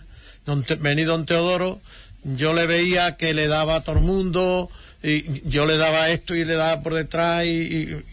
don 0.46 0.64
vení 0.80 1.04
don 1.04 1.26
Teodoro, 1.26 1.82
yo 2.24 2.54
le 2.54 2.68
veía 2.68 3.18
que 3.18 3.34
le 3.34 3.48
daba 3.48 3.78
a 3.78 3.82
todo 3.82 3.98
el 3.98 4.04
mundo, 4.04 4.70
y 5.02 5.50
yo 5.50 5.66
le 5.66 5.78
daba 5.78 6.10
esto 6.10 6.36
y 6.36 6.46
le 6.46 6.54
daba 6.54 6.82
por 6.82 6.94
detrás, 6.94 7.46
y, 7.46 7.50
y, 7.50 8.04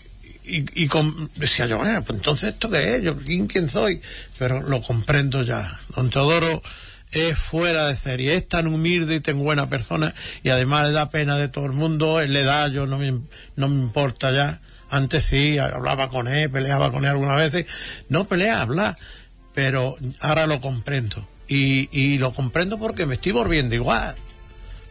y- 0.58 0.84
y 0.84 0.88
con- 0.88 1.30
decía 1.36 1.66
yo, 1.66 1.76
bueno, 1.78 2.02
pues 2.04 2.18
entonces 2.18 2.54
esto 2.54 2.70
qué 2.70 2.96
es, 2.96 3.02
yo 3.02 3.16
quién, 3.16 3.46
quién 3.46 3.68
soy, 3.68 4.00
pero 4.38 4.60
lo 4.62 4.82
comprendo 4.82 5.42
ya. 5.42 5.78
Don 5.94 6.10
Teodoro 6.10 6.62
es 7.12 7.38
fuera 7.38 7.86
de 7.88 7.96
serie, 7.96 8.34
es 8.34 8.48
tan 8.48 8.66
humilde 8.68 9.16
y 9.16 9.20
tan 9.20 9.38
buena 9.42 9.66
persona 9.68 10.14
y 10.44 10.48
además 10.50 10.86
le 10.86 10.92
da 10.92 11.10
pena 11.10 11.36
de 11.36 11.48
todo 11.48 11.66
el 11.66 11.72
mundo, 11.72 12.20
él 12.20 12.32
le 12.32 12.44
da, 12.44 12.68
yo 12.68 12.86
no 12.86 12.98
me, 12.98 13.10
no 13.56 13.68
me 13.68 13.80
importa 13.82 14.30
ya. 14.32 14.60
Antes 14.92 15.22
sí, 15.24 15.56
hablaba 15.58 16.08
con 16.10 16.26
él, 16.26 16.50
peleaba 16.50 16.90
con 16.90 17.04
él 17.04 17.10
algunas 17.10 17.36
veces. 17.36 17.66
No 18.08 18.26
pelea, 18.26 18.60
habla, 18.62 18.96
pero 19.60 19.98
ahora 20.20 20.46
lo 20.46 20.58
comprendo. 20.62 21.28
Y, 21.46 21.90
y 21.92 22.16
lo 22.16 22.32
comprendo 22.32 22.78
porque 22.78 23.04
me 23.04 23.16
estoy 23.16 23.32
volviendo 23.32 23.74
igual. 23.74 24.16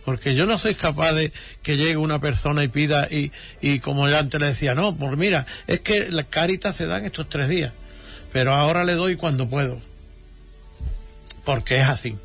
Porque 0.05 0.35
yo 0.35 0.45
no 0.45 0.59
soy 0.59 0.75
capaz 0.75 1.13
de 1.13 1.33
que 1.63 1.75
llegue 1.75 1.97
una 1.97 2.21
persona 2.21 2.63
y 2.63 2.67
pida, 2.67 3.07
y, 3.09 3.31
y 3.61 3.79
como 3.79 4.07
ya 4.07 4.19
antes 4.19 4.39
le 4.39 4.45
decía, 4.45 4.75
no, 4.75 4.95
pues 4.95 5.17
mira, 5.17 5.47
es 5.65 5.79
que 5.79 6.11
la 6.11 6.23
carita 6.23 6.71
se 6.71 6.85
dan 6.85 7.03
estos 7.03 7.27
tres 7.29 7.49
días, 7.49 7.73
pero 8.31 8.53
ahora 8.53 8.83
le 8.83 8.93
doy 8.93 9.15
cuando 9.15 9.49
puedo. 9.49 9.81
Porque 11.45 11.79
es 11.79 11.87
así. 11.87 12.15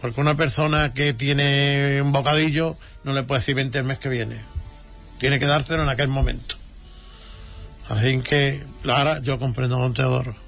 Porque 0.00 0.20
una 0.20 0.34
persona 0.34 0.92
que 0.92 1.14
tiene 1.14 2.02
un 2.02 2.10
bocadillo 2.10 2.76
no 3.04 3.12
le 3.12 3.22
puede 3.22 3.40
decir 3.40 3.54
20 3.54 3.78
el 3.78 3.84
mes 3.84 4.00
que 4.00 4.08
viene. 4.08 4.40
Tiene 5.20 5.38
que 5.38 5.46
dárselo 5.46 5.84
en 5.84 5.90
aquel 5.90 6.08
momento. 6.08 6.56
Así 7.88 8.18
que, 8.18 8.64
ahora 8.88 9.20
yo 9.20 9.38
comprendo 9.38 9.76
a 9.76 9.82
don 9.82 9.94
Teodoro. 9.94 10.41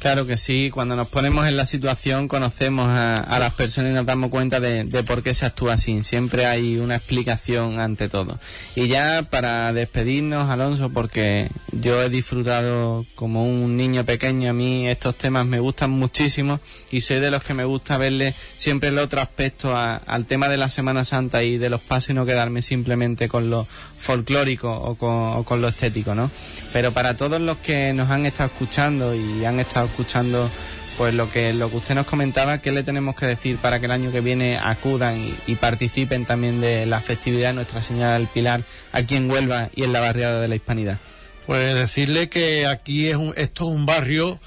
Claro 0.00 0.26
que 0.26 0.38
sí, 0.38 0.70
cuando 0.72 0.96
nos 0.96 1.08
ponemos 1.08 1.46
en 1.46 1.56
la 1.58 1.66
situación 1.66 2.26
conocemos 2.26 2.88
a, 2.88 3.18
a 3.18 3.38
las 3.38 3.52
personas 3.52 3.90
y 3.90 3.94
nos 3.94 4.06
damos 4.06 4.30
cuenta 4.30 4.58
de, 4.58 4.86
por 5.06 5.22
qué 5.22 5.34
se 5.34 5.44
actúa 5.44 5.74
así. 5.74 6.02
Siempre 6.02 6.46
hay 6.46 6.78
una 6.78 6.96
explicación 6.96 7.78
ante 7.78 8.08
todo. 8.08 8.38
Y 8.74 8.88
ya 8.88 9.22
para 9.28 9.74
despedirnos, 9.74 10.48
Alonso, 10.48 10.88
porque 10.88 11.48
yo 11.72 12.02
he 12.02 12.08
disfrutado 12.08 13.04
como 13.14 13.44
un 13.44 13.76
niño 13.76 14.06
pequeño, 14.06 14.48
a 14.48 14.54
mí 14.54 14.88
estos 14.88 15.16
temas 15.16 15.44
me 15.44 15.60
gustan 15.60 15.90
muchísimo 15.90 16.60
y 16.90 17.02
soy 17.02 17.20
de 17.20 17.30
los 17.30 17.42
que 17.42 17.52
me 17.52 17.64
gusta 17.66 17.98
verle 17.98 18.32
siempre 18.56 18.88
el 18.88 18.96
otro 18.98 19.20
aspecto 19.20 19.76
a- 19.76 19.96
al 19.96 20.24
tema 20.24 20.48
de 20.48 20.56
la 20.56 20.70
Semana 20.70 21.04
Santa 21.04 21.42
y 21.42 21.58
de 21.58 21.68
los 21.68 21.82
pasos 21.82 22.08
y 22.10 22.14
no 22.14 22.24
quedarme 22.24 22.62
simplemente 22.62 23.28
con 23.28 23.50
lo 23.50 23.66
folclórico 24.00 24.72
o 24.72 24.94
con, 24.96 25.10
o 25.38 25.44
con 25.44 25.60
lo 25.60 25.68
estético, 25.68 26.14
¿no? 26.14 26.30
Pero 26.72 26.92
para 26.92 27.16
todos 27.16 27.40
los 27.40 27.58
que 27.58 27.92
nos 27.92 28.10
han 28.10 28.26
estado 28.26 28.48
escuchando 28.50 29.14
y 29.14 29.44
han 29.44 29.60
estado 29.60 29.86
escuchando 29.86 30.50
pues 30.96 31.14
lo 31.14 31.30
que 31.30 31.52
lo 31.54 31.70
que 31.70 31.76
usted 31.76 31.94
nos 31.94 32.06
comentaba, 32.06 32.58
¿qué 32.60 32.72
le 32.72 32.82
tenemos 32.82 33.14
que 33.14 33.24
decir 33.26 33.56
para 33.58 33.78
que 33.80 33.86
el 33.86 33.92
año 33.92 34.10
que 34.12 34.20
viene 34.20 34.58
acudan 34.58 35.18
y, 35.46 35.54
participen 35.54 36.26
también 36.26 36.60
de 36.60 36.84
la 36.86 37.00
festividad 37.00 37.50
de 37.50 37.54
Nuestra 37.54 37.80
Señora 37.80 38.14
del 38.14 38.26
Pilar 38.26 38.62
aquí 38.92 39.14
en 39.16 39.30
Huelva 39.30 39.68
y 39.74 39.84
en 39.84 39.92
la 39.92 40.00
barriada 40.00 40.40
de 40.40 40.48
la 40.48 40.56
Hispanidad? 40.56 40.98
Pues 41.46 41.74
decirle 41.74 42.28
que 42.28 42.66
aquí 42.66 43.08
es 43.08 43.16
un, 43.16 43.32
esto 43.36 43.68
es 43.68 43.74
un 43.74 43.86
barrio, 43.86 44.38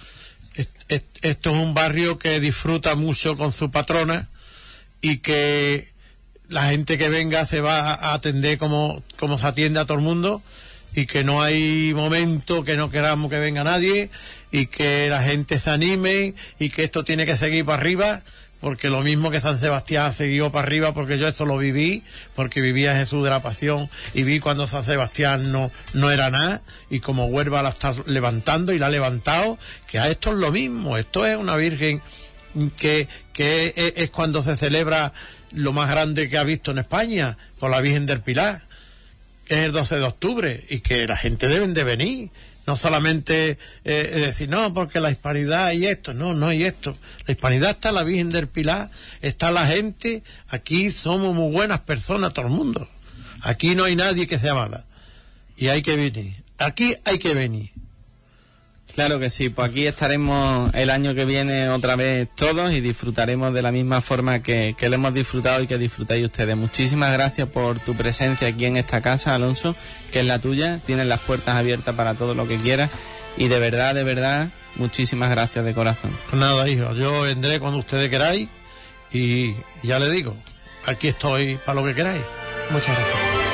es- 0.56 0.68
es- 0.89 1.01
esto 1.22 1.51
es 1.51 1.58
un 1.58 1.74
barrio 1.74 2.20
que 2.20 2.39
disfruta 2.39 2.95
mucho 2.95 3.36
con 3.36 3.51
su 3.51 3.72
patrona 3.72 4.28
y 5.01 5.18
que 5.18 5.91
la 6.54 6.70
gente 6.70 6.99
que 6.99 7.10
venga 7.10 7.45
se 7.47 7.62
va 7.62 7.93
a 7.93 8.14
atender 8.14 8.60
como, 8.60 9.01
como 9.18 9.39
se 9.39 9.47
atiende 9.47 9.80
a 9.80 9.86
todo 9.86 9.97
el 9.97 10.04
mundo 10.04 10.41
y 10.95 11.08
que 11.08 11.24
no 11.24 11.41
hay 11.41 11.93
momento 11.95 12.64
que 12.64 12.76
no 12.76 12.91
queramos 12.91 13.32
que 13.32 13.39
venga 13.39 13.64
nadie 13.64 14.12
y 14.51 14.68
que 14.68 15.10
la 15.10 15.24
gente 15.24 15.58
se 15.60 15.72
anime 15.72 16.36
y 16.60 16.70
que 16.70 16.84
esto 16.84 17.04
tiene 17.04 17.26
que 17.26 17.38
seguir 17.38 17.66
para 17.66 17.80
arriba 17.80 18.22
porque 18.62 18.91
lo 18.91 19.01
mismo 19.01 19.32
que 19.32 19.41
San 19.41 19.60
Sebastián 19.60 20.14
siguió 20.14 20.51
para 20.51 20.68
arriba 20.68 20.93
porque 20.93 21.18
yo 21.18 21.28
eso 21.28 21.47
lo 21.47 21.58
viví 21.58 22.04
porque 22.36 22.62
vivía 22.62 22.95
Jesús 22.95 23.24
de 23.24 23.32
la 23.32 23.41
Pasión 23.41 23.89
y 24.14 24.22
vi 24.22 24.39
cuando 24.39 24.68
San 24.68 24.84
Sebastián 24.84 25.51
no, 25.51 25.72
no 25.93 26.12
era 26.12 26.30
nada 26.30 26.62
y 26.91 26.99
como 26.99 27.26
Huelva 27.26 27.64
la 27.64 27.70
está 27.70 27.95
levantando 28.06 28.74
y 28.74 28.78
la 28.78 28.88
ha 28.88 28.91
levantado 28.91 29.58
que 29.88 29.97
a 29.97 30.08
esto 30.08 30.30
es 30.30 30.36
lo 30.36 30.51
mismo 30.51 30.99
esto 30.99 31.26
es 31.26 31.36
una 31.36 31.56
virgen 31.56 31.99
que, 32.78 33.08
que 33.34 33.93
es 33.95 34.12
cuando 34.12 34.43
se 34.43 34.56
celebra 34.56 35.12
lo 35.54 35.72
más 35.72 35.89
grande 35.89 36.30
que 36.30 36.38
ha 36.38 36.43
visto 36.43 36.72
en 36.72 36.80
España 36.80 37.38
con 37.60 37.72
la 37.72 37.82
Virgen 37.82 38.06
del 38.06 38.22
Pilar 38.22 38.62
es 39.47 39.58
el 39.58 39.72
12 39.72 39.97
de 39.97 40.04
octubre 40.04 40.66
y 40.70 40.80
que 40.80 41.08
la 41.08 41.18
gente 41.18 41.47
deben 41.47 41.74
de 41.74 41.84
venir. 41.84 42.30
No 42.66 42.78
solamente 42.78 43.58
eh, 43.84 44.12
decir, 44.16 44.47
no, 44.47 44.74
porque 44.74 45.01
la 45.01 45.12
hispanidad 45.12 45.74
y 45.74 45.86
esto, 45.86 46.14
no, 46.14 46.34
no 46.34 46.47
hay 46.47 46.64
esto. 46.64 46.97
La 47.28 47.34
hispanidad 47.34 47.72
está 47.72 47.91
la 47.91 48.04
Virgen 48.04 48.30
del 48.30 48.47
Pilar, 48.47 48.89
está 49.22 49.51
la 49.51 49.68
gente, 49.68 50.24
aquí 50.47 50.89
somos 50.89 51.36
muy 51.36 51.51
buenas 51.51 51.82
personas, 51.82 52.32
todo 52.32 52.45
el 52.45 52.54
mundo. 52.54 52.88
Aquí 53.41 53.76
no 53.76 53.84
hay 53.84 53.97
nadie 53.97 54.28
que 54.28 54.39
sea 54.39 54.54
mala. 54.54 54.86
Y 55.58 55.68
hay 55.68 55.82
que 55.82 55.97
venir. 55.97 56.41
Aquí 56.58 56.95
hay 57.04 57.20
que 57.20 57.34
venir. 57.34 57.72
Claro 58.93 59.19
que 59.19 59.31
sí, 59.31 59.49
pues 59.49 59.69
aquí 59.69 59.87
estaremos 59.87 60.71
el 60.75 60.91
año 60.91 61.15
que 61.15 61.25
viene 61.25 61.69
otra 61.69 61.95
vez 61.95 62.29
todos 62.35 62.71
y 62.71 62.79
disfrutaremos 62.79 63.51
de 63.51 63.63
la 63.63 63.71
misma 63.71 64.01
forma 64.01 64.43
que, 64.43 64.75
que 64.77 64.87
lo 64.87 64.95
hemos 64.95 65.15
disfrutado 65.15 65.63
y 65.63 65.67
que 65.67 65.79
disfrutáis 65.79 66.23
ustedes. 66.23 66.55
Muchísimas 66.55 67.11
gracias 67.11 67.47
por 67.47 67.79
tu 67.79 67.95
presencia 67.95 68.47
aquí 68.47 68.65
en 68.65 68.77
esta 68.77 69.01
casa, 69.01 69.33
Alonso, 69.33 69.75
que 70.11 70.19
es 70.19 70.25
la 70.25 70.37
tuya. 70.37 70.79
Tienes 70.85 71.07
las 71.07 71.21
puertas 71.21 71.55
abiertas 71.55 71.95
para 71.95 72.13
todo 72.13 72.35
lo 72.35 72.47
que 72.47 72.57
quieras 72.57 72.91
y 73.35 73.47
de 73.47 73.59
verdad, 73.59 73.95
de 73.95 74.03
verdad, 74.03 74.49
muchísimas 74.75 75.29
gracias 75.29 75.65
de 75.65 75.73
corazón. 75.73 76.11
Pues 76.29 76.39
nada, 76.39 76.67
hijo, 76.69 76.93
yo 76.93 77.21
vendré 77.21 77.59
cuando 77.59 77.79
ustedes 77.79 78.09
queráis 78.09 78.47
y 79.11 79.55
ya 79.81 79.99
le 79.99 80.09
digo, 80.09 80.35
aquí 80.85 81.07
estoy 81.07 81.57
para 81.65 81.81
lo 81.81 81.87
que 81.87 81.95
queráis. 81.95 82.21
Muchas 82.69 82.95
gracias. 82.95 83.53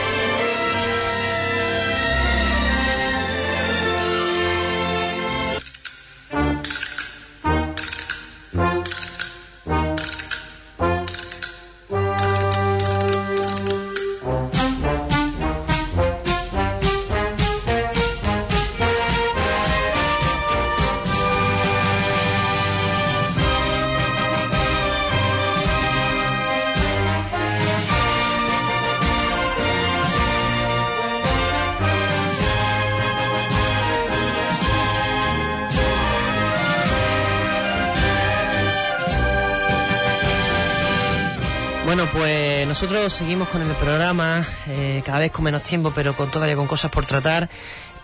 Nosotros 42.81 43.11
seguimos 43.11 43.49
con 43.49 43.61
el 43.61 43.75
programa, 43.75 44.47
eh, 44.69 45.01
cada 45.05 45.19
vez 45.19 45.33
con 45.33 45.43
menos 45.43 45.63
tiempo, 45.63 45.91
pero 45.93 46.15
con 46.15 46.31
todavía 46.31 46.55
con 46.55 46.65
cosas 46.65 46.89
por 46.89 47.05
tratar. 47.05 47.49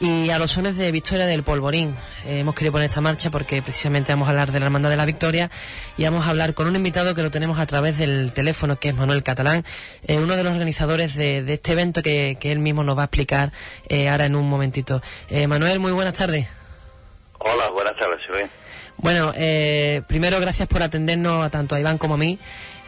Y 0.01 0.31
a 0.31 0.37
los 0.37 0.51
sones 0.51 0.75
de 0.75 0.91
Victoria 0.91 1.25
del 1.25 1.43
Polvorín 1.43 1.95
eh, 2.25 2.39
hemos 2.39 2.55
querido 2.55 2.73
poner 2.73 2.89
esta 2.89 2.99
marcha 2.99 3.29
porque 3.29 3.61
precisamente 3.61 4.11
vamos 4.11 4.27
a 4.27 4.31
hablar 4.31 4.51
de 4.51 4.59
la 4.59 4.65
Hermandad 4.65 4.89
de 4.89 4.97
la 4.97 5.05
Victoria 5.05 5.49
y 5.97 6.03
vamos 6.03 6.27
a 6.27 6.29
hablar 6.29 6.53
con 6.53 6.67
un 6.67 6.75
invitado 6.75 7.15
que 7.15 7.23
lo 7.23 7.31
tenemos 7.31 7.57
a 7.57 7.65
través 7.67 7.97
del 7.97 8.33
teléfono, 8.33 8.77
que 8.77 8.89
es 8.89 8.95
Manuel 8.95 9.23
Catalán, 9.23 9.63
eh, 10.05 10.17
uno 10.17 10.35
de 10.35 10.43
los 10.43 10.51
organizadores 10.51 11.15
de, 11.15 11.41
de 11.41 11.53
este 11.53 11.71
evento 11.71 12.03
que, 12.03 12.37
que 12.37 12.51
él 12.51 12.59
mismo 12.59 12.83
nos 12.83 12.97
va 12.97 13.03
a 13.03 13.05
explicar 13.05 13.53
eh, 13.87 14.09
ahora 14.09 14.25
en 14.25 14.35
un 14.35 14.49
momentito. 14.49 15.01
Manuel, 15.47 15.79
muy 15.79 15.93
buenas 15.93 16.15
tardes. 16.15 16.47
Hola, 17.39 17.69
buenas 17.69 17.95
tardes. 17.95 18.19
Bueno, 18.97 19.33
eh, 19.35 20.01
primero 20.07 20.39
gracias 20.39 20.67
por 20.67 20.81
atendernos 20.81 21.45
a 21.45 21.49
tanto 21.49 21.75
a 21.75 21.79
Iván 21.79 21.97
como 21.97 22.15
a 22.15 22.17
mí. 22.17 22.39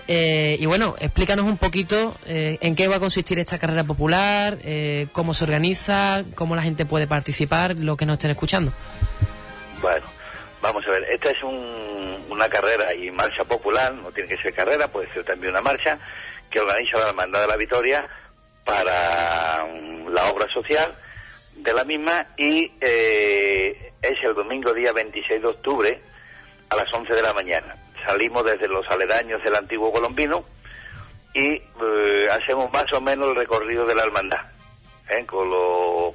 Eh, 0.08 0.56
y 0.60 0.66
bueno, 0.66 0.96
explícanos 1.00 1.46
un 1.46 1.58
poquito 1.58 2.16
eh, 2.26 2.58
en 2.62 2.76
qué 2.76 2.88
va 2.88 2.96
a 2.96 3.00
consistir 3.00 3.40
esta 3.40 3.58
carrera 3.60 3.84
popular, 3.84 4.58
eh, 4.64 5.08
cómo 5.12 5.34
se 5.34 5.44
organiza, 5.44 6.24
cómo 6.36 6.56
la 6.56 6.62
gente 6.62 6.86
puede 6.86 7.08
participar, 7.08 7.76
lo 7.76 7.98
que 7.98 8.06
nos 8.06 8.14
estén 8.14 8.32
escuchando. 8.32 8.72
Bueno, 9.82 10.06
vamos 10.62 10.86
a 10.88 10.92
ver, 10.92 11.04
esta 11.12 11.30
es 11.32 11.44
un- 11.44 12.18
una 12.30 12.48
carrera 12.50 12.94
y 12.94 13.12
marcha 13.12 13.44
popular, 13.44 13.94
no 13.94 14.12
tiene 14.12 14.30
que 14.30 14.38
ser 14.42 14.54
carrera, 14.54 14.88
puede 14.88 15.08
ser 15.14 15.24
también 15.26 15.52
una 15.52 15.62
marcha, 15.62 15.98
que 16.50 16.60
organiza 16.62 16.98
la 17.00 17.10
Hermandad 17.10 17.42
de 17.42 17.48
la 17.48 17.58
Victoria 17.58 18.08
para 18.64 19.66
mm, 19.66 20.08
la 20.10 20.26
obra 20.32 20.48
social 20.54 20.94
de 21.58 21.74
la 21.74 21.84
misma 21.84 22.26
y 22.38 22.72
eh, 22.80 23.92
es 24.02 24.18
el 24.24 24.34
domingo 24.36 24.74
día 24.74 24.94
26 24.94 25.42
de 25.42 25.48
octubre 25.48 26.00
a 26.70 26.76
las 26.76 26.94
11 26.94 27.14
de 27.14 27.22
la 27.22 27.34
mañana. 27.34 27.76
Salimos 28.08 28.46
desde 28.46 28.68
los 28.70 28.88
aledaños 28.90 29.44
del 29.44 29.56
antiguo 29.56 29.92
colombino 29.92 30.44
y 31.34 31.52
eh, 31.52 32.28
hacemos 32.32 32.72
más 32.72 32.92
o 32.94 33.02
menos 33.02 33.28
el 33.30 33.36
recorrido 33.36 33.86
de 33.86 33.94
la 33.96 34.04
hermandad, 34.04 34.40
¿eh? 35.10 35.26
con, 35.26 35.50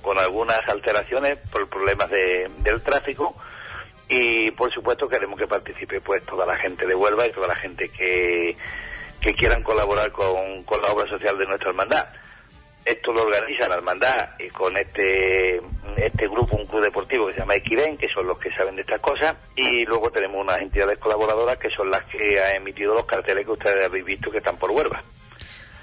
con 0.00 0.18
algunas 0.18 0.66
alteraciones 0.68 1.38
por 1.52 1.68
problemas 1.68 2.08
de- 2.10 2.50
del 2.60 2.80
tráfico 2.80 3.36
y 4.08 4.50
por 4.52 4.72
supuesto 4.72 5.06
queremos 5.08 5.38
que 5.38 5.46
participe 5.46 6.00
pues 6.00 6.24
toda 6.24 6.46
la 6.46 6.56
gente 6.56 6.86
de 6.86 6.94
Huelva 6.94 7.26
y 7.26 7.30
toda 7.32 7.46
la 7.48 7.54
gente 7.56 7.88
que, 7.90 8.56
que 9.20 9.34
quieran 9.34 9.62
colaborar 9.62 10.10
con, 10.12 10.64
con 10.64 10.80
la 10.80 10.88
obra 10.88 11.08
social 11.10 11.36
de 11.38 11.46
nuestra 11.46 11.68
hermandad. 11.70 12.06
Esto 12.84 13.12
lo 13.12 13.22
organiza 13.22 13.68
la 13.68 13.76
hermandad 13.76 14.30
y 14.38 14.48
con 14.48 14.76
este 14.76 15.60
este 15.96 16.26
grupo, 16.26 16.56
un 16.56 16.66
club 16.66 16.82
deportivo 16.82 17.26
que 17.28 17.34
se 17.34 17.38
llama 17.40 17.54
Equiren, 17.54 17.96
que 17.96 18.08
son 18.08 18.26
los 18.26 18.38
que 18.38 18.50
saben 18.54 18.74
de 18.76 18.82
estas 18.82 19.00
cosas, 19.00 19.34
y 19.54 19.84
luego 19.84 20.10
tenemos 20.10 20.40
unas 20.40 20.58
entidades 20.60 20.98
colaboradoras 20.98 21.58
que 21.58 21.68
son 21.70 21.90
las 21.90 22.02
que 22.04 22.40
han 22.42 22.56
emitido 22.56 22.94
los 22.94 23.04
carteles 23.06 23.44
que 23.44 23.52
ustedes 23.52 23.84
habéis 23.86 24.04
visto 24.04 24.30
que 24.30 24.38
están 24.38 24.56
por 24.56 24.70
Huelva. 24.72 25.02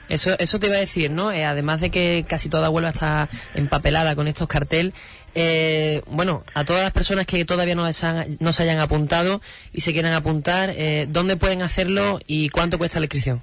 Eso, 0.10 0.36
eso 0.40 0.60
te 0.60 0.66
iba 0.68 0.76
a 0.76 0.80
decir, 0.80 1.12
¿no? 1.12 1.32
Eh, 1.32 1.46
además 1.46 1.80
de 1.82 1.92
que 1.92 2.26
casi 2.28 2.50
toda 2.50 2.70
Huelva 2.72 2.90
está 2.90 3.30
empapelada 3.54 4.16
con 4.16 4.28
estos 4.28 4.48
cartel, 4.48 4.94
eh, 5.36 6.02
bueno, 6.08 6.44
a 6.56 6.66
todas 6.66 6.82
las 6.82 6.92
personas 6.92 7.28
que 7.28 7.46
todavía 7.46 7.76
no 7.76 7.92
se, 7.94 8.06
han- 8.08 8.38
no 8.40 8.52
se 8.52 8.64
hayan 8.64 8.80
apuntado 8.80 9.40
y 9.72 9.82
se 9.82 9.94
quieran 9.94 10.14
apuntar, 10.14 10.72
eh, 10.76 11.06
¿dónde 11.08 11.38
pueden 11.38 11.62
hacerlo 11.62 12.20
y 12.26 12.50
cuánto 12.50 12.80
cuesta 12.80 13.00
la 13.00 13.06
inscripción? 13.06 13.42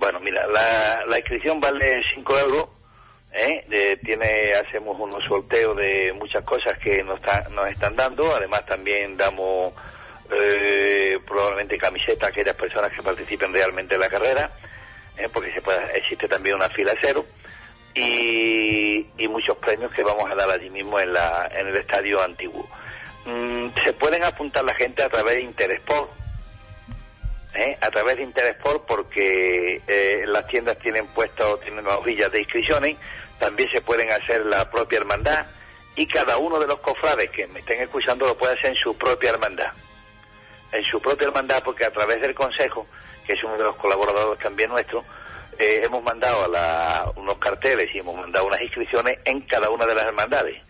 Bueno, 0.00 0.18
mira, 0.20 0.46
la, 0.46 1.04
la 1.06 1.18
inscripción 1.18 1.60
vale 1.60 2.02
5 2.14 2.38
euros. 2.38 2.64
¿eh? 3.32 3.98
Tiene, 4.02 4.54
hacemos 4.54 4.98
unos 4.98 5.22
sorteos 5.24 5.76
de 5.76 6.12
muchas 6.14 6.42
cosas 6.42 6.78
que 6.78 7.02
nos, 7.04 7.20
está- 7.20 7.46
nos 7.50 7.68
están 7.68 7.94
dando. 7.96 8.34
Además, 8.34 8.64
también 8.64 9.16
damos 9.18 9.74
eh, 10.32 11.18
probablemente 11.26 11.76
camisetas 11.76 12.24
a 12.24 12.30
aquellas 12.30 12.56
personas 12.56 12.90
que 12.92 13.02
participen 13.02 13.52
realmente 13.52 13.94
en 13.96 14.00
la 14.00 14.08
carrera, 14.08 14.50
¿eh? 15.18 15.28
porque 15.32 15.52
se 15.52 15.60
puede, 15.60 15.78
existe 15.98 16.26
también 16.28 16.54
una 16.56 16.70
fila 16.70 16.94
cero. 17.00 17.24
Y, 17.94 19.06
y 19.18 19.28
muchos 19.28 19.58
premios 19.58 19.92
que 19.92 20.02
vamos 20.02 20.24
a 20.30 20.34
dar 20.34 20.48
allí 20.48 20.70
mismo 20.70 20.98
en, 20.98 21.12
la, 21.12 21.50
en 21.54 21.66
el 21.66 21.76
estadio 21.76 22.22
antiguo. 22.22 22.66
Mm, 23.26 23.68
se 23.84 23.92
pueden 23.92 24.24
apuntar 24.24 24.64
la 24.64 24.74
gente 24.74 25.02
a 25.02 25.08
través 25.10 25.34
de 25.34 25.42
Interesport, 25.42 26.08
¿eh? 27.54 27.76
a 27.80 27.90
través 27.90 28.16
de 28.16 28.22
Interesport 28.22 28.84
porque 28.86 29.80
eh, 29.86 30.24
las 30.26 30.46
tiendas 30.46 30.78
tienen 30.78 31.06
puesto 31.08 31.58
tienen 31.58 31.84
las 31.84 31.96
hojillas 31.98 32.30
de 32.32 32.40
inscripciones 32.40 32.96
también 33.38 33.70
se 33.70 33.80
pueden 33.80 34.10
hacer 34.12 34.44
la 34.46 34.70
propia 34.70 34.98
hermandad 34.98 35.46
y 35.96 36.06
cada 36.06 36.36
uno 36.38 36.58
de 36.60 36.66
los 36.66 36.78
cofrades 36.80 37.30
que 37.30 37.46
me 37.48 37.60
estén 37.60 37.80
escuchando 37.80 38.26
lo 38.26 38.36
puede 38.36 38.54
hacer 38.54 38.70
en 38.70 38.76
su 38.76 38.96
propia 38.96 39.30
hermandad 39.30 39.72
en 40.72 40.84
su 40.84 41.00
propia 41.00 41.26
hermandad 41.26 41.62
porque 41.64 41.84
a 41.84 41.90
través 41.90 42.20
del 42.20 42.34
consejo 42.34 42.86
que 43.26 43.32
es 43.34 43.42
uno 43.44 43.56
de 43.56 43.64
los 43.64 43.76
colaboradores 43.76 44.38
también 44.40 44.70
nuestros 44.70 45.04
eh, 45.58 45.80
hemos 45.84 46.02
mandado 46.02 46.44
a 46.44 46.48
la- 46.48 47.12
unos 47.16 47.36
carteles 47.38 47.94
y 47.94 47.98
hemos 47.98 48.16
mandado 48.16 48.46
unas 48.46 48.60
inscripciones 48.62 49.18
en 49.24 49.40
cada 49.42 49.68
una 49.70 49.84
de 49.86 49.94
las 49.94 50.04
hermandades 50.06 50.62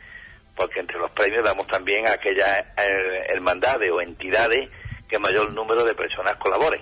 porque 0.57 0.81
entre 0.81 0.99
los 0.99 1.11
premios 1.13 1.45
damos 1.45 1.67
también 1.69 2.07
a 2.09 2.13
aquellas 2.13 2.65
eh, 2.79 3.27
hermandades 3.29 3.91
o 3.91 4.01
entidades 4.01 4.69
que 5.11 5.19
mayor 5.19 5.53
número 5.53 5.85
de 5.85 5.93
personas 5.95 6.37
colaboren. 6.39 6.81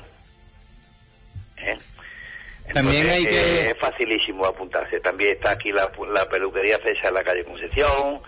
¿Eh? 1.57 1.77
También 2.73 3.09
hay 3.09 3.25
que- 3.25 3.31
eh, 3.67 3.71
es 3.71 3.79
facilísimo 3.79 4.45
apuntarse. 4.45 5.01
También 5.01 5.33
está 5.33 5.53
aquí 5.53 5.73
la, 5.73 5.91
la 6.13 6.29
peluquería 6.29 6.79
César 6.79 7.07
en 7.07 7.15
la 7.15 7.25
calle 7.25 7.45
Concepción, 7.45 8.21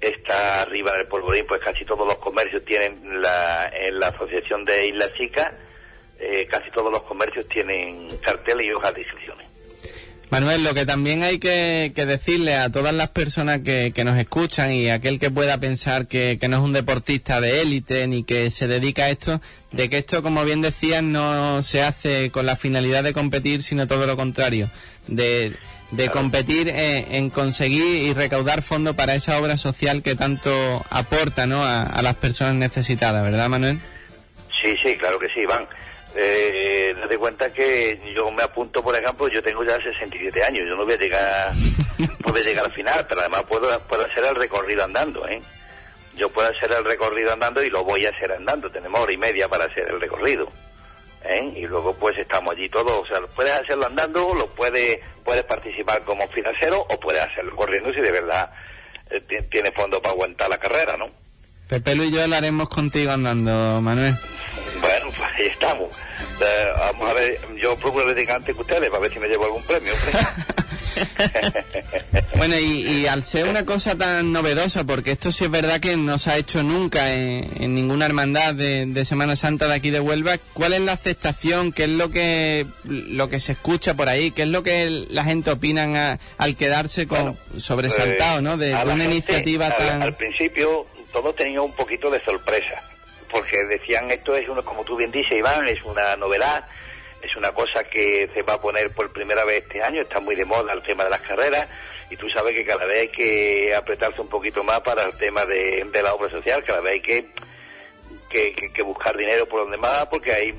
está 0.00 0.62
arriba 0.62 0.92
en 0.94 1.00
el 1.00 1.06
Polvorín, 1.08 1.44
pues 1.46 1.60
casi 1.60 1.84
todos 1.84 2.06
los 2.06 2.16
comercios 2.18 2.64
tienen 2.64 3.20
la, 3.20 3.68
en 3.74 3.98
la 3.98 4.08
asociación 4.08 4.64
de 4.64 4.86
Islas 4.86 5.12
Chicas, 5.14 5.52
eh, 6.20 6.46
casi 6.48 6.70
todos 6.70 6.92
los 6.92 7.02
comercios 7.02 7.48
tienen 7.48 8.16
carteles 8.18 8.66
y 8.66 8.72
hojas 8.72 8.94
de 8.94 9.00
inscripciones. 9.02 9.46
Manuel, 10.30 10.62
lo 10.62 10.74
que 10.74 10.86
también 10.86 11.24
hay 11.24 11.40
que, 11.40 11.90
que 11.92 12.06
decirle 12.06 12.56
a 12.56 12.70
todas 12.70 12.94
las 12.94 13.08
personas 13.08 13.60
que, 13.60 13.92
que 13.92 14.04
nos 14.04 14.16
escuchan 14.16 14.72
y 14.72 14.88
aquel 14.88 15.18
que 15.18 15.28
pueda 15.28 15.58
pensar 15.58 16.06
que, 16.06 16.38
que 16.40 16.46
no 16.46 16.58
es 16.58 16.62
un 16.62 16.72
deportista 16.72 17.40
de 17.40 17.62
élite 17.62 18.06
ni 18.06 18.22
que 18.22 18.48
se 18.50 18.68
dedica 18.68 19.04
a 19.04 19.10
esto, 19.10 19.40
de 19.72 19.90
que 19.90 19.98
esto, 19.98 20.22
como 20.22 20.44
bien 20.44 20.60
decías, 20.62 21.02
no 21.02 21.64
se 21.64 21.82
hace 21.82 22.30
con 22.30 22.46
la 22.46 22.54
finalidad 22.54 23.02
de 23.02 23.12
competir, 23.12 23.64
sino 23.64 23.88
todo 23.88 24.06
lo 24.06 24.16
contrario, 24.16 24.70
de, 25.08 25.56
de 25.90 26.08
competir 26.10 26.68
en, 26.68 27.12
en 27.12 27.30
conseguir 27.30 28.02
y 28.02 28.14
recaudar 28.14 28.62
fondos 28.62 28.94
para 28.94 29.16
esa 29.16 29.36
obra 29.36 29.56
social 29.56 30.00
que 30.00 30.14
tanto 30.14 30.84
aporta 30.90 31.46
¿no? 31.48 31.64
a, 31.64 31.82
a 31.82 32.02
las 32.02 32.14
personas 32.14 32.54
necesitadas, 32.54 33.24
¿verdad, 33.24 33.48
Manuel? 33.48 33.80
Sí, 34.62 34.76
sí, 34.80 34.96
claro 34.96 35.18
que 35.18 35.26
sí, 35.28 35.40
Iván. 35.40 35.66
Eh, 36.16 36.94
date 37.00 37.18
cuenta 37.18 37.50
que 37.52 38.00
yo 38.14 38.30
me 38.32 38.42
apunto, 38.42 38.82
por 38.82 38.96
ejemplo, 38.96 39.28
yo 39.28 39.42
tengo 39.42 39.62
ya 39.64 39.80
67 39.80 40.42
años, 40.42 40.66
yo 40.68 40.74
no 40.76 40.84
voy 40.84 40.94
a 40.94 40.98
llegar, 40.98 41.52
no 41.98 42.32
voy 42.32 42.40
a 42.40 42.44
llegar 42.44 42.64
al 42.64 42.72
final, 42.72 43.06
pero 43.08 43.20
además 43.20 43.44
puedo, 43.48 43.78
puedo 43.82 44.04
hacer 44.04 44.24
el 44.24 44.34
recorrido 44.34 44.84
andando, 44.84 45.26
¿eh? 45.28 45.40
Yo 46.16 46.28
puedo 46.28 46.48
hacer 46.48 46.72
el 46.72 46.84
recorrido 46.84 47.32
andando 47.32 47.62
y 47.62 47.70
lo 47.70 47.84
voy 47.84 48.04
a 48.06 48.10
hacer 48.10 48.32
andando, 48.32 48.68
tenemos 48.70 49.00
hora 49.00 49.12
y 49.12 49.16
media 49.16 49.48
para 49.48 49.66
hacer 49.66 49.88
el 49.88 50.00
recorrido, 50.00 50.48
¿eh? 51.24 51.52
Y 51.56 51.66
luego 51.68 51.94
pues 51.94 52.18
estamos 52.18 52.52
allí 52.56 52.68
todos, 52.68 52.92
o 52.92 53.06
sea, 53.06 53.20
puedes 53.36 53.52
hacerlo 53.52 53.86
andando, 53.86 54.34
lo 54.34 54.48
puedes, 54.48 54.98
puedes 55.24 55.44
participar 55.44 56.02
como 56.02 56.26
financiero 56.28 56.80
o 56.90 56.98
puedes 56.98 57.22
hacerlo 57.22 57.54
corriendo 57.54 57.92
si 57.94 58.00
de 58.00 58.10
verdad 58.10 58.50
eh, 59.10 59.20
ti- 59.20 59.36
tienes 59.48 59.72
fondo 59.74 60.02
para 60.02 60.12
aguantar 60.12 60.48
la 60.50 60.58
carrera, 60.58 60.96
¿no? 60.96 61.08
Pepe 61.68 61.94
Lu 61.94 62.02
y 62.02 62.10
yo 62.10 62.26
lo 62.26 62.34
haremos 62.34 62.68
contigo 62.68 63.12
andando, 63.12 63.80
Manuel. 63.80 64.16
Bueno, 64.80 65.06
pues 65.16 65.30
ahí 65.38 65.46
estamos. 65.46 65.88
Eh, 66.40 66.68
vamos 66.78 67.10
a 67.10 67.14
ver, 67.14 67.38
yo 67.60 67.76
procuro 67.76 68.12
dedicar 68.12 68.36
antes 68.36 68.54
que 68.54 68.60
ustedes 68.60 68.88
para 68.90 69.00
ver 69.02 69.12
si 69.12 69.18
me 69.18 69.28
llevo 69.28 69.44
algún 69.44 69.62
premio. 69.64 69.92
Bueno, 72.36 72.58
y, 72.58 72.86
y 72.86 73.06
al 73.06 73.22
ser 73.22 73.46
una 73.46 73.64
cosa 73.64 73.96
tan 73.96 74.32
novedosa, 74.32 74.84
porque 74.84 75.12
esto 75.12 75.30
sí 75.30 75.44
es 75.44 75.50
verdad 75.50 75.78
que 75.80 75.96
no 75.96 76.18
se 76.18 76.30
ha 76.30 76.36
hecho 76.36 76.62
nunca 76.62 77.12
en, 77.14 77.48
en 77.62 77.74
ninguna 77.74 78.06
hermandad 78.06 78.54
de, 78.54 78.86
de 78.86 79.04
Semana 79.04 79.36
Santa 79.36 79.68
de 79.68 79.74
aquí 79.74 79.90
de 79.90 80.00
Huelva, 80.00 80.36
¿cuál 80.52 80.72
es 80.72 80.80
la 80.80 80.92
aceptación? 80.92 81.72
¿Qué 81.72 81.84
es 81.84 81.90
lo 81.90 82.10
que 82.10 82.66
lo 82.84 83.28
que 83.30 83.40
se 83.40 83.52
escucha 83.52 83.94
por 83.94 84.08
ahí? 84.08 84.30
¿Qué 84.30 84.42
es 84.42 84.48
lo 84.48 84.62
que 84.62 84.88
la 85.10 85.24
gente 85.24 85.50
opina 85.50 86.12
a- 86.12 86.18
al 86.38 86.56
quedarse 86.56 87.06
con 87.06 87.38
sobresaltado, 87.56 88.40
Eh, 88.40 88.42
¿no? 88.42 88.56
De, 88.56 88.74
una 88.74 88.84
gente, 88.96 89.04
iniciativa 89.04 89.66
al- 89.66 89.76
tan... 89.76 90.02
Al 90.02 90.16
principio 90.16 90.86
todos 91.12 91.36
tenían 91.36 91.60
un 91.62 91.72
poquito 91.76 92.10
de 92.10 92.20
sorpresa, 92.24 92.82
porque 93.30 93.64
decían 93.64 94.10
esto 94.10 94.34
es, 94.34 94.48
uno, 94.48 94.64
como 94.64 94.84
tú 94.84 94.96
bien 94.96 95.10
dices, 95.10 95.32
Iván, 95.32 95.66
es 95.68 95.82
una 95.84 96.16
novedad, 96.16 96.66
es 97.22 97.34
una 97.36 97.52
cosa 97.52 97.84
que 97.84 98.28
se 98.32 98.42
va 98.42 98.54
a 98.54 98.60
poner 98.60 98.90
por 98.90 99.12
primera 99.12 99.44
vez 99.44 99.62
este 99.64 99.82
año, 99.82 100.02
está 100.02 100.20
muy 100.20 100.34
de 100.34 100.44
moda 100.44 100.72
el 100.72 100.82
tema 100.82 101.04
de 101.04 101.10
las 101.10 101.20
carreras, 101.20 101.68
y 102.10 102.16
tú 102.16 102.28
sabes 102.30 102.54
que 102.54 102.64
cada 102.64 102.84
vez 102.86 103.02
hay 103.02 103.08
que 103.08 103.74
apretarse 103.74 104.20
un 104.20 104.28
poquito 104.28 104.64
más 104.64 104.80
para 104.80 105.04
el 105.04 105.16
tema 105.16 105.46
de, 105.46 105.86
la 106.02 106.14
obra 106.14 106.28
social, 106.28 106.64
cada 106.64 106.80
vez 106.80 106.94
hay 106.94 107.00
que, 107.00 107.26
que, 108.72 108.82
buscar 108.82 109.16
dinero 109.16 109.46
por 109.46 109.60
donde 109.60 109.76
más, 109.76 110.06
porque 110.06 110.32
hay, 110.32 110.54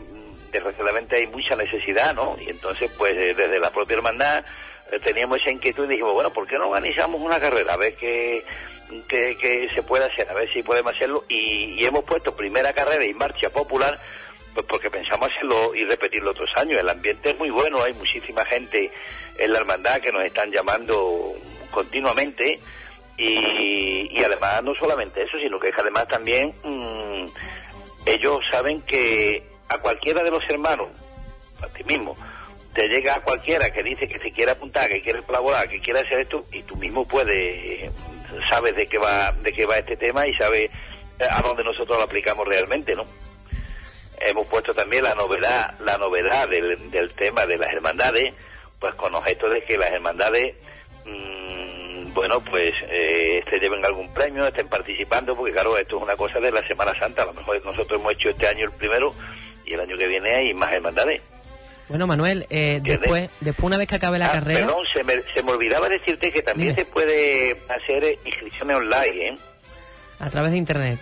desgraciadamente 0.51 1.17
hay 1.17 1.28
mucha 1.28 1.55
necesidad, 1.55 2.13
¿no? 2.13 2.38
Y 2.39 2.49
entonces, 2.49 2.89
pues 2.97 3.17
eh, 3.17 3.34
desde 3.34 3.59
la 3.59 3.72
propia 3.72 3.97
hermandad 3.97 4.45
eh, 4.91 4.99
teníamos 4.99 5.41
esa 5.41 5.51
inquietud 5.51 5.86
y 5.86 5.89
dijimos, 5.89 6.13
bueno, 6.13 6.32
¿por 6.32 6.47
qué 6.47 6.57
no 6.57 6.69
organizamos 6.69 7.19
una 7.19 7.39
carrera? 7.39 7.74
A 7.74 7.78
ver 7.78 7.95
qué, 7.95 8.45
qué, 9.08 9.38
qué 9.39 9.70
se 9.74 9.84
puede 9.84 10.06
hacer, 10.06 10.30
a 10.30 10.34
ver 10.34 10.52
si 10.52 10.64
podemos 10.64 10.94
hacerlo. 10.94 11.26
Y, 11.28 11.74
y 11.80 11.86
hemos 11.86 12.04
puesto 12.04 12.36
primera 12.36 12.74
carrera 12.74 13.06
y 13.06 13.14
marcha 13.14 13.50
popular, 13.50 14.00
pues 14.54 14.66
porque 14.68 14.89
pensamos 14.89 15.30
hacerlo 15.32 15.74
y 15.76 15.84
repetirlo 15.86 16.32
otros 16.32 16.50
años. 16.56 16.80
El 16.80 16.89
ambiente 16.89 17.32
es 17.32 17.38
muy 17.38 17.50
bueno, 17.50 17.82
hay 17.84 17.94
muchísima 17.94 18.46
gente 18.46 18.92
en 19.38 19.52
la 19.52 19.60
hermandad 19.60 20.00
que 20.02 20.12
nos 20.12 20.24
están 20.24 20.52
llamando 20.52 21.34
continuamente. 21.72 22.60
Y, 23.18 24.24
además 24.24 24.64
no 24.64 24.74
solamente 24.76 25.24
eso, 25.24 25.38
sino 25.38 25.60
que 25.60 25.72
además 25.78 26.08
también 26.08 26.54
mm, 26.64 27.26
ellos 28.06 28.39
saben 28.50 28.82
que 28.82 29.44
a 29.68 29.78
cualquiera 29.78 30.24
de 30.24 30.32
los 30.32 30.44
hermanos, 30.50 30.89
a 31.62 31.68
ti 31.68 31.84
mismo, 31.84 32.16
te 32.74 32.88
llega 32.88 33.16
a 33.16 33.22
cualquiera 33.22 33.72
que 33.72 33.84
dice 33.84 34.08
que 34.08 34.20
se 34.20 34.32
quiere 34.32 34.52
apuntar, 34.52 34.89
que 34.89 35.02
quiere 35.02 35.22
colaborar, 35.22 35.68
que 35.68 35.82
quiere 35.82 36.00
hacer 36.00 36.20
esto, 36.20 36.46
y 36.52 36.64
tú 36.64 36.76
mismo 36.78 37.06
puedes, 37.08 37.92
sabes 38.50 38.76
de 38.76 38.88
qué 38.88 38.98
va, 38.98 39.32
de 39.32 39.54
qué 39.54 39.66
va 39.66 39.78
este 39.78 39.98
tema 39.98 40.28
y 40.28 40.34
sabes 40.34 40.70
eh, 41.20 41.28
a 41.30 41.42
dónde 41.42 41.64
nosotros 41.64 41.98
lo 41.98 42.04
aplicamos 42.04 42.48
realmente, 42.48 42.96
¿no? 42.96 43.06
Hemos 44.20 44.46
puesto 44.48 44.74
también 44.74 45.04
la 45.04 45.16
novedad, 45.16 45.80
la 45.80 45.98
novedad 45.98 46.48
del, 46.48 46.92
del 46.92 47.12
tema 47.14 47.46
de 47.46 47.58
las 47.58 47.74
hermandades, 47.74 48.34
pues 48.80 48.94
con 48.96 49.16
objeto 49.16 49.50
de 49.50 49.64
que 49.64 49.78
las 49.78 49.92
hermandades 49.92 50.56
mm, 51.06 51.82
bueno, 52.14 52.42
pues 52.42 52.74
eh, 52.90 53.44
se 53.50 53.60
lleven 53.60 53.86
algún 53.86 54.14
premio, 54.14 54.46
estén 54.46 54.68
participando, 54.68 55.36
porque 55.36 55.54
claro, 55.54 55.78
esto 55.78 55.98
es 55.98 56.04
una 56.04 56.16
cosa 56.16 56.40
de 56.40 56.52
la 56.52 56.66
Semana 56.68 56.98
Santa. 56.98 57.24
A 57.24 57.28
lo 57.28 57.34
mejor 57.34 57.64
nosotros 57.66 58.00
hemos 58.00 58.14
hecho 58.14 58.30
este 58.30 58.48
año 58.48 58.66
el 58.66 58.72
primero 58.72 59.14
y 59.66 59.74
el 59.74 59.80
año 59.80 59.98
que 59.98 60.08
viene 60.08 60.36
hay 60.36 60.54
más 60.54 60.72
hermandades. 60.72 61.22
Bueno, 61.92 62.08
Manuel, 62.08 62.48
eh, 62.50 62.80
después, 62.82 63.30
después 63.42 63.66
una 63.68 63.78
vez 63.78 63.88
que 63.89 63.96
acabe 63.96 64.18
la 64.18 64.28
Ah, 64.28 64.32
carrera... 64.32 64.62
Perdón, 64.66 64.86
se 64.94 65.04
me, 65.04 65.14
se 65.34 65.44
me 65.44 65.52
olvidaba 65.52 65.89
decirte 65.89 66.32
que 66.32 66.42
también 66.42 66.70
Dime. 66.74 66.80
se 66.80 66.86
puede 66.92 67.58
hacer 67.68 68.04
eh, 68.06 68.18
inscripciones 68.26 68.78
online, 68.78 69.28
¿eh? 69.28 69.38
A 70.20 70.30
través 70.30 70.52
de 70.52 70.58
internet. 70.58 71.00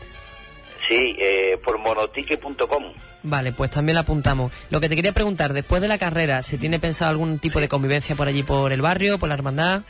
Sí, 0.88 1.16
eh, 1.20 1.58
por 1.64 1.78
monotique.com. 1.78 2.86
Vale, 3.22 3.52
pues 3.52 3.70
también 3.70 3.94
la 3.94 4.02
apuntamos. 4.02 4.52
Lo 4.72 4.80
que 4.82 4.90
te 4.90 4.96
quería 4.96 5.12
preguntar, 5.12 5.54
después 5.54 5.80
de 5.82 5.88
la 5.88 6.00
carrera, 6.00 6.42
¿se 6.42 6.58
tiene 6.58 6.80
pensado 6.80 7.12
algún 7.12 7.38
tipo 7.38 7.60
de 7.60 7.70
convivencia 7.70 8.16
por 8.16 8.28
allí, 8.28 8.42
por 8.42 8.72
el 8.72 8.82
barrio, 8.82 9.20
por 9.20 9.30
la 9.30 9.36
hermandad? 9.36 9.82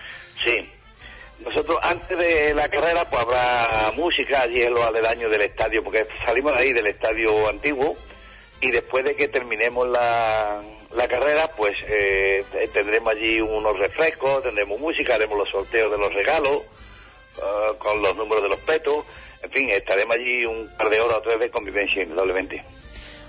Sí. 0.43 0.69
Nosotros 1.45 1.77
antes 1.81 2.17
de 2.17 2.53
la 2.53 2.67
carrera 2.67 3.05
pues 3.09 3.21
habrá 3.21 3.93
música 3.95 4.41
allí 4.41 4.61
en 4.63 4.73
los 4.73 4.83
aledaños 4.83 5.31
del 5.31 5.41
estadio, 5.43 5.81
porque 5.81 6.05
salimos 6.25 6.51
de 6.53 6.59
ahí 6.59 6.73
del 6.73 6.87
estadio 6.87 7.47
antiguo 7.47 7.95
y 8.59 8.71
después 8.71 9.05
de 9.05 9.15
que 9.15 9.29
terminemos 9.29 9.87
la, 9.87 10.59
la 10.95 11.07
carrera 11.07 11.49
pues 11.55 11.75
eh, 11.87 12.43
tendremos 12.73 13.13
allí 13.13 13.39
unos 13.41 13.77
refrescos, 13.77 14.43
tendremos 14.43 14.79
música, 14.79 15.15
haremos 15.15 15.37
los 15.37 15.49
sorteos 15.49 15.91
de 15.91 15.97
los 15.97 16.13
regalos 16.13 16.63
ah, 17.41 17.71
con 17.77 18.01
los 18.01 18.15
números 18.15 18.43
de 18.43 18.49
los 18.49 18.59
petos, 18.61 19.05
en 19.43 19.51
fin, 19.51 19.69
estaremos 19.69 20.15
allí 20.15 20.45
un 20.45 20.69
par 20.77 20.89
de 20.89 20.99
horas 20.99 21.17
o 21.19 21.21
tres 21.21 21.39
de 21.39 21.49
convivencia 21.49 22.03
indudablemente. 22.03 22.63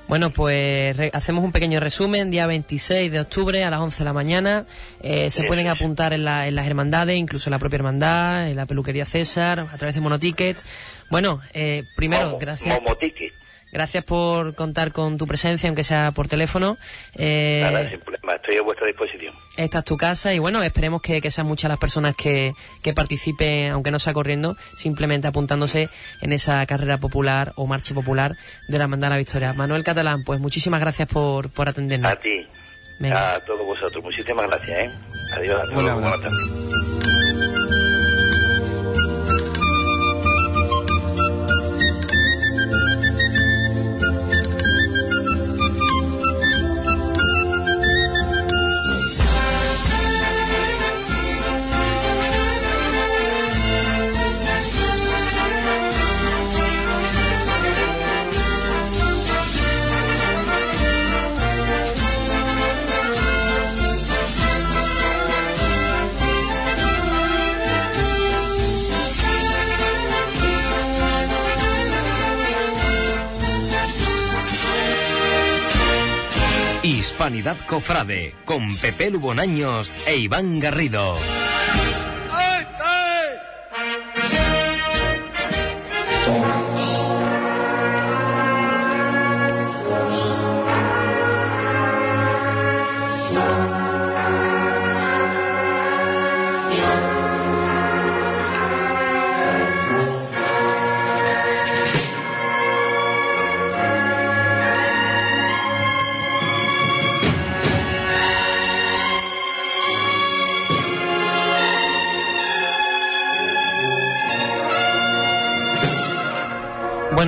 Bueno, 0.08 0.30
pues 0.30 0.96
re- 0.96 1.10
hacemos 1.12 1.44
un 1.44 1.52
pequeño 1.52 1.78
resumen. 1.78 2.32
Día 2.32 2.48
26 2.48 3.12
de 3.12 3.20
octubre 3.20 3.62
a 3.62 3.70
las 3.70 3.78
11 3.78 3.98
de 3.98 4.04
la 4.04 4.12
mañana. 4.12 4.66
Eh, 5.04 5.30
se 5.30 5.44
pueden 5.44 5.68
apuntar 5.68 6.12
en, 6.12 6.24
la- 6.24 6.48
en 6.48 6.56
las 6.56 6.66
hermandades, 6.66 7.16
incluso 7.16 7.48
en 7.48 7.52
la 7.52 7.60
propia 7.60 7.76
hermandad, 7.76 8.48
en 8.50 8.56
la 8.56 8.66
peluquería 8.66 9.06
César, 9.06 9.60
a 9.72 9.76
través 9.78 9.94
de 9.94 10.00
Monotickets. 10.00 10.66
Bueno, 11.10 11.40
eh, 11.54 11.84
primero, 11.94 12.30
Momo- 12.30 12.38
gracias. 12.40 12.74
Momotique. 12.82 13.32
Gracias 13.72 14.04
por 14.04 14.54
contar 14.54 14.90
con 14.92 15.16
tu 15.16 15.26
presencia, 15.26 15.68
aunque 15.68 15.84
sea 15.84 16.10
por 16.12 16.26
teléfono. 16.28 16.76
Eh, 17.14 17.60
Nada, 17.62 17.88
sin 17.88 18.00
problema, 18.00 18.34
estoy 18.34 18.56
a 18.56 18.62
vuestra 18.62 18.86
disposición. 18.86 19.32
esta 19.56 19.78
es 19.80 19.84
tu 19.84 19.96
casa 19.96 20.34
y 20.34 20.38
bueno, 20.40 20.62
esperemos 20.62 21.00
que, 21.02 21.20
que 21.20 21.30
sean 21.30 21.46
muchas 21.46 21.68
las 21.68 21.78
personas 21.78 22.16
que, 22.16 22.52
que 22.82 22.92
participen, 22.94 23.70
aunque 23.72 23.90
no 23.92 23.98
sea 23.98 24.12
corriendo, 24.12 24.56
simplemente 24.76 25.28
apuntándose 25.28 25.88
en 26.20 26.32
esa 26.32 26.64
carrera 26.66 26.98
popular 26.98 27.52
o 27.56 27.66
marcha 27.66 27.94
popular 27.94 28.34
de 28.68 28.78
la 28.78 28.84
Hermandad 28.84 29.08
de 29.08 29.14
la 29.14 29.18
Victoria. 29.18 29.52
Manuel 29.52 29.84
Catalán, 29.84 30.24
pues 30.24 30.40
muchísimas 30.40 30.80
gracias 30.80 31.08
por, 31.08 31.50
por 31.50 31.68
atendernos. 31.68 32.10
A 32.10 32.16
ti, 32.16 32.46
Venga. 32.98 33.34
a 33.36 33.40
todos 33.44 33.64
vosotros, 33.64 34.02
muchísimas 34.02 34.46
gracias, 34.48 34.78
¿eh? 34.78 34.90
Adiós, 35.36 35.62
hasta 35.62 35.76
Un 35.78 35.84
luego, 35.84 36.00
buenas 36.00 36.20
tardes. 36.20 36.99
Hispanidad 77.20 77.58
Cofrade 77.66 78.34
con 78.46 78.74
Pepe 78.78 79.10
Lubonaños 79.10 79.94
e 80.06 80.16
Iván 80.16 80.58
Garrido. 80.58 81.18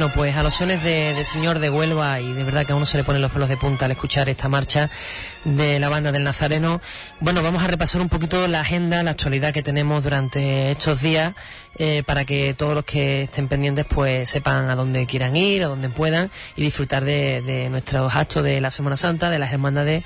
Bueno, 0.03 0.16
pues 0.16 0.36
a 0.36 0.42
los 0.42 0.55
sones 0.55 0.82
de, 0.82 1.14
de 1.14 1.24
Señor 1.24 1.61
de 1.61 1.70
Huelva 1.70 2.18
y 2.18 2.32
de 2.32 2.42
verdad 2.42 2.66
que 2.66 2.72
a 2.72 2.74
uno 2.74 2.86
se 2.86 2.96
le 2.96 3.05
ponen 3.05 3.22
los 3.22 3.30
pelos 3.30 3.48
de 3.48 3.57
punta 3.57 3.84
al 3.84 3.92
escuchar 3.92 4.28
esta 4.28 4.48
marcha 4.48 4.90
de 5.44 5.78
la 5.78 5.88
banda 5.88 6.11
del 6.11 6.24
Nazareno. 6.24 6.80
Bueno, 7.20 7.40
vamos 7.40 7.62
a 7.62 7.68
repasar 7.68 8.00
un 8.00 8.09
poquito 8.09 8.48
la 8.48 8.62
agenda, 8.62 9.05
la 9.05 9.12
actualidad 9.12 9.55
que 9.55 9.62
tenemos 9.62 10.03
durante 10.03 10.72
estos 10.72 11.03
días 11.03 11.34
eh, 11.78 12.03
para 12.05 12.24
que 12.24 12.53
todos 12.53 12.74
los 12.74 12.84
que 12.84 13.22
estén 13.22 13.46
pendientes 13.46 13.84
pues 13.84 14.28
sepan 14.28 14.68
a 14.70 14.74
dónde 14.74 15.07
quieran 15.07 15.36
ir, 15.36 15.62
a 15.62 15.68
dónde 15.68 15.88
puedan 15.88 16.32
y 16.57 16.62
disfrutar 16.62 17.05
de, 17.05 17.40
de 17.42 17.70
nuestros 17.70 18.12
actos 18.12 18.42
de 18.42 18.61
la 18.61 18.72
Semana 18.72 18.96
Santa, 18.96 19.30
de 19.30 19.38
las 19.38 19.53
hermandades, 19.53 20.03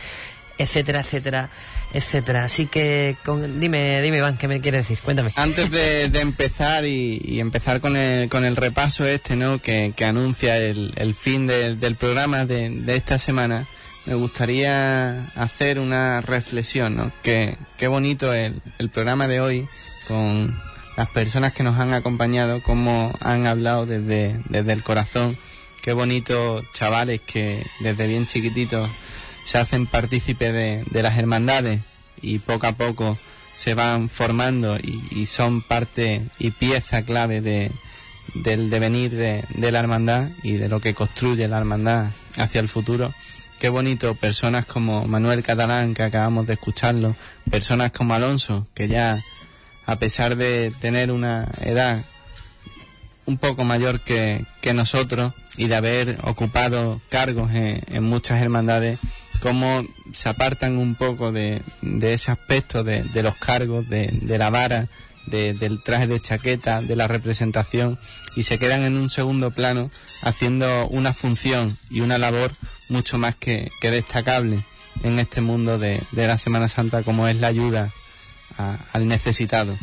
etcétera, 0.59 1.01
etcétera, 1.01 1.49
etcétera. 1.93 2.45
Así 2.45 2.66
que 2.66 3.16
dime, 3.59 4.01
dime 4.03 4.18
Iván, 4.18 4.37
¿qué 4.37 4.49
me 4.49 4.61
quieres 4.61 4.82
decir? 4.89 4.99
Cuéntame. 5.03 5.30
Antes 5.37 5.70
de, 5.70 6.09
de 6.09 6.20
empezar 6.20 6.84
y, 6.84 7.41
empezar 7.41 7.80
con 7.80 7.97
el, 7.97 8.28
con 8.28 8.45
el 8.45 8.57
repaso 8.57 9.07
este, 9.07 9.37
¿no? 9.37 9.59
Que, 9.59 9.93
que 9.97 10.05
anuncia 10.05 10.59
el, 10.59 10.93
fin 11.14 11.47
del- 11.47 11.78
programa 11.97 12.45
de, 12.45 12.70
de 12.70 12.97
esta 12.97 13.18
semana, 13.18 13.66
me 14.05 14.14
gustaría 14.14 15.24
hacer 15.34 15.78
una 15.78 16.20
reflexión, 16.20 16.97
¿no? 16.97 17.12
Que, 17.22 17.57
qué 17.78 17.89
bonito 17.89 18.32
el, 18.34 18.61
el 18.78 18.91
programa 18.91 19.26
de 19.28 19.41
hoy 19.41 19.68
con 20.07 20.57
las 20.97 21.09
personas 21.11 21.53
que 21.53 21.62
nos 21.62 21.78
han 21.78 21.93
acompañado, 21.95 22.62
cómo 22.62 23.12
han 23.20 23.47
hablado 23.47 23.87
desde, 23.87 24.37
desde 24.49 24.72
el 24.72 24.82
corazón. 24.82 25.37
Qué 25.82 25.93
bonito 25.93 26.64
chavales 26.72 27.20
que 27.20 27.64
desde 27.80 28.07
bien 28.07 28.26
chiquititos 28.26 28.89
se 29.47 29.59
hacen 29.59 29.86
partícipes 29.86 30.53
de, 30.53 30.84
de 30.90 31.03
las 31.03 31.16
hermandades 31.16 31.80
y 32.20 32.40
poco 32.40 32.66
a 32.66 32.72
poco 32.72 33.16
se 33.55 33.74
van 33.74 34.09
formando 34.09 34.76
y, 34.76 35.26
son 35.26 35.62
parte 35.62 36.22
y 36.38 36.51
pieza 36.51 37.03
clave 37.03 37.40
de, 37.40 37.70
del 38.34 38.70
devenir 38.70 39.12
de, 39.12 39.44
de 39.55 39.72
la 39.72 39.78
hermandad 39.78 40.28
y 40.42 40.53
de 40.55 40.68
lo 40.68 40.80
que 40.80 40.94
construye 40.94 41.47
la 41.49 41.59
hermandad 41.59 42.11
hacia 42.36 42.61
el 42.61 42.68
futuro. 42.68 43.14
Qué 43.61 43.68
bonito, 43.68 44.14
personas 44.16 44.66
como 44.66 45.07
Manuel 45.07 45.44
Catalán, 45.44 45.94
que 45.94 46.03
acabamos 46.03 46.47
de 46.47 46.55
escucharlo, 46.55 47.14
personas 47.49 47.92
como 47.92 48.14
Alonso, 48.14 48.66
que 48.74 48.88
ya, 48.88 49.18
a 49.86 49.97
pesar 49.97 50.36
de 50.36 50.72
tener 50.80 51.11
una 51.12 51.49
edad 51.62 52.05
un 53.24 53.38
poco 53.38 53.64
mayor 53.64 54.01
que, 54.01 54.44
que 54.61 54.74
nosotros 54.74 55.32
y 55.57 55.68
de 55.68 55.76
haber 55.76 56.18
ocupado 56.24 57.01
cargos 57.09 57.51
en 57.55 58.05
muchas 58.05 58.42
hermandades, 58.42 58.99
cómo 59.37 59.84
se 60.12 60.28
apartan 60.28 60.78
un 60.78 60.95
poco 60.95 61.32
de, 61.32 61.62
de 61.82 62.14
ese 62.14 62.30
aspecto 62.30 62.84
de, 62.84 63.03
de 63.03 63.22
los 63.22 63.37
cargos, 63.37 63.89
de, 63.89 64.09
de 64.09 64.39
la 64.39 64.51
vara, 64.51 64.89
de- 65.26 65.55
del 65.55 65.82
traje 65.82 66.07
de 66.07 66.20
chaqueta, 66.20 66.80
de 66.82 66.95
la 66.97 67.09
representación 67.09 67.99
y 68.37 68.45
se 68.45 68.59
quedan 68.59 68.82
en 68.82 68.97
un 68.97 69.11
segundo 69.11 69.51
plano 69.51 69.91
haciendo 70.22 70.87
una 70.89 71.12
función 71.12 71.76
y 71.91 72.01
una 72.01 72.18
labor 72.18 72.53
mucho 72.89 73.18
más 73.18 73.34
que, 73.34 73.70
destacable 73.82 74.64
en 75.03 75.18
este 75.18 75.41
mundo 75.41 75.78
de, 75.78 76.01
la 76.12 76.39
Semana 76.39 76.68
Santa 76.68 77.03
como 77.03 77.26
es 77.28 77.37
la 77.37 77.49
ayuda 77.49 77.91
a- 78.59 78.76
al 78.93 79.09
necesitado. 79.09 79.76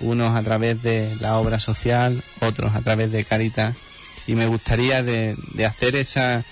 Unos 0.00 0.36
a 0.36 0.42
través 0.42 0.80
de 0.82 1.16
la 1.20 1.36
obra 1.38 1.58
social, 1.58 2.22
otros 2.40 2.74
a 2.76 2.82
través 2.82 3.10
de 3.10 3.24
Caritas. 3.24 3.74
Y 4.28 4.34
me 4.36 4.46
gustaría 4.46 5.02
de 5.02 5.36
hacer 5.66 5.96
esa 5.96 6.44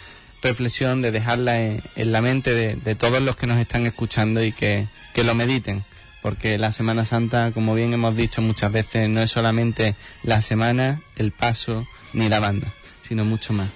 reflexión, 0.43 1.03
de 1.03 1.11
dejarla 1.11 1.61
en, 1.61 1.82
la 1.97 2.20
mente 2.20 2.55
de, 2.55 2.95
todos 2.95 3.22
los 3.22 3.37
que 3.37 3.47
nos 3.47 3.59
están 3.59 3.87
escuchando 3.87 4.43
y 4.43 4.53
que, 4.53 4.87
que 5.14 5.24
lo 5.24 5.34
mediten. 5.34 5.84
Porque 6.22 6.59
la 6.59 6.72
Semana 6.72 7.05
Santa, 7.05 7.53
como 7.53 7.74
bien 7.74 7.93
hemos 7.93 8.16
dicho 8.16 8.43
muchas 8.43 8.72
veces, 8.72 9.09
no 9.09 9.22
es 9.22 9.30
solamente 9.30 9.95
la 10.22 10.43
semana, 10.43 11.01
el 11.16 11.30
paso 11.30 11.87
ni 12.12 12.28
la 12.28 12.41
banda, 12.41 12.68
sino 13.07 13.24
mucho 13.24 13.53
más. 13.53 13.68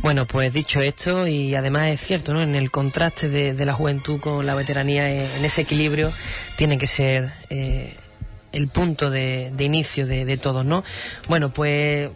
Bueno, 0.00 0.26
pues 0.26 0.52
dicho 0.52 0.80
esto, 0.80 1.26
y 1.26 1.54
además 1.54 1.88
es 1.88 2.00
cierto, 2.00 2.32
¿no? 2.32 2.42
En 2.42 2.54
el 2.54 2.70
contraste 2.70 3.28
de, 3.28 3.64
la 3.64 3.74
juventud 3.74 4.20
con 4.20 4.46
la 4.46 4.54
veteranía, 4.54 5.10
eh, 5.10 5.28
en 5.36 5.44
ese 5.44 5.60
equilibrio, 5.60 6.10
tiene 6.56 6.78
que 6.78 6.86
ser 6.86 7.34
eh, 7.50 7.96
el 8.52 8.68
punto 8.68 9.10
de, 9.10 9.52
de 9.54 9.64
inicio 9.64 10.06
de, 10.06 10.24
de 10.24 10.36
todos, 10.38 10.64
¿no? 10.64 10.82
Bueno, 11.28 11.52
pues 11.52 12.08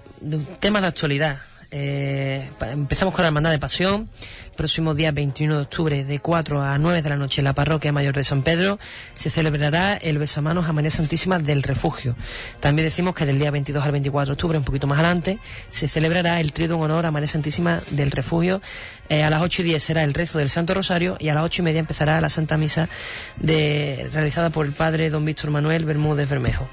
tema 0.58 0.80
de 0.80 0.86
actualidad. 0.86 1.40
Eh, 1.78 2.48
empezamos 2.72 3.12
con 3.12 3.22
la 3.22 3.28
Hermandad 3.28 3.50
de 3.50 3.58
Pasión. 3.58 4.08
Próximo 4.56 4.94
día 4.94 5.12
21 5.12 5.56
de 5.56 5.60
octubre, 5.60 6.04
de 6.06 6.18
4 6.20 6.62
a 6.62 6.78
9 6.78 7.02
de 7.02 7.10
la 7.10 7.16
noche, 7.16 7.42
en 7.42 7.44
la 7.44 7.52
Parroquia 7.52 7.92
Mayor 7.92 8.14
de 8.14 8.24
San 8.24 8.42
Pedro, 8.42 8.78
se 9.14 9.28
celebrará 9.28 9.92
el 9.92 10.16
besamanos 10.16 10.66
a 10.66 10.72
María 10.72 10.90
Santísima 10.90 11.38
del 11.38 11.62
Refugio. 11.62 12.16
También 12.60 12.86
decimos 12.86 13.14
que 13.14 13.26
del 13.26 13.38
día 13.38 13.50
22 13.50 13.84
al 13.84 13.92
24 13.92 14.28
de 14.28 14.32
octubre, 14.32 14.56
un 14.56 14.64
poquito 14.64 14.86
más 14.86 15.00
adelante, 15.00 15.38
se 15.68 15.86
celebrará 15.86 16.40
el 16.40 16.54
trío 16.54 16.74
en 16.74 16.80
honor 16.80 17.04
a 17.04 17.10
María 17.10 17.28
Santísima 17.28 17.82
del 17.90 18.10
Refugio. 18.10 18.62
Eh, 19.10 19.22
a 19.22 19.28
las 19.28 19.42
8 19.42 19.60
y 19.60 19.64
10 19.66 19.82
será 19.82 20.02
el 20.02 20.14
rezo 20.14 20.38
del 20.38 20.48
Santo 20.48 20.72
Rosario 20.72 21.18
y 21.20 21.28
a 21.28 21.34
las 21.34 21.44
8 21.44 21.60
y 21.60 21.64
media 21.66 21.80
empezará 21.80 22.18
la 22.22 22.30
Santa 22.30 22.56
Misa 22.56 22.88
realizada 23.38 24.48
por 24.48 24.64
el 24.64 24.72
Padre 24.72 25.10
Don 25.10 25.26
Víctor 25.26 25.50
Manuel 25.50 25.84
Bermúdez 25.84 26.26
Bermejo. 26.26 26.70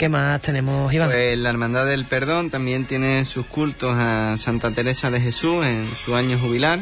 ¿Qué 0.00 0.08
más 0.08 0.40
tenemos, 0.40 0.90
Iván? 0.94 1.10
Pues 1.10 1.36
la 1.36 1.50
Hermandad 1.50 1.84
del 1.84 2.06
Perdón 2.06 2.48
también 2.48 2.86
tiene 2.86 3.22
sus 3.26 3.44
cultos 3.44 3.94
a 3.98 4.34
Santa 4.38 4.70
Teresa 4.70 5.10
de 5.10 5.20
Jesús 5.20 5.66
en 5.66 5.90
su 5.94 6.16
año 6.16 6.38
jubilar. 6.38 6.78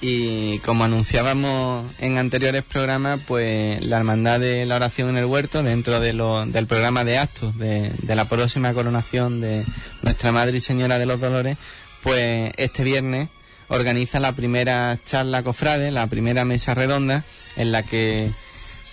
Y 0.00 0.58
como 0.60 0.84
anunciábamos 0.84 1.84
en 1.98 2.16
anteriores 2.16 2.62
programas, 2.62 3.20
pues 3.28 3.84
la 3.84 3.98
Hermandad 3.98 4.40
de 4.40 4.64
la 4.64 4.76
Oración 4.76 5.10
en 5.10 5.18
el 5.18 5.26
Huerto, 5.26 5.62
dentro 5.62 6.00
de 6.00 6.14
lo- 6.14 6.46
del 6.46 6.66
programa 6.66 7.04
de 7.04 7.18
actos 7.18 7.58
de, 7.58 7.92
la 8.08 8.24
próxima 8.24 8.72
coronación 8.72 9.42
de 9.42 9.66
Nuestra 10.00 10.32
Madre 10.32 10.56
y 10.56 10.60
Señora 10.60 10.98
de 10.98 11.04
los 11.04 11.20
Dolores, 11.20 11.58
pues 12.02 12.50
este 12.56 12.82
viernes 12.82 13.28
organiza 13.68 14.20
la 14.20 14.32
primera 14.32 14.98
charla 15.04 15.42
cofrade, 15.42 15.90
la 15.90 16.06
primera 16.06 16.46
mesa 16.46 16.72
redonda, 16.72 17.24
en 17.56 17.72
la 17.72 17.82
que 17.82 18.30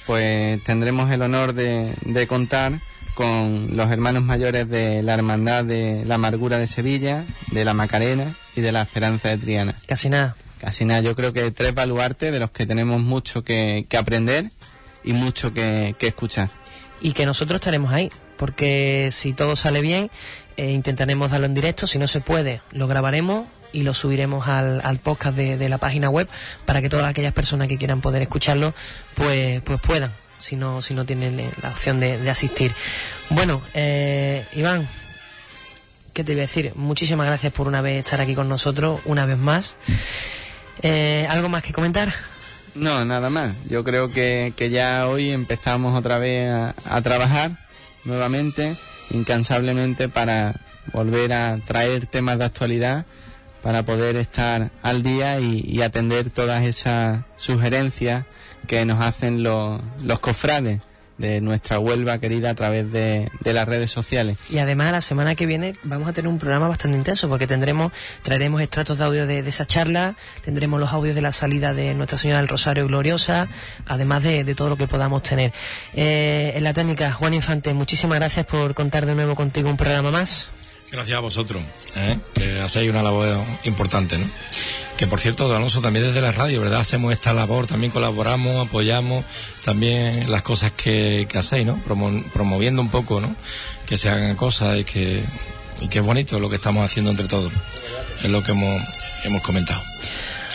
pues 0.05 0.61
tendremos 0.63 1.09
el 1.09 1.21
honor 1.21 1.53
de, 1.53 1.93
de 2.01 2.27
contar 2.27 2.81
con 3.19 3.75
los 3.75 3.91
hermanos 3.91 4.23
mayores 4.23 4.69
de 4.69 5.03
la 5.03 5.13
Hermandad 5.13 5.65
de 5.65 6.05
la 6.05 6.15
Amargura 6.15 6.57
de 6.57 6.67
Sevilla, 6.67 7.25
de 7.51 7.65
la 7.65 7.73
Macarena 7.73 8.33
y 8.55 8.61
de 8.61 8.71
la 8.71 8.81
Esperanza 8.83 9.27
de 9.27 9.37
Triana. 9.37 9.75
Casi 9.87 10.07
nada. 10.07 10.37
Casi 10.61 10.85
nada, 10.85 11.01
yo 11.01 11.17
creo 11.17 11.33
que 11.33 11.51
tres 11.51 11.73
baluartes 11.73 12.31
de 12.31 12.39
los 12.39 12.51
que 12.51 12.65
tenemos 12.65 13.01
mucho 13.01 13.43
que, 13.43 13.85
que 13.89 13.97
aprender 13.97 14.51
y 15.03 15.11
mucho 15.11 15.51
que, 15.51 15.97
que 15.99 16.07
escuchar. 16.07 16.49
y 17.01 17.11
que 17.11 17.25
nosotros 17.25 17.59
estaremos 17.59 17.91
ahí, 17.91 18.09
porque 18.37 19.09
si 19.11 19.33
todo 19.33 19.57
sale 19.57 19.81
bien, 19.81 20.09
eh, 20.55 20.71
intentaremos 20.71 21.29
darlo 21.29 21.45
en 21.45 21.53
directo, 21.53 21.87
si 21.87 21.99
no 21.99 22.07
se 22.07 22.21
puede, 22.21 22.61
lo 22.71 22.87
grabaremos 22.87 23.47
y 23.73 23.83
lo 23.83 23.93
subiremos 23.93 24.47
al, 24.47 24.79
al 24.81 24.99
podcast 24.99 25.35
de, 25.35 25.57
de 25.57 25.67
la 25.67 25.77
página 25.77 26.09
web 26.09 26.29
para 26.65 26.81
que 26.81 26.87
todas 26.87 27.07
aquellas 27.07 27.33
personas 27.33 27.67
que 27.67 27.77
quieran 27.77 27.99
poder 27.99 28.21
escucharlo, 28.21 28.73
pues, 29.15 29.61
pues 29.61 29.81
puedan, 29.81 30.13
si 30.39 30.55
no, 30.55 30.81
si 30.81 30.93
no 30.93 31.05
tienen 31.05 31.51
la 31.61 31.69
opción 31.69 31.99
de, 31.99 32.17
de 32.17 32.29
asistir. 32.29 32.73
Bueno, 33.29 33.61
eh, 33.73 34.45
Iván, 34.53 34.87
¿qué 36.13 36.23
te 36.23 36.33
voy 36.33 36.39
a 36.39 36.43
decir? 36.43 36.73
Muchísimas 36.75 37.27
gracias 37.27 37.53
por 37.53 37.67
una 37.67 37.81
vez 37.81 38.03
estar 38.03 38.19
aquí 38.21 38.35
con 38.35 38.49
nosotros, 38.49 39.01
una 39.05 39.25
vez 39.25 39.37
más. 39.37 39.75
Eh, 40.81 41.27
¿Algo 41.29 41.49
más 41.49 41.63
que 41.63 41.73
comentar? 41.73 42.11
No, 42.75 43.03
nada 43.05 43.29
más. 43.29 43.53
Yo 43.69 43.83
creo 43.83 44.09
que, 44.09 44.53
que 44.55 44.69
ya 44.69 45.07
hoy 45.07 45.31
empezamos 45.31 45.97
otra 45.97 46.19
vez 46.19 46.51
a, 46.51 46.75
a 46.85 47.01
trabajar 47.01 47.51
nuevamente, 48.05 48.75
incansablemente, 49.11 50.07
para 50.07 50.55
volver 50.93 51.33
a 51.33 51.57
traer 51.65 52.07
temas 52.07 52.37
de 52.39 52.45
actualidad, 52.45 53.05
para 53.61 53.83
poder 53.83 54.15
estar 54.15 54.71
al 54.81 55.03
día 55.03 55.39
y, 55.39 55.65
y 55.67 55.81
atender 55.81 56.29
todas 56.29 56.63
esas 56.63 57.19
sugerencias 57.37 58.25
que 58.67 58.85
nos 58.85 59.01
hacen 59.01 59.43
los, 59.43 59.81
los 60.03 60.19
cofrades 60.19 60.79
de 61.19 61.41
nuestra 61.41 61.79
Huelva 61.79 62.17
querida 62.17 62.49
a 62.51 62.55
través 62.55 62.91
de, 62.91 63.29
de 63.41 63.53
las 63.53 63.67
redes 63.67 63.91
sociales. 63.91 64.37
Y 64.49 64.57
además 64.59 64.93
la 64.93 65.01
semana 65.01 65.35
que 65.35 65.45
viene 65.45 65.73
vamos 65.83 66.07
a 66.07 66.13
tener 66.13 66.29
un 66.29 66.39
programa 66.39 66.69
bastante 66.69 66.97
intenso 66.97 67.27
porque 67.27 67.45
tendremos, 67.45 67.91
traeremos 68.23 68.61
extractos 68.61 68.97
de 68.97 69.03
audio 69.03 69.27
de, 69.27 69.43
de 69.43 69.49
esa 69.49 69.67
charla, 69.67 70.15
tendremos 70.43 70.79
los 70.79 70.93
audios 70.93 71.15
de 71.15 71.21
la 71.21 71.33
salida 71.33 71.73
de 71.73 71.93
Nuestra 71.93 72.17
Señora 72.17 72.39
del 72.39 72.47
Rosario 72.47 72.87
Gloriosa, 72.87 73.49
además 73.85 74.23
de, 74.23 74.45
de 74.45 74.55
todo 74.55 74.69
lo 74.69 74.77
que 74.77 74.87
podamos 74.87 75.21
tener. 75.21 75.51
Eh, 75.93 76.53
en 76.55 76.63
la 76.63 76.73
técnica, 76.73 77.11
Juan 77.11 77.33
Infante, 77.33 77.73
muchísimas 77.73 78.17
gracias 78.17 78.45
por 78.45 78.73
contar 78.73 79.05
de 79.05 79.13
nuevo 79.13 79.35
contigo 79.35 79.69
un 79.69 79.77
programa 79.77 80.11
más. 80.11 80.49
Gracias 80.91 81.17
a 81.17 81.21
vosotros, 81.21 81.61
¿eh? 81.95 82.17
que 82.33 82.59
hacéis 82.61 82.89
una 82.89 83.03
labor 83.03 83.37
importante, 83.63 84.17
¿no? 84.17 84.25
Que 84.97 85.05
por 85.07 85.19
cierto, 85.19 85.47
don 85.47 85.55
Alonso, 85.57 85.81
también 85.81 86.05
desde 86.07 86.19
la 86.19 86.31
radio, 86.31 86.61
¿verdad? 86.61 86.79
Hacemos 86.81 87.13
esta 87.13 87.31
labor, 87.31 87.67
también 87.67 87.91
colaboramos, 87.91 88.67
apoyamos 88.67 89.23
también 89.63 90.29
las 90.31 90.41
cosas 90.41 90.71
que, 90.71 91.27
que 91.29 91.37
hacéis, 91.37 91.65
¿no? 91.67 91.79
Promo- 91.87 92.23
promoviendo 92.33 92.81
un 92.81 92.89
poco, 92.89 93.21
¿no? 93.21 93.35
Que 93.85 93.97
se 93.97 94.09
hagan 94.09 94.35
cosas 94.35 94.79
y 94.79 94.83
que, 94.83 95.23
y 95.81 95.87
que 95.89 95.99
es 95.99 96.05
bonito 96.05 96.39
lo 96.39 96.49
que 96.49 96.55
estamos 96.55 96.83
haciendo 96.83 97.11
entre 97.11 97.27
todos. 97.27 97.53
Es 98.23 98.29
lo 98.29 98.41
que 98.43 98.51
hemos, 98.51 98.81
hemos 99.23 99.41
comentado. 99.43 99.81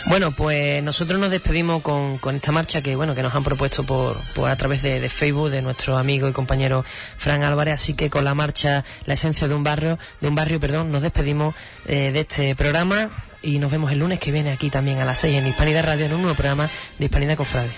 Bueno, 0.07 0.31
pues 0.31 0.83
nosotros 0.83 1.19
nos 1.19 1.31
despedimos 1.31 1.81
con, 1.81 2.19
con 2.19 2.35
esta 2.35 2.51
marcha 2.51 2.81
que 2.81 2.95
bueno 2.95 3.15
que 3.15 3.23
nos 3.23 3.33
han 3.33 3.43
propuesto 3.43 3.83
por, 3.83 4.17
por 4.33 4.51
a 4.51 4.55
través 4.55 4.83
de, 4.83 4.99
de 4.99 5.09
Facebook 5.09 5.49
de 5.49 5.63
nuestro 5.63 5.97
amigo 5.97 6.29
y 6.29 6.33
compañero 6.33 6.85
Fran 7.17 7.43
Álvarez, 7.43 7.73
así 7.73 7.95
que 7.95 8.09
con 8.09 8.23
la 8.23 8.35
marcha 8.35 8.85
La 9.05 9.15
esencia 9.15 9.47
de 9.47 9.55
un 9.55 9.63
barrio, 9.63 9.97
de 10.21 10.27
un 10.27 10.35
barrio, 10.35 10.59
perdón, 10.59 10.91
nos 10.91 11.01
despedimos 11.01 11.55
eh, 11.87 12.11
de 12.11 12.19
este 12.19 12.55
programa 12.55 13.09
y 13.41 13.57
nos 13.57 13.71
vemos 13.71 13.91
el 13.91 13.99
lunes 13.99 14.19
que 14.19 14.31
viene 14.31 14.51
aquí 14.51 14.69
también 14.69 14.99
a 14.99 15.05
las 15.05 15.19
6 15.19 15.37
en 15.37 15.47
Hispanidad 15.47 15.85
Radio 15.85 16.05
en 16.05 16.13
un 16.13 16.21
nuevo 16.21 16.35
programa 16.35 16.69
de 16.99 17.05
Hispanidad 17.05 17.35
Cofrade. 17.35 17.69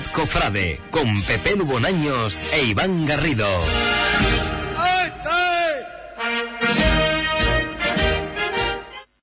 Cofrade 0.00 0.80
con 0.90 1.20
Pepe 1.24 1.54
Lubonaños 1.54 2.40
e 2.54 2.64
Iván 2.64 3.04
Garrido. 3.04 3.46